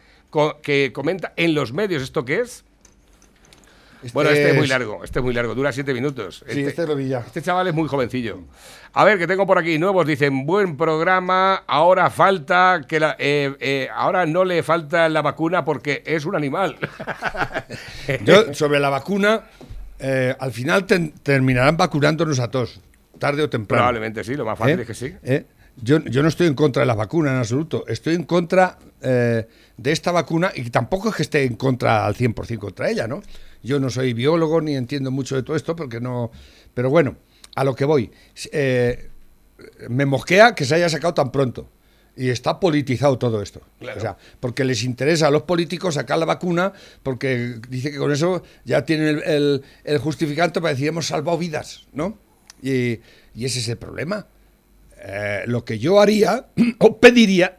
que 0.62 0.92
comenta 0.94 1.34
en 1.36 1.54
los 1.54 1.74
medios. 1.74 2.02
¿Esto 2.02 2.24
qué 2.24 2.40
es? 2.40 2.64
Bueno, 4.12 4.30
este 4.30 4.50
es 4.50 4.56
muy 4.56 4.66
largo, 4.66 5.04
este 5.04 5.18
es 5.20 5.24
muy 5.24 5.32
largo, 5.34 5.54
dura 5.54 5.72
siete 5.72 5.94
minutos. 5.94 6.44
Sí, 6.48 6.60
este 6.62 7.08
ya. 7.08 7.20
Este 7.20 7.40
chaval 7.42 7.68
es 7.68 7.74
muy 7.74 7.88
jovencillo. 7.88 8.40
A 8.94 9.04
ver, 9.04 9.18
que 9.18 9.26
tengo 9.26 9.46
por 9.46 9.58
aquí 9.58 9.78
nuevos. 9.78 10.06
Dicen, 10.06 10.44
buen 10.44 10.76
programa, 10.76 11.62
ahora 11.66 12.10
falta 12.10 12.82
que 12.86 13.00
la... 13.00 13.16
eh, 13.18 13.54
eh, 13.60 13.88
ahora 13.94 14.26
no 14.26 14.44
le 14.44 14.62
falta 14.62 15.08
la 15.08 15.22
vacuna 15.22 15.64
porque 15.64 16.02
es 16.04 16.24
un 16.24 16.34
animal. 16.36 16.76
Yo, 18.24 18.52
sobre 18.54 18.80
la 18.80 18.90
vacuna, 18.90 19.42
eh, 19.98 20.34
al 20.38 20.52
final 20.52 20.84
ten- 20.86 21.12
terminarán 21.22 21.76
vacunándonos 21.76 22.38
a 22.40 22.50
todos, 22.50 22.80
tarde 23.18 23.42
o 23.42 23.48
temprano. 23.48 23.80
Probablemente 23.82 24.24
sí, 24.24 24.34
lo 24.34 24.44
más 24.44 24.58
fácil 24.58 24.80
es 24.80 24.86
que 24.86 24.94
sí. 24.94 25.14
Yo, 25.80 25.98
yo 26.04 26.22
no 26.22 26.28
estoy 26.28 26.46
en 26.46 26.54
contra 26.54 26.80
de 26.82 26.86
las 26.86 26.96
vacunas 26.96 27.32
en 27.32 27.38
absoluto. 27.38 27.84
Estoy 27.86 28.14
en 28.14 28.24
contra 28.24 28.78
eh, 29.00 29.46
de 29.76 29.92
esta 29.92 30.12
vacuna 30.12 30.52
y 30.54 30.68
tampoco 30.70 31.08
es 31.08 31.16
que 31.16 31.22
esté 31.22 31.44
en 31.44 31.56
contra 31.56 32.04
al 32.06 32.14
100% 32.14 32.58
contra 32.58 32.90
ella, 32.90 33.08
¿no? 33.08 33.22
Yo 33.62 33.80
no 33.80 33.90
soy 33.90 34.12
biólogo 34.12 34.60
ni 34.60 34.74
entiendo 34.76 35.10
mucho 35.10 35.34
de 35.36 35.42
todo 35.42 35.56
esto 35.56 35.74
porque 35.74 36.00
no... 36.00 36.30
Pero 36.74 36.90
bueno, 36.90 37.16
a 37.54 37.64
lo 37.64 37.74
que 37.74 37.84
voy. 37.84 38.10
Eh, 38.52 39.08
me 39.88 40.04
mosquea 40.06 40.54
que 40.54 40.64
se 40.64 40.74
haya 40.74 40.88
sacado 40.88 41.14
tan 41.14 41.30
pronto. 41.32 41.68
Y 42.14 42.28
está 42.28 42.60
politizado 42.60 43.16
todo 43.16 43.40
esto. 43.40 43.62
Claro. 43.80 43.96
O 43.98 44.00
sea, 44.02 44.16
porque 44.40 44.64
les 44.64 44.84
interesa 44.84 45.28
a 45.28 45.30
los 45.30 45.42
políticos 45.44 45.94
sacar 45.94 46.18
la 46.18 46.26
vacuna, 46.26 46.72
porque 47.02 47.58
dice 47.70 47.90
que 47.90 47.96
con 47.96 48.12
eso 48.12 48.42
ya 48.66 48.84
tienen 48.84 49.08
el, 49.08 49.22
el- 49.22 49.62
el 49.84 49.98
justificante 49.98 50.60
para 50.60 50.74
decir 50.74 50.88
hemos 50.88 51.06
salvado 51.06 51.38
vidas, 51.38 51.86
¿no? 51.94 52.18
Y, 52.62 53.00
y 53.34 53.44
ese 53.46 53.60
es 53.60 53.68
el 53.68 53.78
problema. 53.78 54.26
Eh, 55.04 55.42
lo 55.46 55.64
que 55.64 55.78
yo 55.80 56.00
haría 56.00 56.46
o 56.78 56.98
pediría, 57.00 57.58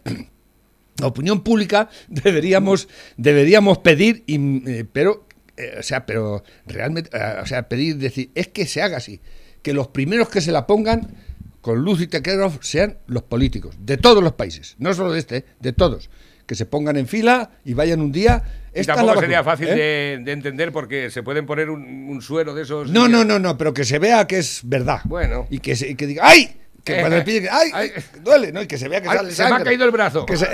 la 0.97 1.07
opinión 1.07 1.43
pública, 1.43 1.89
deberíamos, 2.07 2.87
deberíamos 3.17 3.79
pedir, 3.79 4.23
y, 4.27 4.69
eh, 4.69 4.85
pero, 4.91 5.27
eh, 5.57 5.75
o 5.79 5.83
sea, 5.83 6.05
pero 6.05 6.43
realmente, 6.65 7.09
o 7.41 7.45
sea, 7.45 7.67
pedir, 7.67 7.97
decir, 7.97 8.31
es 8.35 8.47
que 8.47 8.65
se 8.65 8.81
haga 8.81 8.97
así, 8.97 9.19
que 9.61 9.73
los 9.73 9.89
primeros 9.89 10.29
que 10.29 10.39
se 10.41 10.51
la 10.53 10.65
pongan 10.67 11.15
con 11.59 11.79
luz 11.81 12.01
y 12.01 12.07
taquígrafo 12.07 12.59
sean 12.61 12.97
los 13.07 13.23
políticos, 13.23 13.75
de 13.79 13.97
todos 13.97 14.23
los 14.23 14.33
países, 14.33 14.75
no 14.79 14.93
solo 14.93 15.11
de 15.11 15.19
este, 15.19 15.45
de 15.59 15.73
todos, 15.73 16.09
que 16.45 16.55
se 16.55 16.65
pongan 16.65 16.97
en 16.97 17.07
fila 17.07 17.51
y 17.63 17.73
vayan 17.73 18.01
un 18.01 18.11
día. 18.11 18.43
Y 18.75 18.79
Esta 18.81 18.93
es 18.93 18.97
tampoco 18.97 19.21
sería 19.21 19.43
fácil 19.45 19.67
¿eh? 19.69 19.75
de, 19.75 20.23
de 20.23 20.31
entender 20.33 20.71
porque 20.73 21.09
se 21.09 21.23
pueden 21.23 21.45
poner 21.45 21.69
un, 21.69 21.83
un 22.09 22.21
suero 22.21 22.53
de 22.53 22.63
esos. 22.63 22.89
No, 22.89 23.07
y- 23.07 23.11
no, 23.11 23.23
no, 23.23 23.39
no, 23.39 23.57
pero 23.57 23.73
que 23.73 23.85
se 23.85 23.97
vea 23.99 24.27
que 24.27 24.39
es 24.39 24.59
verdad. 24.63 24.99
Bueno. 25.05 25.47
Y 25.49 25.59
que, 25.59 25.75
se, 25.77 25.89
y 25.89 25.95
que 25.95 26.05
diga, 26.05 26.23
¡ay! 26.27 26.57
Que 26.83 26.99
cuando 26.99 27.17
le 27.17 27.23
pide, 27.23 27.49
¡ay! 27.49 27.71
ay. 27.73 27.91
duele, 28.21 28.51
¿no? 28.51 28.61
Y 28.61 28.67
que 28.67 28.77
se 28.77 28.89
vea 28.89 29.01
que 29.01 29.07
Ay, 29.09 29.17
sale 29.17 29.31
se 29.31 29.43
me 29.45 29.55
ha 29.55 29.63
caído 29.63 29.85
el 29.85 29.91
brazo. 29.91 30.25
Se- 30.35 30.49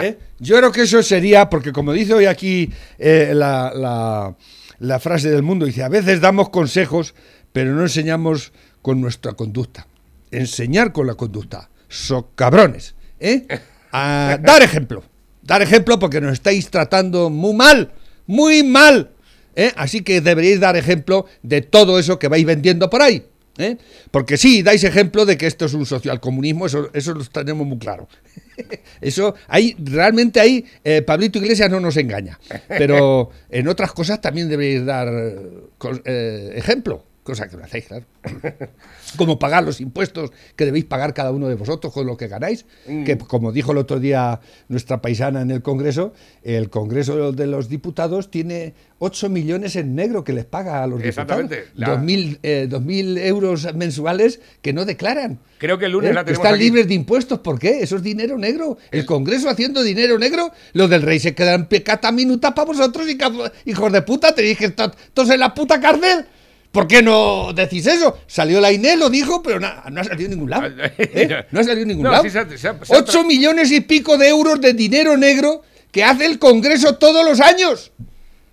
¿Eh? 0.02 0.18
Yo 0.38 0.56
creo 0.58 0.70
que 0.72 0.82
eso 0.82 1.02
sería, 1.02 1.48
porque 1.50 1.72
como 1.72 1.92
dice 1.92 2.14
hoy 2.14 2.26
aquí 2.26 2.70
eh, 2.98 3.32
la, 3.34 3.72
la- 3.74 4.36
la 4.78 5.00
frase 5.00 5.30
del 5.30 5.42
mundo, 5.42 5.66
dice, 5.66 5.82
a 5.82 5.88
veces 5.88 6.20
damos 6.20 6.50
consejos, 6.50 7.14
pero 7.52 7.72
no 7.74 7.82
enseñamos 7.82 8.52
con 8.80 9.00
nuestra 9.00 9.32
conducta. 9.32 9.86
Enseñar 10.30 10.92
con 10.92 11.06
la 11.08 11.14
conducta. 11.14 11.68
So 11.88 12.30
cabrones. 12.36 12.94
¿eh? 13.18 13.46
A 13.90 14.38
dar 14.40 14.62
ejemplo. 14.62 15.02
Dar 15.42 15.62
ejemplo 15.62 15.98
porque 15.98 16.20
nos 16.20 16.34
estáis 16.34 16.70
tratando 16.70 17.30
muy 17.30 17.54
mal. 17.54 17.92
Muy 18.26 18.62
mal. 18.62 19.10
¿eh? 19.56 19.72
Así 19.74 20.02
que 20.02 20.20
deberíais 20.20 20.60
dar 20.60 20.76
ejemplo 20.76 21.26
de 21.42 21.62
todo 21.62 21.98
eso 21.98 22.18
que 22.20 22.28
vais 22.28 22.44
vendiendo 22.44 22.88
por 22.90 23.02
ahí. 23.02 23.26
¿Eh? 23.58 23.76
Porque 24.10 24.36
sí, 24.36 24.62
dais 24.62 24.82
ejemplo 24.84 25.26
de 25.26 25.36
que 25.36 25.46
esto 25.46 25.66
es 25.66 25.74
un 25.74 25.84
socialcomunismo, 25.84 26.66
eso, 26.66 26.90
eso 26.94 27.14
lo 27.14 27.24
tenemos 27.24 27.66
muy 27.66 27.78
claro. 27.78 28.08
Eso, 29.00 29.36
ahí, 29.46 29.76
realmente 29.78 30.40
ahí, 30.40 30.64
eh, 30.82 31.02
Pablito 31.02 31.38
Iglesias 31.38 31.70
no 31.70 31.78
nos 31.78 31.96
engaña. 31.96 32.40
Pero 32.66 33.30
en 33.50 33.68
otras 33.68 33.92
cosas 33.92 34.20
también 34.20 34.48
deberéis 34.48 34.84
dar 34.84 35.08
eh, 35.08 35.70
eh, 36.04 36.52
ejemplo, 36.56 37.04
cosa 37.28 37.46
que 37.48 37.56
no 37.58 37.64
hacéis, 37.64 37.84
claro. 37.86 38.06
Como 39.16 39.38
pagar 39.38 39.62
los 39.64 39.80
impuestos 39.82 40.30
que 40.56 40.64
debéis 40.64 40.86
pagar 40.86 41.12
cada 41.12 41.30
uno 41.30 41.46
de 41.48 41.54
vosotros 41.56 41.92
con 41.92 42.06
lo 42.06 42.16
que 42.16 42.26
ganáis, 42.28 42.64
que 42.86 43.16
como 43.18 43.52
dijo 43.52 43.72
el 43.72 43.78
otro 43.78 44.00
día 44.00 44.40
nuestra 44.68 45.00
paisana 45.02 45.40
en 45.42 45.50
el 45.50 45.62
Congreso, 45.62 46.12
el 46.42 46.68
Congreso 46.70 47.32
de 47.32 47.46
los 47.46 47.68
Diputados 47.68 48.30
tiene 48.30 48.74
8 48.98 49.28
millones 49.28 49.76
en 49.76 49.94
negro 49.94 50.24
que 50.24 50.32
les 50.32 50.44
paga 50.44 50.82
a 50.82 50.86
los 50.86 51.02
diputados. 51.02 51.40
Exactamente. 51.42 51.64
La- 51.74 51.96
2.000 52.00 52.38
eh, 52.42 52.68
2.000 52.70 53.18
euros 53.26 53.74
mensuales 53.74 54.40
que 54.62 54.72
no 54.72 54.84
declaran. 54.84 55.38
Creo 55.58 55.78
que 55.78 55.86
el 55.86 55.92
lunes 55.92 56.10
¿Eh? 56.10 56.14
la 56.14 56.24
tenemos 56.24 56.44
Están 56.44 56.54
aquí. 56.56 56.64
libres 56.64 56.88
de 56.88 56.94
impuestos, 56.94 57.38
¿por 57.40 57.58
qué? 57.58 57.82
Eso 57.82 57.96
es 57.96 58.02
dinero 58.02 58.36
negro. 58.38 58.78
El 58.90 59.06
Congreso 59.06 59.48
haciendo 59.48 59.82
dinero 59.82 60.18
negro, 60.18 60.50
los 60.72 60.90
del 60.90 61.02
rey 61.02 61.18
se 61.20 61.34
quedan 61.34 61.66
pecata 61.68 62.12
minuta 62.12 62.54
para 62.54 62.66
vosotros 62.66 63.06
y 63.08 63.18
hijos 63.70 63.92
de 63.92 64.02
puta, 64.02 64.34
tenéis 64.34 64.58
que 64.58 64.66
estar 64.66 64.94
todos 65.14 65.30
en 65.30 65.40
la 65.40 65.54
puta 65.54 65.80
cárcel. 65.80 66.26
¿Por 66.72 66.86
qué 66.86 67.02
no 67.02 67.52
decís 67.54 67.86
eso? 67.86 68.18
Salió 68.26 68.60
la 68.60 68.70
INE, 68.70 68.96
lo 68.96 69.08
dijo, 69.10 69.42
pero 69.42 69.58
na- 69.58 69.82
no 69.90 70.00
ha 70.00 70.04
salido 70.04 70.26
en 70.26 70.32
ningún 70.32 70.50
lado. 70.50 70.66
¿eh? 70.98 71.46
No 71.50 71.60
ha 71.60 71.64
salido 71.64 71.82
en 71.82 71.88
ningún 71.88 72.04
No, 72.04 72.10
lado. 72.12 72.22
sí 72.24 72.30
se 72.30 72.38
ha- 72.38 72.48
se 72.48 72.54
ha- 72.68 72.84
se 72.84 72.94
ha 72.94 72.98
8 72.98 73.22
tra- 73.22 73.26
millones 73.26 73.72
y 73.72 73.80
pico 73.80 74.18
de 74.18 74.28
euros 74.28 74.60
de 74.60 74.74
dinero 74.74 75.16
negro 75.16 75.62
que 75.90 76.04
hace 76.04 76.26
el 76.26 76.38
Congreso 76.38 76.96
todos 76.96 77.24
los 77.24 77.40
años. 77.40 77.92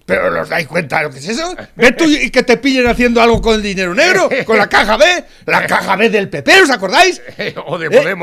Pero 0.06 0.40
¿os 0.42 0.50
dais 0.50 0.68
cuenta 0.68 1.00
de 1.00 1.04
lo 1.06 1.10
que 1.12 1.18
es 1.18 1.28
eso? 1.28 1.56
¿Ve 1.76 1.92
tú 1.92 2.06
y 2.06 2.30
que 2.30 2.44
te 2.44 2.58
pillen 2.58 2.88
haciendo 2.88 3.22
algo 3.22 3.42
con 3.42 3.56
el 3.56 3.62
dinero 3.64 3.94
negro? 3.94 4.30
¿Con 4.46 4.58
la 4.58 4.70
caja 4.70 4.98
B? 4.98 5.06
La 5.46 5.66
caja 5.68 5.96
B 5.96 6.10
del 6.10 6.30
PP, 6.30 6.62
¿os 6.62 6.70
acordáis? 6.70 7.22
o 7.66 7.78
de 7.78 7.88
¿Eh? 7.88 8.16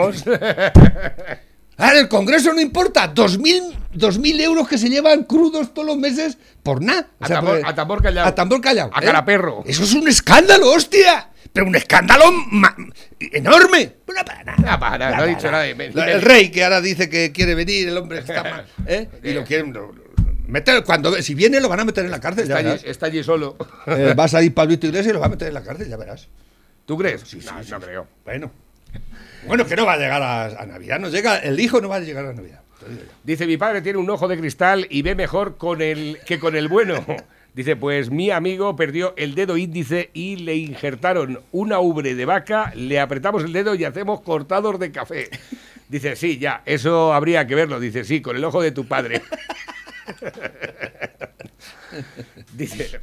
Podemos. 1.76 1.94
Ah, 1.96 1.98
el 1.98 2.08
Congreso 2.08 2.52
no 2.52 2.60
importa. 2.60 3.08
Dos 3.08 3.38
mil, 3.38 3.62
dos 3.92 4.18
mil 4.18 4.40
euros 4.40 4.68
que 4.68 4.78
se 4.78 4.88
llevan 4.88 5.24
crudos 5.24 5.72
todos 5.74 5.86
los 5.86 5.96
meses 5.96 6.38
por 6.62 6.82
nada. 6.82 7.08
A 7.20 7.28
tambor- 7.28 7.62
a 7.64 7.74
tambor 7.74 8.02
callao. 8.02 8.26
A 8.26 8.34
tambor 8.34 8.60
callao. 8.60 8.90
A 8.92 9.00
¿eh? 9.02 9.04
caraperro. 9.06 9.62
Eso 9.66 9.84
es 9.84 9.94
un 9.94 10.06
escándalo, 10.08 10.70
hostia. 10.70 11.28
Pero 11.52 11.66
un 11.66 11.74
escándalo 11.74 12.24
enorme. 13.20 13.92
Pues 14.04 14.18
no 14.18 14.24
para 14.24 14.44
nada. 14.44 14.58
No 14.72 14.80
para 14.80 14.98
nada, 14.98 15.16
no 15.16 15.22
ha 15.22 15.26
dicho 15.26 15.50
nada. 15.50 15.66
El 15.66 16.22
rey 16.22 16.50
que 16.50 16.64
ahora 16.64 16.80
dice 16.80 17.08
que 17.08 17.32
quiere 17.32 17.54
venir, 17.54 17.88
el 17.88 17.96
hombre 17.96 18.20
está 18.20 18.42
mal, 18.42 18.66
¿eh? 18.86 19.08
Y 19.22 19.32
lo 19.32 19.44
quieren 19.44 19.72
lo- 19.72 19.92
meter 20.46 20.82
cuando 20.84 21.14
si 21.22 21.34
viene 21.34 21.60
lo 21.60 21.68
van 21.68 21.80
a 21.80 21.84
meter 21.84 22.04
en 22.04 22.10
la 22.10 22.20
cárcel, 22.20 22.46
ya 22.46 22.58
Está 22.58 22.70
allí, 22.72 22.82
está 22.86 23.06
allí 23.06 23.22
solo. 23.24 23.56
Eh, 23.86 24.14
va 24.18 24.24
a 24.24 24.28
salir 24.28 24.52
Pablito 24.54 24.86
Iglesias 24.86 25.10
y 25.10 25.12
lo 25.14 25.20
va 25.20 25.26
a 25.26 25.30
meter 25.30 25.48
en 25.48 25.54
la 25.54 25.62
cárcel, 25.62 25.88
ya 25.88 25.96
verás. 25.96 26.28
¿Tú 26.86 26.96
crees? 26.98 27.22
no, 27.44 27.62
no 27.62 27.80
creo. 27.80 28.06
Bueno. 28.24 28.50
Bueno, 29.46 29.66
que 29.66 29.76
no 29.76 29.86
va 29.86 29.94
a 29.94 29.98
llegar 29.98 30.22
a, 30.22 30.44
a 30.44 30.66
Navidad, 30.66 31.00
no 31.00 31.08
llega, 31.08 31.38
el 31.38 31.58
hijo 31.58 31.80
no 31.80 31.88
va 31.88 31.96
a 31.96 32.00
llegar 32.00 32.24
a 32.26 32.32
Navidad. 32.32 32.62
Dice, 33.24 33.46
mi 33.46 33.56
padre 33.56 33.82
tiene 33.82 33.98
un 33.98 34.10
ojo 34.10 34.28
de 34.28 34.38
cristal 34.38 34.86
y 34.90 35.02
ve 35.02 35.14
mejor 35.14 35.56
con 35.56 35.82
el 35.82 36.18
que 36.26 36.38
con 36.38 36.56
el 36.56 36.68
bueno. 36.68 37.04
Dice, 37.54 37.76
pues 37.76 38.10
mi 38.10 38.30
amigo 38.30 38.74
perdió 38.76 39.12
el 39.16 39.34
dedo 39.34 39.58
índice 39.58 40.10
y 40.14 40.36
le 40.36 40.56
injertaron 40.56 41.40
una 41.52 41.80
ubre 41.80 42.14
de 42.14 42.24
vaca, 42.24 42.72
le 42.74 42.98
apretamos 42.98 43.44
el 43.44 43.52
dedo 43.52 43.74
y 43.74 43.84
hacemos 43.84 44.22
cortados 44.22 44.78
de 44.78 44.90
café. 44.90 45.28
Dice, 45.88 46.16
sí, 46.16 46.38
ya, 46.38 46.62
eso 46.64 47.12
habría 47.12 47.46
que 47.46 47.54
verlo. 47.54 47.78
Dice, 47.78 48.04
sí, 48.04 48.22
con 48.22 48.36
el 48.36 48.44
ojo 48.44 48.62
de 48.62 48.72
tu 48.72 48.86
padre. 48.86 49.20
Dice, 52.54 53.00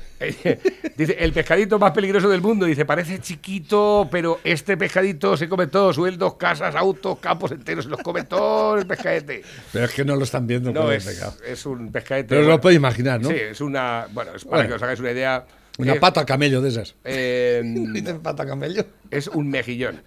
dice, 0.97 1.16
el 1.20 1.32
pescadito 1.32 1.78
más 1.78 1.91
peligroso 1.91 2.30
del 2.30 2.41
mundo. 2.41 2.66
Dice, 2.66 2.86
parece 2.86 3.20
chiquito, 3.20 4.07
pero 4.12 4.39
este 4.43 4.78
pescadito 4.78 5.38
se 5.38 5.47
come 5.47 5.68
todo, 5.68 5.93
sueldos, 5.93 6.36
casas, 6.36 6.76
autos, 6.76 7.20
campos 7.20 7.51
enteros, 7.51 7.86
se 7.86 7.91
los 7.91 8.01
come 8.01 8.24
todo 8.24 8.78
el 8.78 8.88
pescadete. 8.88 9.43
Pero 9.72 9.86
es 9.86 9.91
que 9.91 10.03
no 10.03 10.16
lo 10.16 10.24
están 10.24 10.47
viendo. 10.47 10.72
No, 10.72 10.91
es, 10.91 11.66
un 11.66 11.91
pescadete. 11.91 12.30
Pero 12.30 12.41
bueno, 12.41 12.55
lo 12.55 12.62
podéis 12.62 12.78
imaginar, 12.78 13.22
¿no? 13.22 13.30
Sí, 13.30 13.36
es 13.36 13.62
una. 13.62 14.07
Bueno, 14.12 14.32
es 14.36 14.43
para 14.43 14.57
Bueno. 14.57 14.70
que 14.70 14.76
os 14.76 14.84
hagáis 14.84 14.99
una 14.99 15.12
idea. 15.12 15.45
Una 15.80 15.96
pata 15.96 16.26
camello 16.26 16.62
de 16.62 16.70
esas. 16.70 16.96
eh, 17.04 17.62
¿Dicen 17.66 18.22
pata 18.22 18.46
camello? 18.46 18.86
es 19.10 19.28
un 19.28 19.50
mejillón. 19.50 20.04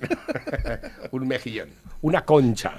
un 1.11 1.27
mejillón. 1.27 1.71
Una 2.03 2.25
concha. 2.25 2.75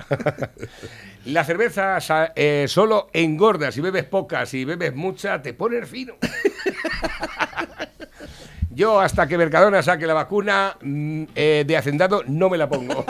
La 1.25 1.43
cerveza 1.43 1.97
eh, 2.35 2.65
solo 2.67 3.09
engorda. 3.13 3.71
Si 3.71 3.81
bebes 3.81 4.03
poca, 4.05 4.45
si 4.45 4.63
bebes 4.63 4.95
mucha, 4.95 5.41
te 5.41 5.53
pones 5.53 5.89
fino. 5.89 6.15
Yo, 8.69 8.99
hasta 8.99 9.27
que 9.27 9.37
Mercadona 9.37 9.83
saque 9.83 10.07
la 10.07 10.13
vacuna 10.13 10.77
mm, 10.81 11.23
eh, 11.35 11.63
de 11.65 11.77
hacendado, 11.77 12.23
no 12.25 12.49
me 12.49 12.57
la 12.57 12.67
pongo. 12.67 13.05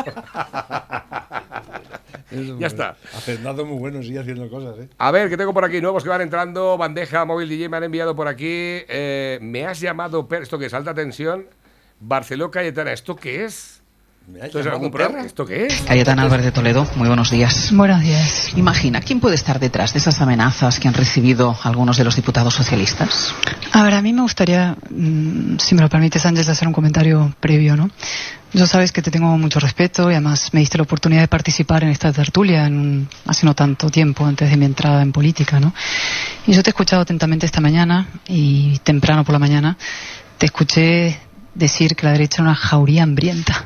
ya 2.60 2.68
está. 2.68 2.96
Hacendado 3.16 3.66
muy 3.66 3.78
bueno, 3.78 4.02
sigue 4.02 4.20
haciendo 4.20 4.50
cosas, 4.50 4.76
¿eh? 4.80 4.90
A 4.98 5.12
ver, 5.12 5.30
que 5.30 5.38
tengo 5.38 5.54
por 5.54 5.66
aquí 5.66 5.82
nuevos 5.82 6.04
que 6.04 6.10
van 6.10 6.22
entrando. 6.22 6.78
Bandeja 6.78 7.26
móvil 7.26 7.50
DJ 7.50 7.70
me 7.70 7.78
han 7.78 7.84
enviado 7.84 8.16
por 8.16 8.28
aquí. 8.28 8.46
Eh, 8.48 9.40
me 9.42 9.66
has 9.66 9.80
llamado, 9.80 10.28
per- 10.28 10.44
esto 10.44 10.58
que 10.60 10.66
es 10.68 10.74
alta 10.74 10.94
tensión. 10.94 11.46
Barceló 12.00 12.52
Cayetana, 12.52 12.92
¿esto 12.92 13.16
qué 13.16 13.46
es? 13.46 13.80
Me 14.26 14.42
ha 14.42 14.46
¿Esto 14.46 14.60
es 14.60 14.66
llamado 14.66 14.78
algún 14.86 14.92
programa? 14.92 15.26
¿Esto 15.26 15.46
qué 15.46 15.66
es? 15.66 15.82
Cayetana 15.82 16.22
Álvarez 16.24 16.46
de 16.46 16.52
Toledo, 16.54 16.88
muy 16.96 17.08
buenos 17.10 17.30
días. 17.30 17.72
Buenos 17.74 18.02
días. 18.02 18.54
Imagina, 18.56 19.02
¿quién 19.02 19.20
puede 19.20 19.36
estar 19.36 19.60
detrás 19.60 19.92
de 19.94 20.00
esas 20.00 20.22
amenazas 20.22 20.80
que 20.80 20.88
han 20.88 20.94
recibido 20.94 21.56
algunos 21.64 21.98
de 21.98 22.06
los 22.06 22.16
diputados 22.16 22.54
socialistas? 22.54 23.34
A 23.74 23.84
ver, 23.84 23.94
a 23.96 24.02
mí 24.02 24.14
me 24.14 24.22
gustaría, 24.22 24.78
mm, 24.90 25.58
si 25.60 25.76
me 25.76 25.82
lo 25.82 25.90
permites, 25.90 26.26
Ángel, 26.26 26.50
hacer 26.50 26.68
un 26.70 26.74
comentario 26.74 27.34
previo, 27.42 27.76
¿no? 27.76 27.90
Yo 28.54 28.68
sabes 28.68 28.92
que 28.92 29.02
te 29.02 29.10
tengo 29.10 29.36
mucho 29.38 29.60
respeto 29.60 30.10
y 30.12 30.14
además 30.14 30.50
me 30.54 30.60
diste 30.60 30.78
la 30.78 30.84
oportunidad 30.84 31.22
de 31.22 31.28
participar 31.28 31.84
en 31.84 31.90
esta 31.90 32.12
tertulia 32.14 32.68
en 32.68 32.78
un- 32.80 33.10
hace 33.26 33.46
no 33.48 33.56
tanto 33.56 33.90
tiempo, 33.90 34.26
antes 34.26 34.50
de 34.50 34.58
mi 34.58 34.66
entrada 34.66 35.02
en 35.02 35.12
política, 35.12 35.60
¿no? 35.60 35.74
Y 36.46 36.54
yo 36.54 36.62
te 36.62 36.70
he 36.70 36.72
escuchado 36.72 37.02
atentamente 37.02 37.46
esta 37.48 37.62
mañana 37.62 38.08
y 38.28 38.78
temprano 38.84 39.24
por 39.24 39.34
la 39.34 39.40
mañana 39.40 39.76
te 40.38 40.46
escuché 40.46 41.20
decir 41.56 41.96
que 41.96 42.06
la 42.06 42.12
derecha 42.12 42.38
era 42.42 42.44
una 42.52 42.56
jauría 42.56 43.04
hambrienta. 43.04 43.66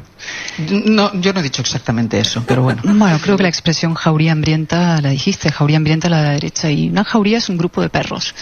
No, 0.85 1.11
yo 1.19 1.33
no 1.33 1.39
he 1.41 1.43
dicho 1.43 1.61
exactamente 1.61 2.19
eso, 2.19 2.43
pero 2.47 2.63
bueno. 2.63 2.81
Bueno, 2.83 3.19
creo 3.21 3.37
que 3.37 3.43
la 3.43 3.49
expresión 3.49 3.93
jauría 3.93 4.31
hambrienta 4.31 4.99
la 5.01 5.09
dijiste, 5.09 5.51
jauría 5.51 5.77
hambrienta 5.77 6.07
a 6.07 6.11
la 6.11 6.21
derecha. 6.31 6.69
Y 6.71 6.89
una 6.89 7.03
jauría 7.03 7.37
es 7.37 7.49
un 7.49 7.57
grupo 7.57 7.81
de 7.81 7.89
perros. 7.89 8.33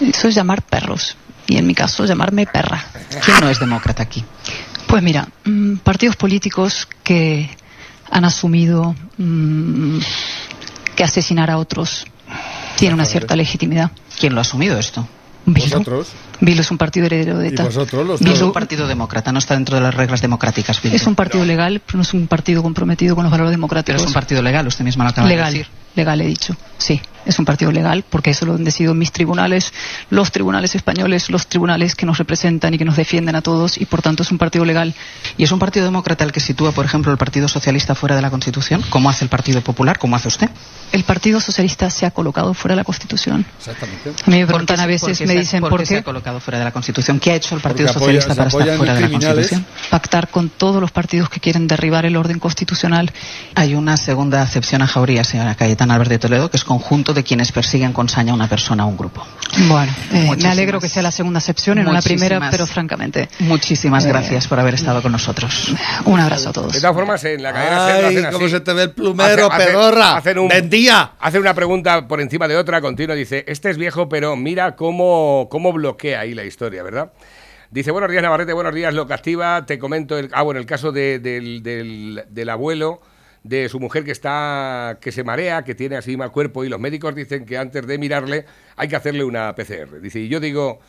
Eso 0.00 0.28
es 0.28 0.34
llamar 0.34 0.62
perros. 0.62 1.16
Y 1.46 1.56
en 1.56 1.66
mi 1.66 1.74
caso, 1.74 2.04
llamarme 2.04 2.46
perra. 2.46 2.84
¿Quién 3.24 3.40
no 3.40 3.50
es 3.50 3.58
demócrata 3.58 4.02
aquí? 4.04 4.24
Pues 4.90 5.02
mira, 5.02 5.28
mm, 5.44 5.76
partidos 5.76 6.16
políticos 6.16 6.86
que 7.04 7.48
han 8.10 8.24
asumido 8.24 8.94
mm, 9.18 9.98
que 10.96 11.04
asesinar 11.04 11.50
a 11.50 11.58
otros 11.58 12.04
tiene 12.76 12.94
una 12.94 13.04
cierta 13.04 13.36
legitimidad. 13.36 13.90
¿Quién 14.18 14.34
lo 14.34 14.40
ha 14.40 14.42
asumido 14.42 14.78
esto? 14.78 15.06
Bildu. 15.46 15.70
Vosotros. 15.78 16.08
Bildu 16.40 16.60
es 16.60 16.70
un 16.70 16.76
partido 16.78 17.06
heredero 17.06 17.38
de 17.38 17.48
Y 17.48 17.52
ETA. 17.52 17.64
vosotros, 17.64 18.06
los 18.06 18.20
Bildu 18.20 18.34
Es 18.34 18.42
un 18.42 18.52
partido 18.52 18.86
demócrata, 18.86 19.32
no 19.32 19.38
está 19.38 19.54
dentro 19.54 19.76
de 19.76 19.82
las 19.82 19.94
reglas 19.94 20.20
democráticas. 20.20 20.82
Bildu. 20.82 20.96
es 20.96 21.06
un 21.06 21.14
partido 21.14 21.44
legal, 21.44 21.80
pero 21.86 21.98
no 21.98 22.02
es 22.02 22.12
un 22.12 22.26
partido 22.26 22.62
comprometido 22.62 23.14
con 23.14 23.24
los 23.24 23.30
valores 23.30 23.50
Pero 23.50 23.56
democráticos. 23.58 24.02
es 24.02 24.06
un 24.08 24.12
partido 24.12 24.42
legal, 24.42 24.66
usted 24.66 24.84
misma 24.84 25.04
lo 25.04 25.10
acaba 25.10 25.28
legal, 25.28 25.52
de 25.52 25.58
decir. 25.60 25.72
legal 25.94 26.20
he 26.20 26.26
dicho. 26.26 26.56
Sí, 26.78 27.00
es 27.26 27.38
un 27.38 27.44
partido 27.44 27.72
legal 27.72 28.04
porque 28.08 28.30
eso 28.30 28.46
lo 28.46 28.54
han 28.54 28.64
decidido 28.64 28.94
mis 28.94 29.12
tribunales, 29.12 29.72
los 30.10 30.32
tribunales 30.32 30.74
españoles, 30.74 31.30
los 31.30 31.46
tribunales 31.46 31.94
que 31.94 32.06
nos 32.06 32.18
representan 32.18 32.74
y 32.74 32.78
que 32.78 32.84
nos 32.84 32.96
defienden 32.96 33.36
a 33.36 33.42
todos 33.42 33.78
y 33.78 33.86
por 33.86 34.02
tanto 34.02 34.22
es 34.22 34.30
un 34.30 34.38
partido 34.38 34.64
legal. 34.64 34.94
¿Y 35.36 35.44
es 35.44 35.52
un 35.52 35.58
partido 35.58 35.84
demócrata 35.84 36.24
el 36.24 36.32
que 36.32 36.40
sitúa, 36.40 36.72
por 36.72 36.84
ejemplo, 36.84 37.12
el 37.12 37.18
Partido 37.18 37.48
Socialista 37.48 37.94
fuera 37.94 38.16
de 38.16 38.22
la 38.22 38.30
Constitución? 38.30 38.82
¿Cómo 38.90 39.10
hace 39.10 39.24
el 39.24 39.28
Partido 39.28 39.60
Popular? 39.60 39.98
¿Cómo 39.98 40.16
hace 40.16 40.28
usted? 40.28 40.50
El 40.92 41.04
Partido 41.04 41.40
Socialista 41.40 41.88
se 41.90 42.04
ha 42.04 42.10
colocado 42.10 42.52
fuera 42.52 42.74
de 42.74 42.80
la 42.80 42.84
Constitución. 42.84 43.46
Exactamente. 43.58 44.10
A 44.10 44.30
mí 44.30 44.38
me 44.38 44.46
¿Por 44.46 44.48
preguntan 44.48 44.80
a 44.80 44.86
veces, 44.86 45.20
me 45.20 45.34
dicen 45.34 45.60
por 45.60 45.70
por 45.70 45.80
qué 45.80 45.86
se 45.86 45.96
ha 45.98 46.02
colocado 46.02 46.40
fuera 46.40 46.58
de 46.58 46.64
la 46.64 46.72
Constitución? 46.72 47.20
¿Qué 47.20 47.32
ha 47.32 47.34
hecho 47.36 47.54
el 47.54 47.60
Partido 47.60 47.92
Porque 47.92 48.00
Socialista 48.00 48.34
para 48.34 48.48
estar 48.48 48.76
fuera 48.76 48.94
de 48.94 49.00
la. 49.00 49.10
Constitución? 49.10 49.66
pactar 49.90 50.28
con 50.28 50.48
todos 50.48 50.80
los 50.80 50.90
partidos 50.90 51.28
que 51.28 51.40
quieren 51.40 51.66
derribar 51.66 52.06
el 52.06 52.16
orden 52.16 52.38
constitucional. 52.38 53.12
Hay 53.54 53.74
una 53.74 53.96
segunda 53.96 54.42
acepción 54.42 54.82
a 54.82 54.86
jauría, 54.86 55.24
señora 55.24 55.54
Cayetana 55.54 55.94
Álvarez 55.94 56.10
de 56.10 56.18
Toledo, 56.18 56.50
que 56.50 56.56
es 56.56 56.64
conjunto 56.64 57.09
de 57.14 57.22
quienes 57.24 57.52
persiguen 57.52 57.92
con 57.92 58.08
saña 58.08 58.32
a 58.32 58.34
una 58.34 58.48
persona 58.48 58.84
o 58.84 58.88
un 58.88 58.96
grupo. 58.96 59.24
Bueno, 59.68 59.92
eh, 60.12 60.30
me 60.40 60.48
alegro 60.48 60.80
que 60.80 60.88
sea 60.88 61.02
la 61.02 61.10
segunda 61.10 61.38
acepción 61.38 61.78
y 61.78 61.82
no 61.82 61.92
la 61.92 62.02
primera, 62.02 62.48
pero 62.50 62.66
francamente, 62.66 63.28
Muchísimas 63.40 64.04
Eh, 64.04 64.08
gracias 64.08 64.46
por 64.46 64.60
haber 64.60 64.74
estado 64.74 65.02
con 65.02 65.12
nosotros. 65.12 65.72
un 66.04 66.20
abrazo 66.20 66.50
a 66.50 66.52
todos. 66.52 66.72
De 66.72 66.80
todas 66.80 66.94
formas, 66.94 67.22
en 67.24 67.42
la 67.42 67.52
cadena 67.52 67.86
Ay, 67.86 68.04
hacen 68.16 68.24
cómo 68.32 68.44
así. 68.46 68.50
se 68.54 68.60
te 68.60 68.72
ve 68.72 68.82
el 68.84 68.90
plumero, 68.92 69.50
Hace- 69.52 69.66
pedorra. 69.66 70.16
hacen 70.16 70.38
un- 70.38 70.48
¡Vendía! 70.48 71.12
Hacen 71.20 71.40
una 71.40 71.54
pregunta 71.54 72.06
por 72.08 72.20
encima 72.20 72.46
de 72.48 72.56
otra 72.56 72.80
continua. 72.80 73.14
Dice, 73.14 73.44
este 73.48 73.70
es 73.70 73.76
viejo, 73.76 74.08
pero 74.08 74.36
mira 74.36 74.76
cómo, 74.76 75.48
cómo 75.50 75.72
bloquea 75.72 76.20
ahí 76.20 76.34
la 76.34 76.44
historia, 76.44 76.82
¿verdad? 76.82 77.12
Dice, 77.70 77.90
buenos 77.92 78.10
días 78.10 78.22
Navarrete, 78.22 78.52
buenos 78.52 78.74
días 78.74 78.92
Loca 78.92 79.14
Activa. 79.14 79.64
Te 79.66 79.78
comento, 79.78 80.18
el, 80.18 80.28
ah, 80.32 80.42
bueno, 80.42 80.58
el 80.58 80.66
caso 80.66 80.90
de- 80.90 81.18
del, 81.20 81.62
del- 81.62 82.24
del 82.28 82.48
abuelo 82.48 83.00
de 83.42 83.68
su 83.68 83.80
mujer 83.80 84.04
que 84.04 84.12
está 84.12 84.98
que 85.00 85.12
se 85.12 85.24
marea, 85.24 85.64
que 85.64 85.74
tiene 85.74 85.96
así 85.96 86.16
mal 86.16 86.30
cuerpo 86.30 86.64
y 86.64 86.68
los 86.68 86.80
médicos 86.80 87.14
dicen 87.14 87.46
que 87.46 87.56
antes 87.56 87.86
de 87.86 87.98
mirarle 87.98 88.44
hay 88.76 88.88
que 88.88 88.96
hacerle 88.96 89.24
una 89.24 89.54
PCR. 89.54 90.00
Dice, 90.00 90.20
y 90.20 90.28
yo 90.28 90.40
digo, 90.40 90.80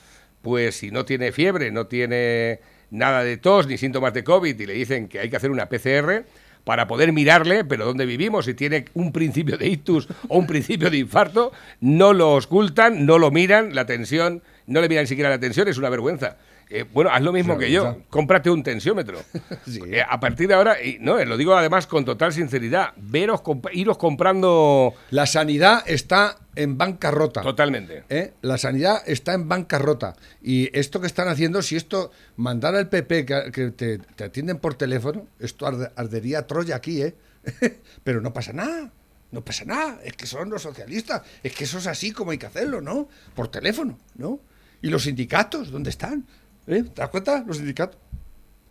pues 0.41 0.75
si 0.75 0.91
no 0.91 1.05
tiene 1.05 1.31
fiebre, 1.31 1.71
no 1.71 1.87
tiene 1.87 2.59
nada 2.89 3.23
de 3.23 3.37
tos 3.37 3.67
ni 3.67 3.77
síntomas 3.77 4.13
de 4.13 4.23
COVID 4.23 4.59
y 4.59 4.65
le 4.65 4.73
dicen 4.73 5.07
que 5.07 5.19
hay 5.19 5.29
que 5.29 5.37
hacer 5.37 5.51
una 5.51 5.69
PCR 5.69 6.25
para 6.63 6.87
poder 6.87 7.11
mirarle, 7.11 7.65
pero 7.65 7.85
dónde 7.85 8.05
vivimos, 8.05 8.45
si 8.45 8.53
tiene 8.53 8.85
un 8.93 9.11
principio 9.11 9.57
de 9.57 9.67
ictus 9.67 10.07
o 10.27 10.37
un 10.37 10.45
principio 10.45 10.89
de 10.89 10.97
infarto, 10.97 11.51
no 11.79 12.13
lo 12.13 12.35
ocultan, 12.35 13.05
no 13.05 13.17
lo 13.17 13.31
miran, 13.31 13.73
la 13.73 13.85
tensión, 13.85 14.43
no 14.67 14.81
le 14.81 14.89
miran 14.89 15.07
siquiera 15.07 15.29
la 15.29 15.39
tensión, 15.39 15.67
es 15.67 15.77
una 15.77 15.89
vergüenza. 15.89 16.37
Eh, 16.73 16.85
bueno, 16.93 17.09
haz 17.11 17.21
lo 17.21 17.33
mismo 17.33 17.57
que 17.57 17.69
yo, 17.69 18.01
cómprate 18.09 18.49
un 18.49 18.63
tensiómetro. 18.63 19.19
Sí. 19.65 19.79
Eh, 19.87 20.01
a 20.07 20.19
partir 20.19 20.47
de 20.47 20.53
ahora, 20.55 20.81
y 20.81 20.97
no, 20.99 21.19
eh, 21.19 21.25
lo 21.25 21.37
digo 21.37 21.53
además 21.55 21.85
con 21.85 22.03
total 22.05 22.33
sinceridad, 22.33 22.93
veros, 22.97 23.41
comp- 23.41 23.69
iros 23.73 23.97
comprando 23.97 24.93
La 25.11 25.25
sanidad 25.25 25.83
está 25.85 26.37
en 26.55 26.77
bancarrota. 26.77 27.41
totalmente. 27.41 28.03
¿Eh? 28.09 28.33
La 28.41 28.57
sanidad 28.57 29.03
está 29.05 29.33
en 29.33 29.47
bancarrota. 29.49 30.15
Y 30.41 30.69
esto 30.77 30.99
que 31.01 31.07
están 31.07 31.27
haciendo, 31.27 31.61
si 31.61 31.75
esto 31.75 32.11
mandara 32.37 32.79
al 32.79 32.89
PP 32.89 33.25
que, 33.25 33.51
que 33.51 33.71
te, 33.71 33.97
te 33.99 34.23
atienden 34.23 34.57
por 34.57 34.73
teléfono, 34.75 35.27
esto 35.39 35.65
arde- 35.67 35.91
ardería 35.95 36.47
Troya 36.47 36.75
aquí, 36.77 37.01
¿eh? 37.01 37.15
Pero 38.03 38.21
no 38.21 38.33
pasa 38.33 38.53
nada. 38.53 38.91
No 39.31 39.41
pasa 39.45 39.63
nada. 39.65 39.99
Es 40.03 40.13
que 40.13 40.25
son 40.25 40.49
los 40.49 40.61
socialistas. 40.63 41.21
Es 41.43 41.53
que 41.53 41.63
eso 41.65 41.77
es 41.77 41.87
así 41.87 42.11
como 42.11 42.31
hay 42.31 42.37
que 42.37 42.47
hacerlo, 42.47 42.81
¿no? 42.81 43.07
Por 43.35 43.49
teléfono, 43.49 43.97
¿no? 44.15 44.39
¿Y 44.81 44.89
los 44.89 45.03
sindicatos? 45.03 45.69
¿Dónde 45.71 45.89
están? 45.91 46.25
¿Eh? 46.67 46.83
¿Te 46.83 47.01
das 47.01 47.09
cuenta? 47.09 47.43
Los 47.45 47.57
sindicatos 47.57 47.97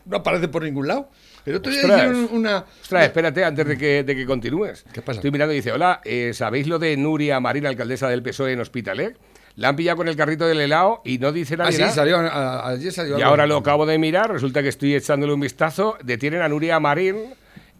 no 0.07 0.16
aparecen 0.16 0.51
por 0.51 0.62
ningún 0.62 0.88
lado. 0.88 1.09
El 1.47 1.57
otro 1.57 1.70
día 1.72 1.82
Ostras. 1.82 1.99
hicieron 2.11 2.28
una... 2.32 2.64
Ostras, 2.82 3.05
espérate 3.05 3.45
antes 3.45 3.66
de 3.66 3.78
que, 3.78 4.03
de 4.05 4.16
que 4.16 4.26
continúes. 4.26 4.84
¿Qué 4.93 5.03
pasa? 5.03 5.18
Estoy 5.18 5.30
mirando 5.30 5.53
y 5.53 5.57
dice, 5.57 5.72
hola, 5.72 6.01
eh, 6.05 6.32
¿sabéis 6.34 6.66
lo 6.66 6.78
de 6.78 6.97
Nuria 6.97 7.38
Marín, 7.41 7.66
alcaldesa 7.66 8.09
del 8.09 8.22
PSOE 8.22 8.53
en 8.53 8.61
Hospitalet? 8.61 9.16
La 9.57 9.68
han 9.68 9.76
pillado 9.76 9.99
con 9.99 10.09
el 10.09 10.16
carrito 10.16 10.47
del 10.47 10.61
helado 10.61 11.03
y 11.05 11.18
no 11.18 11.32
dice 11.32 11.55
Ah, 11.55 11.64
nadie 11.64 11.72
sí, 11.72 11.80
nada. 11.82 11.93
salió, 11.93 12.18
a- 12.18 12.68
ayer 12.68 12.93
salió 12.93 13.12
Y 13.18 13.22
algo. 13.22 13.30
ahora 13.30 13.47
lo 13.47 13.57
acabo 13.59 13.84
de 13.84 13.99
mirar, 13.99 14.30
resulta 14.32 14.62
que 14.62 14.68
estoy 14.68 14.95
echándole 14.95 15.32
un 15.34 15.41
vistazo. 15.41 15.97
Detienen 16.05 16.41
a 16.43 16.49
Nuria 16.49 16.78
Marín. 16.80 17.16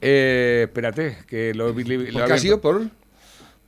Eh, 0.01 0.63
espérate, 0.65 1.19
que 1.27 1.55
lo, 1.55 1.69
lo- 1.69 1.75
¿Por 1.75 2.13
lo- 2.13 2.27
qué 2.27 2.33
ha 2.33 2.39
sido? 2.39 2.61
¿Por, 2.61 2.83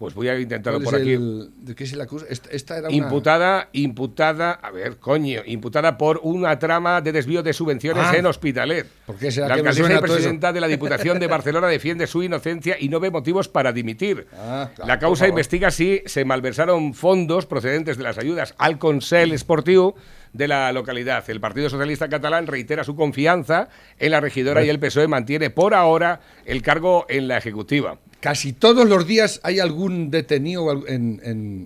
Pues 0.03 0.14
voy 0.14 0.28
a 0.28 0.36
intentarlo 0.40 0.80
por 0.80 0.96
aquí. 0.96 1.12
el- 1.12 1.50
¿De 1.59 1.76
qué 1.76 1.86
se 1.86 1.96
le 1.96 2.03
acusa? 2.03 2.26
Esta, 2.28 2.50
esta 2.50 2.78
era 2.78 2.88
una... 2.88 2.96
Imputada, 2.96 3.68
imputada, 3.72 4.50
a 4.53 4.70
ver, 4.72 4.96
coño, 4.98 5.42
imputada 5.46 5.96
por 5.96 6.18
una 6.24 6.59
trama 6.59 7.00
de 7.00 7.12
desvío 7.12 7.42
de 7.44 7.53
subvenciones 7.53 8.03
Ah. 8.07 8.16
en 8.16 8.26
Hospitalet. 8.26 8.86
¿Por 9.07 9.14
qué 9.16 9.30
será 9.30 9.46
la 9.46 9.55
alcaldesa 9.55 9.94
y 9.94 9.98
presidenta 10.00 10.53
de 10.53 10.61
la 10.61 10.66
Diputación 10.66 11.20
de 11.20 11.26
Barcelona 11.28 11.68
defiende 11.68 12.09
su 12.09 12.20
inocencia 12.24 12.76
y 12.80 12.88
no 12.88 12.98
ve 12.98 13.12
motivos 13.12 13.48
para 13.48 13.72
dimitir. 13.72 14.26
Ah, 14.34 14.70
claro, 14.74 14.88
la 14.88 14.98
causa 14.98 15.28
investiga 15.28 15.70
si 15.70 16.03
se 16.07 16.24
malversaron 16.24 16.94
fondos 16.94 17.46
procedentes 17.46 17.96
de 17.96 18.03
las 18.03 18.18
ayudas 18.18 18.55
al 18.59 18.78
Consell 18.80 19.30
Esportiu 19.32 19.94
de 20.32 20.48
la 20.48 20.72
localidad. 20.72 21.28
El 21.28 21.40
Partido 21.40 21.68
Socialista 21.68 22.08
Catalán 22.08 22.46
reitera 22.46 22.84
su 22.84 22.96
confianza 22.96 23.68
en 23.98 24.10
la 24.12 24.20
regidora 24.20 24.64
y 24.64 24.68
el 24.68 24.78
PSOE 24.78 25.08
mantiene 25.08 25.50
por 25.50 25.74
ahora 25.74 26.20
el 26.44 26.62
cargo 26.62 27.06
en 27.08 27.28
la 27.28 27.38
Ejecutiva. 27.38 27.98
Casi 28.20 28.52
todos 28.52 28.88
los 28.88 29.06
días 29.06 29.40
hay 29.42 29.58
algún 29.60 30.10
detenido 30.10 30.86
en, 30.86 31.20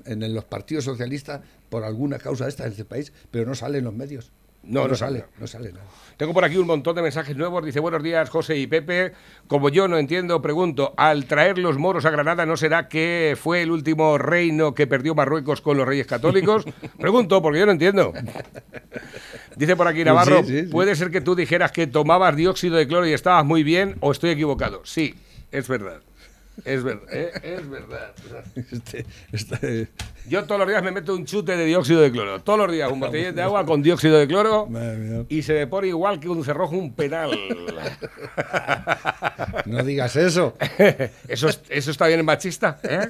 en- 0.07 0.35
los 0.35 0.45
partidos 0.45 0.85
socialistas 0.85 1.43
por 1.69 1.85
alguna 1.85 2.19
causa 2.19 2.49
esta 2.49 2.65
en 2.65 2.71
este 2.73 2.85
país, 2.85 3.13
pero 3.31 3.47
no 3.47 3.55
sale 3.55 3.79
en 3.79 3.85
los 3.85 3.95
medios. 3.95 4.33
No, 4.67 4.89
no 4.89 4.95
sale, 4.97 5.25
no 5.39 5.47
sale 5.47 5.73
nada. 5.73 5.85
Tengo 6.17 6.33
por 6.33 6.45
aquí 6.45 6.57
un 6.57 6.67
montón 6.67 6.97
de 6.97 7.03
mensajes 7.03 7.37
nuevos. 7.37 7.65
Dice, 7.65 7.79
buenos 7.79 8.03
días, 8.03 8.31
José 8.31 8.57
y 8.57 8.67
Pepe. 8.67 9.13
Como 9.47 9.69
yo 9.69 9.87
no 9.87 9.99
entiendo, 9.99 10.41
pregunto, 10.43 10.95
al 10.97 11.27
traer 11.27 11.59
los 11.59 11.79
moros 11.79 12.05
a 12.07 12.11
Granada, 12.11 12.47
¿no 12.47 12.57
será 12.57 12.89
que 12.89 13.37
fue 13.41 13.63
el 13.63 13.71
último 13.71 14.17
reino 14.19 14.75
que 14.75 14.87
perdió 14.87 15.15
Marruecos 15.15 15.61
con 15.61 15.77
los 15.77 15.87
reyes 15.87 16.07
católicos? 16.07 16.65
Pregunto, 16.99 17.43
porque 17.43 17.61
yo 17.61 17.67
no 17.67 17.73
entiendo. 17.73 18.13
Dice 19.57 19.77
por 19.77 19.89
aquí 19.89 20.05
Navarro, 20.05 20.43
Sí, 20.43 20.49
sí, 20.49 20.61
sí. 20.63 20.67
¿puede 20.69 20.97
ser 20.97 21.11
que 21.11 21.21
tú 21.21 21.35
dijeras 21.35 21.71
que 21.73 21.87
tomabas 21.87 22.35
dióxido 22.35 22.77
de 22.77 22.87
cloro 22.89 23.07
y 23.07 23.13
estabas 23.13 23.45
muy 23.45 23.63
bien 23.63 23.97
o 24.01 24.11
estoy 24.13 24.31
equivocado? 24.31 24.81
Sí, 24.85 25.15
es 25.53 25.69
verdad. 25.69 26.01
Es 26.65 26.83
verdad, 26.83 27.03
eh, 27.13 27.33
es 27.43 27.69
verdad. 27.69 28.13
Este- 28.73 29.07
este- 29.33 29.89
Yo 30.29 30.45
todos 30.45 30.59
los 30.59 30.69
días 30.69 30.83
me 30.83 30.91
meto 30.91 31.15
un 31.15 31.25
chute 31.27 31.57
de 31.57 31.65
dióxido 31.65 32.01
de 32.01 32.11
cloro. 32.11 32.41
Todos 32.43 32.59
los 32.59 32.73
días 32.73 32.91
un 32.91 33.01
botellín 33.01 33.35
de 33.35 33.43
agua 33.43 33.65
con 33.67 33.83
dióxido 33.83 34.19
de 34.19 34.27
cloro 34.27 34.69
y 35.29 35.43
se 35.43 35.53
me 35.55 35.67
pone 35.67 35.89
igual 35.89 36.19
que 36.19 36.29
un 36.29 36.45
cerrojo 36.45 36.77
un 36.77 36.95
penal. 36.95 37.31
no 39.67 39.83
digas 39.85 40.17
eso. 40.17 40.57
¿Eso, 41.29 41.49
es- 41.49 41.61
eso 41.69 41.91
está 41.91 42.07
bien 42.07 42.25
machista? 42.25 42.79
¿eh? 42.83 43.09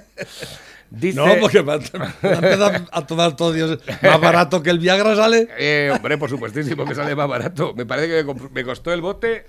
Dice, 0.91 1.17
No, 1.17 1.27
porque 1.41 1.61
va 1.63 1.75
a 1.75 2.83
a 2.93 3.07
tomar 3.07 3.37
todo 3.37 3.53
Dios 3.53 3.79
más 4.03 4.21
barato 4.21 4.63
que 4.63 4.71
el 4.71 4.79
Viagra 4.79 5.17
sale. 5.17 5.49
Eh, 5.59 5.91
hombre, 5.95 6.17
por 6.19 6.31
supuestísimo 6.31 6.85
que 6.85 6.95
sale 6.95 7.15
más 7.17 7.29
barato. 7.29 7.75
Me 7.75 7.85
parece 7.87 8.09
que 8.09 8.25
me, 8.35 8.49
me 8.53 8.65
costó 8.65 8.93
el 8.93 9.01
bote 9.01 9.45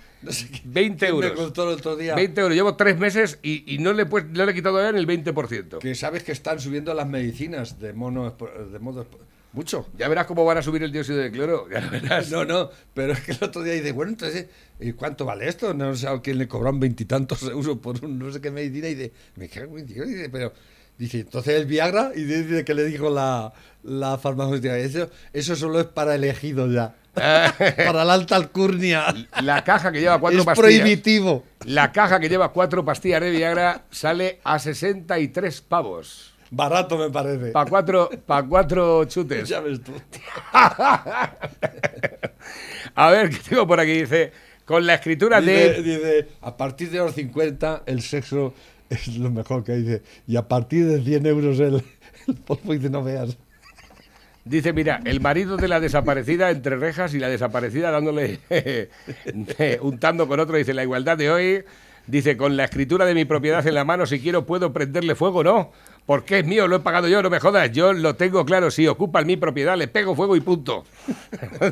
20 0.64 1.06
Me 1.06 1.10
euros. 1.10 1.32
costó 1.34 1.64
el 1.72 1.78
otro 1.78 1.96
día. 1.96 2.16
20 2.16 2.42
euros. 2.42 2.56
Llevo 2.56 2.76
tres 2.76 2.98
meses 2.98 3.40
y, 3.44 3.72
y 3.74 3.78
no, 3.78 3.94
le 3.94 4.04
he 4.04 4.06
pues- 4.08 4.26
no 4.26 4.46
le 4.46 4.52
he 4.52 4.56
quitado 4.56 4.76
todavía 4.78 5.00
ni 5.00 5.06
el 5.08 5.24
20%. 5.24 5.80
Que 5.80 5.96
sabes 5.96 6.24
que 6.24 6.32
están 6.32 6.60
subiendo 6.60 6.94
las 6.94 7.08
medicinas 7.08 7.80
de 7.80 7.94
mono 7.94 8.36
de 8.72 8.80
modo 8.80 9.06
mucho. 9.54 9.88
Ya 9.98 10.08
verás 10.08 10.26
cómo 10.28 10.44
van 10.46 10.58
a 10.58 10.62
subir 10.62 10.84
el 10.84 10.92
dióxido 10.92 11.20
de 11.20 11.32
cloro. 11.32 11.68
Ya 11.72 11.80
verás. 11.82 12.30
No, 12.32 12.46
no, 12.46 12.70
pero 12.94 13.14
es 13.14 13.22
que 13.22 13.32
el 13.32 13.40
otro 13.44 13.64
día 13.64 13.74
dice, 13.74 13.92
bueno, 13.92 14.12
entonces, 14.12 14.48
¿y 14.80 14.92
cuánto 14.94 15.26
vale 15.26 15.48
esto? 15.48 15.74
No 15.74 15.96
sé 15.96 16.08
a 16.08 16.20
quién 16.22 16.38
le 16.38 16.48
cobran 16.48 16.80
veintitantos 16.80 17.44
euros 17.44 17.78
por 17.78 18.04
un 18.04 18.20
no 18.20 18.32
sé 18.32 18.42
qué 18.42 18.52
medicina 18.52 18.88
y 18.90 18.96
dice, 18.96 19.14
me 19.36 19.48
cago 19.50 19.78
en 19.80 19.86
Dios", 19.88 20.08
dice, 20.08 20.30
pero 20.30 20.52
dice, 20.98 21.20
entonces 21.22 21.56
el 21.56 21.66
Viagra 21.66 22.12
y 22.16 22.24
dice 22.24 22.64
que 22.66 22.74
le 22.74 22.86
dijo 22.86 23.10
la, 23.10 23.54
la 23.84 24.18
farmacéutica, 24.18 24.78
eso, 24.78 25.10
eso 25.34 25.56
solo 25.56 25.80
es 25.80 25.86
para 25.88 26.16
elegido 26.16 26.72
ya. 26.72 26.96
para 27.18 28.06
la 28.06 28.14
alta 28.14 28.36
alcurnia. 28.36 29.06
La 29.42 29.64
caja 29.64 29.92
que 29.92 30.00
lleva 30.00 30.20
cuatro 30.20 30.40
es 30.40 30.46
pastillas. 30.46 30.80
prohibitivo. 30.80 31.44
La 31.66 31.92
caja 31.92 32.20
que 32.20 32.30
lleva 32.30 32.52
cuatro 32.52 32.86
pastillas 32.86 33.22
de 33.22 33.32
Viagra 33.32 33.86
sale 33.90 34.40
a 34.44 34.60
63 34.60 35.62
pavos. 35.62 36.34
Barato 36.52 36.98
me 36.98 37.10
parece. 37.10 37.48
Para 37.52 37.70
cuatro, 37.70 38.10
pa 38.26 38.44
cuatro 38.44 39.04
chutes. 39.06 39.50
Ya 39.50 39.60
ves 39.62 39.82
tú. 39.84 39.92
A 42.96 43.12
ver, 43.12 43.30
¿qué 43.30 43.38
tengo 43.50 43.68
por 43.68 43.80
aquí? 43.80 44.02
Dice, 44.02 44.32
con 44.66 44.86
la 44.86 44.94
escritura 44.96 45.42
Dice, 45.42 45.52
de... 45.74 45.82
dice, 45.84 46.28
a 46.42 46.56
partir 46.56 46.90
de 46.90 47.00
los 47.00 47.14
50 47.16 47.84
el 47.86 48.02
sexo 48.02 48.54
es 48.90 49.18
lo 49.18 49.30
mejor 49.30 49.64
que. 49.64 49.74
Dice, 49.74 50.02
y 50.28 50.36
a 50.36 50.48
partir 50.48 50.86
de 50.86 51.02
100 51.02 51.26
euros 51.26 51.60
el, 51.60 51.84
polvo 52.46 52.74
dice, 52.74 52.90
no 52.90 53.04
veas. 53.04 53.38
Dice, 54.46 54.72
mira, 54.72 55.02
el 55.04 55.20
marido 55.20 55.58
de 55.58 55.68
la 55.68 55.82
desaparecida 55.82 56.50
entre 56.52 56.78
rejas 56.78 57.14
y 57.14 57.20
la 57.20 57.28
desaparecida 57.28 57.92
dándole, 57.92 58.40
untando 59.82 60.28
con 60.28 60.40
otro, 60.40 60.56
dice, 60.56 60.74
la 60.74 60.84
igualdad 60.84 61.18
de 61.18 61.30
hoy, 61.30 61.64
dice, 62.06 62.38
con 62.38 62.56
la 62.56 62.64
escritura 62.64 63.06
de 63.06 63.14
mi 63.14 63.26
propiedad 63.26 63.66
en 63.68 63.76
la 63.76 63.84
mano, 63.84 64.06
si 64.06 64.22
quiero 64.22 64.46
puedo 64.46 64.72
prenderle 64.72 65.16
fuego, 65.16 65.44
no, 65.44 65.72
porque 66.06 66.40
es 66.40 66.46
mío, 66.46 66.66
lo 66.68 66.78
he 66.78 66.80
pagado 66.80 67.10
yo, 67.10 67.22
no 67.22 67.30
me 67.30 67.42
jodas, 67.42 67.70
yo 67.74 67.92
lo 67.92 68.16
tengo 68.16 68.46
claro, 68.46 68.72
si 68.72 68.88
ocupa 68.88 69.22
mi 69.24 69.36
propiedad, 69.36 69.78
le 69.78 69.90
pego 69.90 70.16
fuego 70.16 70.38
y 70.38 70.40
punto. 70.40 70.86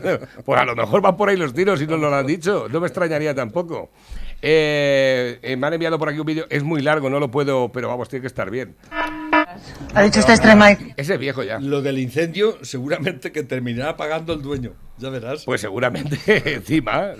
pues 0.45 0.59
a 0.59 0.65
lo 0.65 0.75
mejor 0.75 1.01
van 1.01 1.15
por 1.15 1.29
ahí 1.29 1.37
los 1.37 1.53
tiros 1.53 1.81
y 1.81 1.87
no 1.87 1.95
lo 1.95 2.13
han 2.13 2.27
dicho, 2.27 2.67
no 2.69 2.81
me 2.81 2.87
extrañaría 2.87 3.33
tampoco. 3.33 3.89
Eh, 4.41 5.39
eh, 5.41 5.55
me 5.57 5.67
han 5.67 5.73
enviado 5.73 5.97
por 5.97 6.09
aquí 6.09 6.19
un 6.19 6.25
vídeo, 6.25 6.45
es 6.49 6.63
muy 6.63 6.81
largo, 6.81 7.09
no 7.09 7.19
lo 7.19 7.31
puedo, 7.31 7.71
pero 7.71 7.87
vamos, 7.87 8.09
tiene 8.09 8.21
que 8.21 8.27
estar 8.27 8.49
bien. 8.51 8.75
Ha 9.93 10.03
dicho 10.03 10.19
esta 10.19 10.33
extrema. 10.33 10.71
Ese 10.97 11.13
es 11.13 11.19
viejo 11.19 11.41
ya. 11.43 11.59
Lo 11.59 11.81
del 11.81 11.97
incendio 11.99 12.57
seguramente 12.61 13.31
que 13.31 13.43
terminará 13.43 13.95
pagando 13.97 14.33
el 14.33 14.41
dueño. 14.41 14.73
Ya 14.97 15.09
verás. 15.09 15.43
Pues 15.45 15.61
seguramente, 15.61 16.17
encima. 16.55 17.11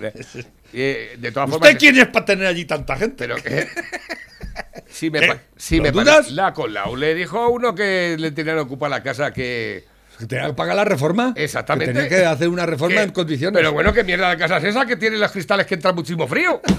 Eh, 0.73 1.15
de 1.17 1.31
todas 1.31 1.49
formas. 1.49 1.69
¿Usted 1.69 1.79
quién 1.79 1.97
es 1.97 2.07
para 2.07 2.25
tener 2.25 2.45
allí 2.47 2.65
tanta 2.65 2.95
gente? 2.97 3.15
Pero 3.27 3.35
que. 3.41 3.67
Si 4.87 5.09
me, 5.09 5.19
¿Qué? 5.19 5.27
pa- 5.27 5.37
si 5.57 5.77
¿Lo 5.77 5.83
me 5.83 5.91
dudas? 5.91 6.31
La 6.31 6.53
Colau 6.53 6.95
le 6.95 7.13
dijo 7.15 7.37
a 7.39 7.49
uno 7.49 7.75
que 7.75 8.15
le 8.17 8.31
tenían 8.31 8.57
ocupada 8.59 8.97
la 8.97 9.03
casa 9.03 9.33
que. 9.33 9.83
Que 10.17 10.25
tenía 10.25 10.47
que 10.47 10.53
pagar 10.53 10.77
la 10.77 10.85
reforma. 10.85 11.33
Exactamente. 11.35 11.91
Que 11.91 11.99
tenía 12.03 12.09
que 12.17 12.25
hacer 12.25 12.47
una 12.47 12.65
reforma 12.65 12.95
que- 12.95 13.01
en 13.03 13.11
condiciones. 13.11 13.57
Pero 13.59 13.73
bueno, 13.73 13.91
¿qué 13.91 14.05
mierda 14.05 14.29
de 14.29 14.37
casa 14.37 14.57
es 14.57 14.63
esa 14.63 14.85
que 14.85 14.95
tiene 14.95 15.17
los 15.17 15.29
cristales 15.33 15.65
que 15.67 15.73
entra 15.73 15.91
muchísimo 15.91 16.27
frío? 16.27 16.61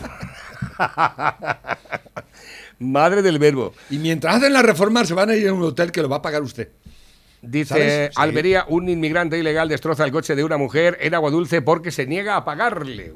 Madre 2.78 3.22
del 3.22 3.38
verbo. 3.38 3.72
Y 3.90 3.98
mientras 3.98 4.36
hacen 4.36 4.52
la 4.52 4.62
reforma 4.62 5.04
se 5.04 5.14
van 5.14 5.30
a 5.30 5.36
ir 5.36 5.48
a 5.48 5.52
un 5.52 5.62
hotel 5.62 5.92
que 5.92 6.02
lo 6.02 6.08
va 6.08 6.16
a 6.16 6.22
pagar 6.22 6.42
usted. 6.42 6.68
Dice. 7.42 8.08
Sí. 8.08 8.12
Almería, 8.16 8.64
un 8.68 8.88
inmigrante 8.88 9.38
ilegal 9.38 9.68
destroza 9.68 10.04
el 10.04 10.12
coche 10.12 10.34
de 10.34 10.44
una 10.44 10.56
mujer 10.56 10.98
en 11.00 11.14
agua 11.14 11.30
dulce 11.30 11.62
porque 11.62 11.90
se 11.90 12.06
niega 12.06 12.36
a 12.36 12.44
pagarle. 12.44 13.12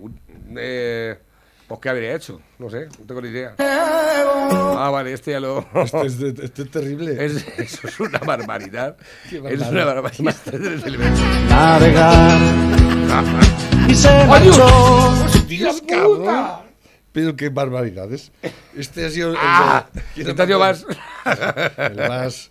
Eh, 0.56 1.18
pues 1.66 1.80
qué 1.80 1.88
habría 1.88 2.14
hecho, 2.14 2.40
no 2.58 2.68
sé, 2.70 2.86
no 2.98 3.06
tengo 3.06 3.20
ni 3.22 3.28
idea. 3.28 3.54
Ah, 3.58 4.90
vale, 4.92 5.12
este 5.12 5.32
ya 5.32 5.40
lo. 5.40 5.66
Esto 5.74 6.04
es, 6.04 6.20
esto 6.20 6.62
es 6.62 6.70
terrible. 6.70 7.24
Es- 7.24 7.46
eso 7.58 7.88
es 7.88 8.00
una 8.00 8.18
barbaridad. 8.18 8.96
Es 9.30 9.60
una 9.68 9.84
barbaridad. 9.84 10.34
Verbo. 11.80 12.00
y 13.88 13.94
se 13.94 14.08
¡Adiós! 14.08 14.58
marchó. 14.58 15.46
Dios, 15.46 15.82
cabrón. 15.86 16.69
Pero 17.12 17.34
qué 17.36 17.48
barbaridades. 17.48 18.30
Este 18.76 19.04
ha 19.06 19.10
sido 19.10 19.30
el, 19.30 19.36
Ah, 19.40 19.86
de- 19.92 20.02
¿quién 20.14 20.28
este 20.28 20.42
ha 20.42 20.46
sido 20.46 20.58
más? 20.60 20.86
más. 21.24 21.38
El 21.78 21.96
más. 22.08 22.50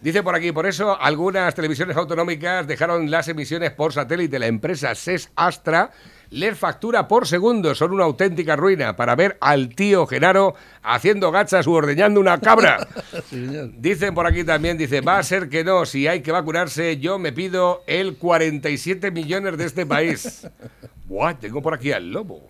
Dice 0.00 0.22
por 0.22 0.34
aquí, 0.34 0.52
por 0.52 0.66
eso 0.66 1.00
algunas 1.00 1.54
televisiones 1.54 1.96
autonómicas 1.96 2.66
dejaron 2.66 3.10
las 3.10 3.28
emisiones 3.28 3.70
por 3.70 3.92
satélite. 3.92 4.38
La 4.38 4.46
empresa 4.48 4.94
SES 4.94 5.30
Astra 5.36 5.92
les 6.30 6.58
factura 6.58 7.06
por 7.08 7.26
segundo. 7.26 7.74
Son 7.74 7.92
una 7.92 8.04
auténtica 8.04 8.54
ruina 8.56 8.96
para 8.96 9.14
ver 9.16 9.38
al 9.40 9.70
tío 9.70 10.06
Genaro 10.06 10.56
haciendo 10.82 11.30
gachas 11.30 11.66
u 11.66 11.72
ordeñando 11.72 12.20
una 12.20 12.38
cabra. 12.40 12.86
Sí. 13.30 13.46
Dicen 13.78 14.12
por 14.14 14.26
aquí 14.26 14.44
también, 14.44 14.76
dice, 14.76 15.00
va 15.00 15.18
a 15.18 15.22
ser 15.22 15.48
que 15.48 15.64
no, 15.64 15.86
si 15.86 16.06
hay 16.08 16.20
que 16.20 16.32
vacunarse, 16.32 16.98
yo 16.98 17.18
me 17.18 17.32
pido 17.32 17.82
el 17.86 18.18
47 18.18 19.10
millones 19.12 19.56
de 19.56 19.64
este 19.64 19.86
país. 19.86 20.46
Buah, 21.06 21.34
tengo 21.38 21.62
por 21.62 21.74
aquí 21.74 21.92
al 21.92 22.10
lobo. 22.10 22.48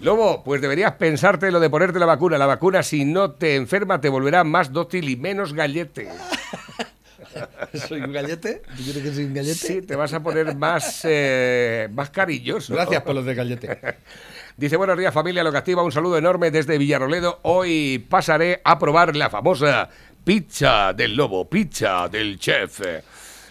Lobo, 0.00 0.44
pues 0.44 0.60
deberías 0.60 0.92
pensarte 0.92 1.50
lo 1.50 1.60
de 1.60 1.70
ponerte 1.70 1.98
la 1.98 2.06
vacuna. 2.06 2.38
La 2.38 2.46
vacuna, 2.46 2.82
si 2.82 3.04
no 3.04 3.32
te 3.32 3.56
enferma, 3.56 4.00
te 4.00 4.08
volverá 4.08 4.44
más 4.44 4.72
dócil 4.72 5.08
y 5.08 5.16
menos 5.16 5.54
gallete. 5.54 6.08
¿Soy 7.88 8.00
un 8.00 8.12
gallete? 8.12 8.62
¿Tú 8.76 8.82
crees 8.82 8.98
que 8.98 9.12
soy 9.12 9.24
un 9.24 9.34
gallete? 9.34 9.54
Sí, 9.54 9.82
te 9.82 9.96
vas 9.96 10.12
a 10.12 10.22
poner 10.22 10.54
más, 10.54 11.00
eh, 11.04 11.88
más 11.92 12.10
cariñoso. 12.10 12.74
Gracias 12.74 13.02
por 13.02 13.14
los 13.14 13.24
de 13.24 13.34
gallete. 13.34 13.78
Dice, 14.56 14.76
buenos 14.76 14.98
días 14.98 15.12
familia 15.12 15.44
locativa, 15.44 15.82
un 15.82 15.92
saludo 15.92 16.16
enorme 16.16 16.50
desde 16.50 16.78
Villarroledo. 16.78 17.40
Hoy 17.42 18.04
pasaré 18.08 18.62
a 18.64 18.78
probar 18.78 19.14
la 19.14 19.28
famosa 19.28 19.90
pizza 20.24 20.94
del 20.94 21.14
lobo, 21.14 21.48
pizza 21.48 22.08
del 22.08 22.38
chef. 22.38 22.80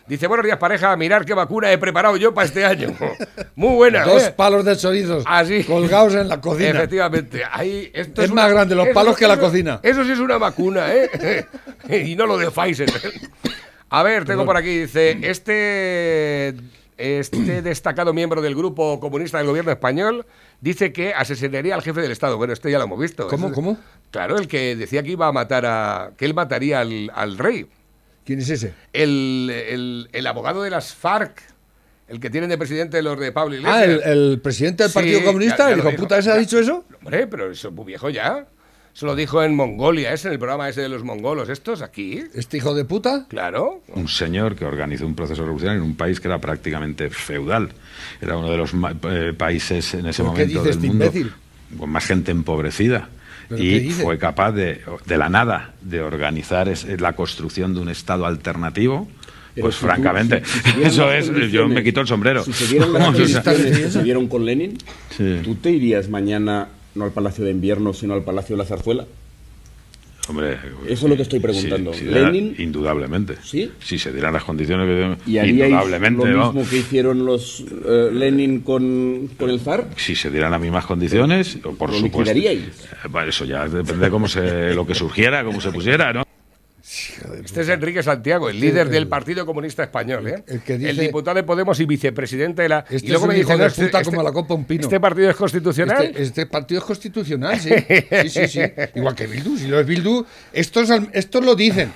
Dice, 0.08 0.28
buenos 0.28 0.46
días 0.46 0.60
pareja, 0.60 0.96
mirar 0.98 1.26
qué 1.26 1.34
vacuna 1.34 1.72
he 1.72 1.80
preparado 1.80 2.16
yo 2.18 2.32
para 2.32 2.46
este 2.46 2.64
año. 2.64 2.90
Muy 3.56 3.74
buena, 3.76 4.04
Dos 4.06 4.22
¿eh? 4.24 4.34
palos 4.36 4.64
de 4.64 4.78
chorizos 4.78 5.24
Así. 5.26 5.64
colgados 5.64 6.14
en 6.14 6.28
la 6.30 6.40
cocina. 6.40 6.70
Efectivamente. 6.70 7.42
Ahí, 7.52 7.90
esto 7.92 8.22
Es 8.22 8.32
más 8.32 8.52
grande 8.52 8.76
los 8.76 8.86
eso- 8.86 8.94
palos 8.94 9.18
que 9.18 9.28
la 9.28 9.40
cocina. 9.40 9.80
Eso 9.82 10.04
sí 10.04 10.12
es 10.12 10.20
una 10.20 10.38
vacuna, 10.38 10.94
¿eh? 10.94 11.46
y 12.06 12.16
no 12.16 12.28
lo 12.28 12.38
de 12.38 12.52
Pfizer. 12.52 12.88
A 13.90 14.04
ver, 14.04 14.26
tengo 14.26 14.46
por 14.46 14.58
aquí, 14.58 14.82
dice, 14.82 15.18
este, 15.24 16.54
este 16.98 17.64
destacado 17.64 18.14
miembro 18.14 18.44
del 18.44 18.54
grupo 18.54 19.00
comunista 19.00 19.40
del 19.40 19.48
gobierno 19.48 19.72
español 19.72 20.28
dice 20.62 20.94
que 20.94 21.16
asesinaría 21.16 21.74
al 21.74 21.82
jefe 21.82 22.02
del 22.02 22.12
Estado. 22.12 22.38
Bueno, 22.38 22.54
este 22.54 22.70
ya 22.70 22.78
lo 22.78 22.84
hemos 22.84 23.00
visto. 23.00 23.28
¿Cómo, 23.28 23.52
cómo? 23.52 23.78
Claro, 24.12 24.38
el 24.38 24.48
que 24.48 24.76
decía 24.76 25.02
que 25.02 25.10
iba 25.10 25.26
a 25.26 25.32
matar 25.32 25.66
a... 25.66 26.12
que 26.16 26.26
él 26.26 26.36
mataría 26.36 26.82
al, 26.82 27.12
al 27.16 27.40
rey. 27.40 27.66
¿Quién 28.26 28.40
es 28.40 28.50
ese? 28.50 28.74
El, 28.94 29.50
el- 29.70 30.10
el 30.12 30.28
abogado 30.28 30.64
de 30.64 30.70
las 30.72 30.94
FARC, 30.94 31.42
el 32.08 32.20
que 32.20 32.30
tienen 32.30 32.50
de 32.50 32.58
presidente 32.58 33.02
los 33.02 33.20
de 33.20 33.32
Pablo 33.32 33.56
Iglesias. 33.56 33.78
Ah, 33.78 33.86
el, 33.86 34.02
el 34.04 34.40
presidente 34.42 34.84
del 34.84 34.92
Partido 34.92 35.24
Comunista, 35.24 35.58
ya 35.68 35.72
el 35.74 35.80
hijo 35.80 35.90
dijo. 35.92 36.02
puta 36.04 36.18
ese 36.18 36.32
ha 36.32 36.38
dicho 36.38 36.60
eso. 36.60 36.86
Hombre, 37.02 37.28
pero 37.28 37.52
eso 37.52 37.70
es 37.70 37.74
muy 37.74 37.86
viejo 37.86 38.10
ya. 38.10 38.46
Se 38.94 39.06
lo 39.06 39.14
dijo 39.14 39.44
en 39.44 39.56
Mongolia, 39.56 40.14
es 40.14 40.24
en 40.24 40.32
el 40.32 40.40
programa 40.40 40.70
ese 40.70 40.80
de 40.82 40.88
los 40.88 41.04
mongolos. 41.04 41.50
¿Estos 41.50 41.82
aquí? 41.82 42.24
¿Este 42.34 42.56
hijo 42.58 42.74
de 42.74 42.86
puta? 42.86 43.26
Claro. 43.28 43.82
Un 43.90 44.08
señor 44.08 44.56
que 44.56 44.64
organizó 44.64 45.06
un 45.06 45.16
proceso 45.16 45.42
revolucionario 45.42 45.82
en 45.84 45.90
un 45.90 45.98
país 45.98 46.22
que 46.22 46.30
era 46.30 46.40
prácticamente 46.40 47.10
feudal. 47.10 47.70
Era 48.22 48.38
uno 48.38 48.50
de 48.50 48.56
los 48.58 48.74
ma- 48.74 48.96
eh, 49.12 49.34
países 49.38 49.94
en 49.96 50.06
ese 50.06 50.24
¿Pero 50.24 50.34
qué 50.36 50.46
momento 50.46 50.48
dice 50.48 50.62
del 50.62 50.70
este 50.78 50.88
mundo 50.88 51.06
imbécil? 51.08 51.34
con 51.78 51.90
más 51.90 52.06
gente 52.06 52.32
empobrecida. 52.32 53.10
¿Pero 53.50 53.58
qué 53.62 53.66
Y 53.78 53.90
fue 53.92 54.18
capaz 54.18 54.52
de, 54.52 54.82
de 55.06 55.18
la 55.18 55.30
nada, 55.30 55.74
de 55.82 56.02
organizar 56.02 56.68
es- 56.70 56.86
la 57.00 57.14
construcción 57.14 57.74
de 57.74 57.80
un 57.82 57.90
Estado 57.90 58.26
alternativo. 58.26 59.08
Pues 59.60 59.76
francamente, 59.78 60.44
eso 60.84 61.10
es, 61.14 61.32
yo 61.52 61.68
me 61.70 61.82
quito 61.82 62.02
el 62.02 62.08
sombrero. 62.08 62.44
Si 62.44 62.52
se 62.52 62.68
dieran 62.68 62.92
las 62.92 63.02
Vamos, 63.06 63.20
o 63.22 63.26
sea, 63.26 63.42
condiciones 63.42 63.80
que 63.80 63.90
se 63.92 64.04
dieron 64.04 64.28
con 64.28 64.44
Lenin, 64.46 64.78
Sí. 65.16 65.40
¿tú 65.46 65.56
te 65.56 65.72
irías 65.72 66.10
mañana 66.10 66.68
no 66.94 67.06
al 67.06 67.12
Palacio 67.12 67.46
de 67.46 67.52
Invierno, 67.52 67.94
sino 67.94 68.14
al 68.16 68.24
Palacio 68.24 68.56
de 68.58 68.64
la 68.64 68.68
Zarzuela? 68.68 69.06
Hombre, 70.28 70.58
Eso 70.88 71.06
es 71.06 71.10
lo 71.10 71.16
que 71.16 71.22
estoy 71.22 71.40
preguntando. 71.40 71.94
si- 71.94 72.00
si 72.00 72.06
diera- 72.06 72.30
Lenin- 72.32 72.56
indudablemente. 72.60 73.36
¿Sí? 73.44 73.70
Si 73.80 74.00
se 74.00 74.12
dieran 74.12 74.34
las 74.34 74.44
condiciones, 74.44 75.18
¿Y 75.28 75.38
haríais 75.38 75.70
indudablemente. 75.72 76.28
lo 76.28 76.46
mismo 76.54 76.68
que 76.70 76.78
hicieron 76.78 77.26
los 77.26 77.64
eh, 77.88 78.10
Lenin 78.12 78.62
con, 78.62 79.30
con 79.38 79.50
el 79.52 79.60
zar? 79.60 79.88
Si 79.98 80.16
se 80.16 80.32
dieran 80.32 80.50
las 80.52 80.60
mismas 80.62 80.86
condiciones, 80.86 81.58
por 81.78 81.92
¿Lo 81.92 82.00
supuesto. 82.00 82.34
Eh, 82.36 82.60
bueno, 83.10 83.30
eso 83.30 83.46
ya 83.46 83.68
depende 83.68 84.06
de 84.06 84.10
cómo 84.10 84.28
se, 84.28 84.74
lo 84.74 84.86
que 84.88 84.96
surgiera, 84.96 85.44
cómo 85.44 85.62
se 85.62 85.72
pusiera, 85.72 86.12
¿no? 86.12 86.25
Este 87.44 87.62
es 87.62 87.70
Enrique 87.70 88.04
Santiago, 88.04 88.48
el 88.48 88.58
Este 88.58 88.68
líder 88.68 88.90
del 88.90 89.04
el- 89.04 89.08
Partido 89.08 89.44
Comunista 89.46 89.82
Español, 89.84 90.28
¿eh? 90.28 90.44
el 90.48 90.62
que 90.62 90.78
dice- 90.78 91.02
diputado 91.02 91.36
de 91.36 91.44
Podemos 91.44 91.80
y 91.80 91.86
vicepresidente 91.86 92.62
de 92.62 92.70
la. 92.70 92.86
Este 92.90 93.08
y 93.08 93.10
luego 93.10 93.26
me 93.26 93.34
dicen, 93.34 93.54
de 93.58 93.64
no, 93.64 93.66
este- 93.66 93.86
puta 93.86 94.02
este- 94.02 94.12
como 94.12 94.22
la 94.24 94.32
copa 94.32 94.54
un 94.54 94.66
pino. 94.66 94.82
¿Este 94.84 95.00
partido 95.00 95.30
es 95.32 95.36
constitucional? 95.36 96.06
Este, 96.06 96.22
este 96.24 96.46
partido 96.46 96.80
es 96.82 96.86
constitucional, 96.86 97.60
sí. 97.60 97.72
Sí, 98.24 98.30
sí, 98.30 98.48
sí. 98.48 98.62
Igual 98.96 99.16
que 99.16 99.26
Bildu. 99.26 99.58
Si 99.58 99.68
lo 99.68 99.80
es 99.80 99.88
Bildu, 99.88 100.26
estos, 100.54 100.90
estos 101.14 101.44
lo 101.44 101.56
dicen. 101.56 101.92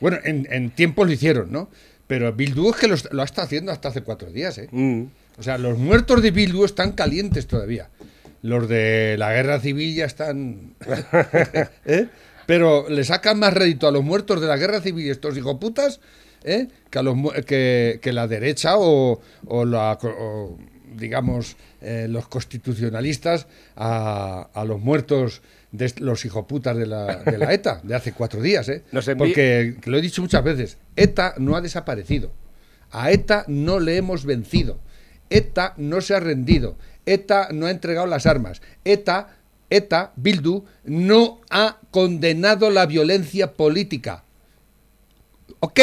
Bueno, 0.00 0.18
en, 0.22 0.46
en 0.50 0.70
tiempos 0.70 1.06
lo 1.06 1.12
hicieron, 1.12 1.50
¿no? 1.50 1.68
Pero 2.06 2.32
Bildu 2.32 2.70
es 2.70 2.76
que 2.76 2.86
lo, 2.88 2.94
estado 2.94 3.42
haciendo 3.46 3.72
hasta 3.72 3.88
hace 3.88 4.02
cuatro 4.02 4.30
días, 4.30 4.56
¿eh? 4.58 4.68
Mm. 4.70 5.02
O 5.38 5.42
sea, 5.42 5.58
los 5.58 5.78
muertos 5.78 6.22
de 6.22 6.30
Bildu 6.30 6.64
están 6.64 6.92
calientes 6.92 7.46
todavía. 7.48 7.88
Los 8.42 8.68
de 8.68 9.16
la 9.18 9.32
guerra 9.32 9.58
civil 9.60 9.94
ya 9.94 10.04
están. 10.04 10.74
¿Eh? 11.86 12.06
Pero 12.52 12.86
le 12.90 13.02
sacan 13.02 13.38
más 13.38 13.54
rédito 13.54 13.88
a 13.88 13.90
los 13.90 14.04
muertos 14.04 14.38
de 14.38 14.46
la 14.46 14.58
guerra 14.58 14.82
civil, 14.82 15.10
estos 15.10 15.34
hijoputas, 15.38 16.00
¿eh? 16.44 16.68
que, 16.90 16.98
a 16.98 17.02
los, 17.02 17.16
que, 17.46 17.98
que 18.02 18.12
la 18.12 18.28
derecha 18.28 18.76
o, 18.76 19.22
o 19.46 19.64
la, 19.64 19.98
o, 20.02 20.58
digamos, 20.94 21.56
eh, 21.80 22.08
los 22.10 22.28
constitucionalistas 22.28 23.46
a, 23.74 24.50
a 24.52 24.64
los 24.66 24.78
muertos 24.78 25.40
de 25.70 25.94
los 26.00 26.26
hijoputas 26.26 26.76
de 26.76 26.84
la, 26.84 27.22
de 27.24 27.38
la 27.38 27.54
ETA 27.54 27.80
de 27.84 27.94
hace 27.94 28.12
cuatro 28.12 28.42
días. 28.42 28.68
¿eh? 28.68 28.84
Porque, 29.16 29.78
que 29.80 29.90
lo 29.90 29.96
he 29.96 30.02
dicho 30.02 30.20
muchas 30.20 30.44
veces, 30.44 30.76
ETA 30.94 31.32
no 31.38 31.56
ha 31.56 31.62
desaparecido. 31.62 32.32
A 32.90 33.12
ETA 33.12 33.46
no 33.48 33.80
le 33.80 33.96
hemos 33.96 34.26
vencido. 34.26 34.78
ETA 35.30 35.72
no 35.78 36.02
se 36.02 36.14
ha 36.14 36.20
rendido. 36.20 36.76
ETA 37.06 37.48
no 37.50 37.64
ha 37.64 37.70
entregado 37.70 38.06
las 38.06 38.26
armas. 38.26 38.60
ETA, 38.84 39.38
ETA, 39.76 40.12
Bildu, 40.16 40.64
no 40.84 41.40
ha 41.50 41.78
condenado 41.90 42.70
la 42.70 42.86
violencia 42.86 43.54
política. 43.54 44.24
¿Ok? 45.60 45.80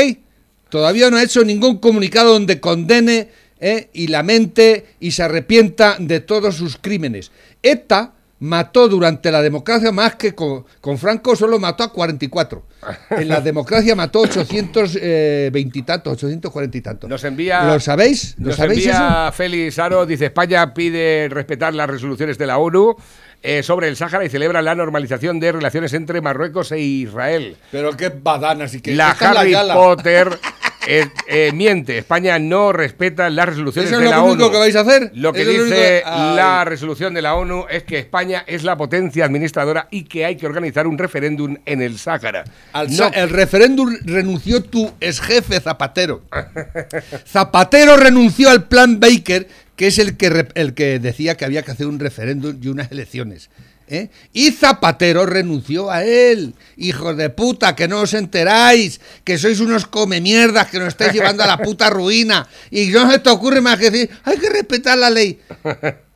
Todavía 0.70 1.10
no 1.10 1.18
ha 1.18 1.24
hecho 1.24 1.44
ningún 1.44 1.78
comunicado 1.80 2.34
donde 2.34 2.60
condene 2.60 3.30
eh, 3.60 3.90
y 3.94 4.08
lamente 4.08 4.86
y 5.00 5.12
se 5.12 5.24
arrepienta 5.24 5.98
de 6.00 6.20
todos 6.20 6.56
sus 6.56 6.78
crímenes. 6.78 7.32
ETA 7.64 8.14
mató 8.40 8.88
durante 8.88 9.32
la 9.32 9.42
democracia 9.42 9.92
más 9.92 10.16
que 10.16 10.34
con, 10.34 10.66
con 10.82 10.98
Franco 10.98 11.36
solo 11.36 11.60
mató 11.60 11.84
a 11.84 11.92
44. 11.92 12.64
En 13.12 13.28
la 13.28 13.42
democracia 13.42 13.96
mató 13.96 14.22
820 14.22 15.80
y 15.80 15.82
tantos, 15.84 16.14
840 16.14 16.78
y 16.78 16.82
tantos. 16.82 17.10
Nos 17.10 17.24
envía. 17.24 17.64
¿Lo 17.66 17.80
sabéis? 17.80 18.36
¿Lo 18.40 18.48
Nos 18.48 18.56
sabéis 18.56 18.86
eso? 18.88 18.92
envía 18.92 19.32
Félix 19.34 19.80
Aro, 19.80 20.06
dice 20.06 20.26
España 20.26 20.74
pide 20.74 21.28
respetar 21.30 21.74
las 21.74 21.90
resoluciones 21.90 22.38
de 22.38 22.48
la 22.48 22.58
ONU 22.58 22.96
eh, 23.42 23.64
sobre 23.64 23.88
el 23.88 23.96
Sáhara 23.96 24.26
y 24.26 24.30
celebra 24.30 24.62
la 24.62 24.76
normalización 24.76 25.40
de 25.40 25.52
relaciones 25.54 25.94
entre 25.94 26.22
Marruecos 26.22 26.72
e 26.72 26.80
Israel. 26.80 27.56
Pero 27.72 27.96
qué 27.96 28.10
badanas 28.10 28.74
y 28.74 28.82
que 28.82 28.96
la 28.96 29.12
Harry 29.12 29.52
Yala. 29.52 29.74
Potter 29.76 30.30
eh, 30.88 31.08
eh, 31.28 31.52
miente. 31.54 31.98
España 31.98 32.40
no 32.40 32.72
respeta 32.74 33.30
las 33.30 33.48
resoluciones 33.50 33.92
¿Eso 33.92 34.00
de 34.00 34.06
es 34.06 34.12
la 34.12 34.18
lo 34.18 34.24
único 34.26 34.46
ONU. 34.46 34.52
que 34.54 34.58
vais 34.60 34.76
a 34.76 34.82
hacer? 34.82 35.12
Lo 35.14 35.34
que 35.34 35.42
es 35.42 35.48
lo 35.48 35.64
dice 35.66 35.76
que- 35.76 36.02
la 36.06 36.64
resolución 36.66 37.14
de 37.14 37.22
la 37.22 37.36
ONU 37.36 37.66
es 37.70 37.84
que 37.84 38.00
España 38.00 38.44
es 38.48 38.64
la 38.64 38.78
potencia 38.78 39.26
administradora 39.26 39.88
y 39.92 40.04
que 40.06 40.26
hay 40.26 40.38
que 40.38 40.46
organizar 40.46 40.88
un 40.88 40.98
referéndum 40.98 41.58
en 41.66 41.82
el 41.82 41.98
Sáhara. 42.00 42.44
Al 42.74 42.96
No- 42.96 43.12
el 43.14 43.30
referéndum 43.30 43.94
renunció 44.06 44.64
tu 44.64 44.92
ex 45.00 45.20
jefe 45.22 45.60
Zapatero. 45.60 46.22
Zapatero 47.28 47.98
renunció 47.98 48.50
al 48.50 48.68
plan 48.68 49.00
Baker, 49.00 49.48
que 49.76 49.88
es 49.88 50.00
el 50.00 50.18
que, 50.18 50.48
el 50.56 50.74
que 50.74 51.00
decía 51.00 51.36
que 51.38 51.46
había 51.46 51.62
que 51.64 51.72
hacer 51.72 51.88
un 51.88 52.00
referéndum 52.00 52.58
y 52.62 52.68
unas 52.68 52.92
elecciones. 52.92 53.50
¿Eh? 53.90 54.10
Y 54.34 54.52
Zapatero 54.52 55.26
renunció 55.26 55.92
a 55.92 56.04
él. 56.04 56.54
Hijos 56.78 57.18
de 57.18 57.30
puta, 57.30 57.76
que 57.76 57.88
no 57.88 58.02
os 58.02 58.14
enteráis, 58.14 59.02
que 59.24 59.38
sois 59.38 59.60
unos 59.60 59.86
come 59.88 60.22
mierdas, 60.22 60.68
que 60.70 60.80
nos 60.80 60.90
estáis 60.90 61.14
llevando 61.14 61.44
a 61.44 61.48
la 61.48 61.58
puta 61.58 61.90
ruina. 61.90 62.48
Y 62.72 62.88
no 62.88 63.12
se 63.12 63.20
te 63.20 63.30
ocurre 63.30 63.62
más 63.62 63.78
que 63.80 63.92
decir, 63.92 64.10
hay 64.24 64.38
que 64.38 64.50
respetar 64.50 64.98
la 64.98 65.10
ley. 65.10 65.40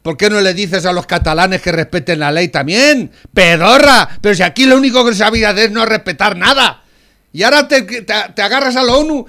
¿Por 0.02 0.18
qué 0.18 0.30
no 0.30 0.42
le 0.42 0.54
dices 0.54 0.86
a 0.86 0.92
los 0.92 1.06
catalanes 1.06 1.62
que 1.62 1.72
respeten 1.72 2.20
la 2.20 2.32
ley 2.32 2.50
también? 2.50 3.12
¡Pedorra! 3.34 4.10
Pero 4.22 4.36
si 4.36 4.44
aquí 4.44 4.66
lo 4.66 4.78
único 4.78 5.06
que 5.06 5.16
sabía 5.16 5.50
hacer 5.52 5.66
es 5.66 5.72
no 5.72 5.86
respetar 5.86 6.36
nada. 6.38 6.84
Y 7.32 7.44
ahora 7.44 7.68
te, 7.68 7.82
te- 7.82 8.04
te 8.04 8.42
agarras 8.42 8.76
a 8.76 8.84
la 8.84 8.94
ONU. 8.94 9.26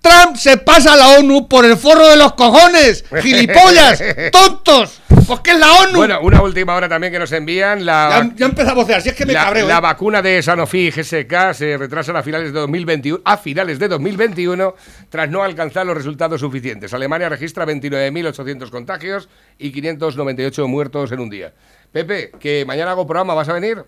Trump 0.00 0.36
se 0.36 0.56
pasa 0.56 0.94
a 0.94 0.96
la 0.96 1.08
ONU 1.18 1.46
por 1.46 1.64
el 1.64 1.76
forro 1.76 2.08
de 2.08 2.16
los 2.16 2.32
cojones. 2.32 3.04
¡Gilipollas! 3.20 4.02
¡Tontos! 4.32 5.00
Porque 5.26 5.52
es 5.52 5.58
la 5.58 5.72
ONU. 5.72 5.98
Bueno, 5.98 6.20
una 6.22 6.42
última 6.42 6.74
hora 6.74 6.88
también 6.88 7.12
que 7.12 7.18
nos 7.18 7.30
envían. 7.32 7.84
La, 7.84 8.08
ya, 8.10 8.34
ya 8.34 8.46
empezó 8.46 8.70
a 8.70 8.74
vocear, 8.74 9.02
si 9.02 9.10
es 9.10 9.14
que 9.14 9.26
me 9.26 9.32
la, 9.32 9.44
cabreo. 9.44 9.68
la 9.68 9.76
¿eh? 9.76 9.80
vacuna 9.80 10.22
de 10.22 10.42
Sanofi 10.42 10.88
y 10.88 10.90
GSK 10.90 11.52
se 11.52 11.76
retrasa 11.76 12.18
a 12.18 12.22
finales 12.22 12.52
de 12.52 12.58
2021, 12.60 13.20
a 13.24 13.36
finales 13.36 13.78
de 13.78 13.88
2021 13.88 14.74
tras 15.08 15.30
no 15.30 15.42
alcanzar 15.42 15.86
los 15.86 15.96
resultados 15.96 16.40
suficientes. 16.40 16.94
Alemania 16.94 17.28
registra 17.28 17.66
29.800 17.66 18.70
contagios 18.70 19.28
y 19.58 19.70
598 19.70 20.66
muertos 20.66 21.12
en 21.12 21.20
un 21.20 21.30
día. 21.30 21.52
Pepe, 21.92 22.32
que 22.40 22.64
mañana 22.64 22.92
hago 22.92 23.06
programa, 23.06 23.34
¿vas 23.34 23.48
a 23.48 23.52
venir? 23.52 23.84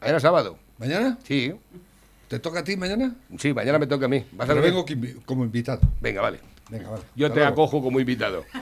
Mañana 0.00 0.20
sábado. 0.20 0.58
¿Mañana? 0.78 1.18
Sí, 1.26 1.54
¿Te 2.28 2.38
toca 2.38 2.60
a 2.60 2.64
ti 2.64 2.76
mañana? 2.76 3.14
sí, 3.38 3.52
mañana 3.54 3.78
me 3.78 3.86
toca 3.86 4.04
a 4.06 4.08
mí. 4.08 4.24
¿Vas 4.32 4.48
a 4.48 4.52
Pero 4.54 4.62
vengo 4.62 4.84
como 5.24 5.44
invitado. 5.44 5.80
Venga, 6.00 6.20
vale. 6.20 6.40
Venga, 6.70 6.90
vale. 6.90 7.02
Yo 7.16 7.26
Hasta 7.26 7.34
te 7.34 7.40
luego. 7.40 7.52
acojo 7.54 7.82
como 7.82 7.98
invitado. 7.98 8.44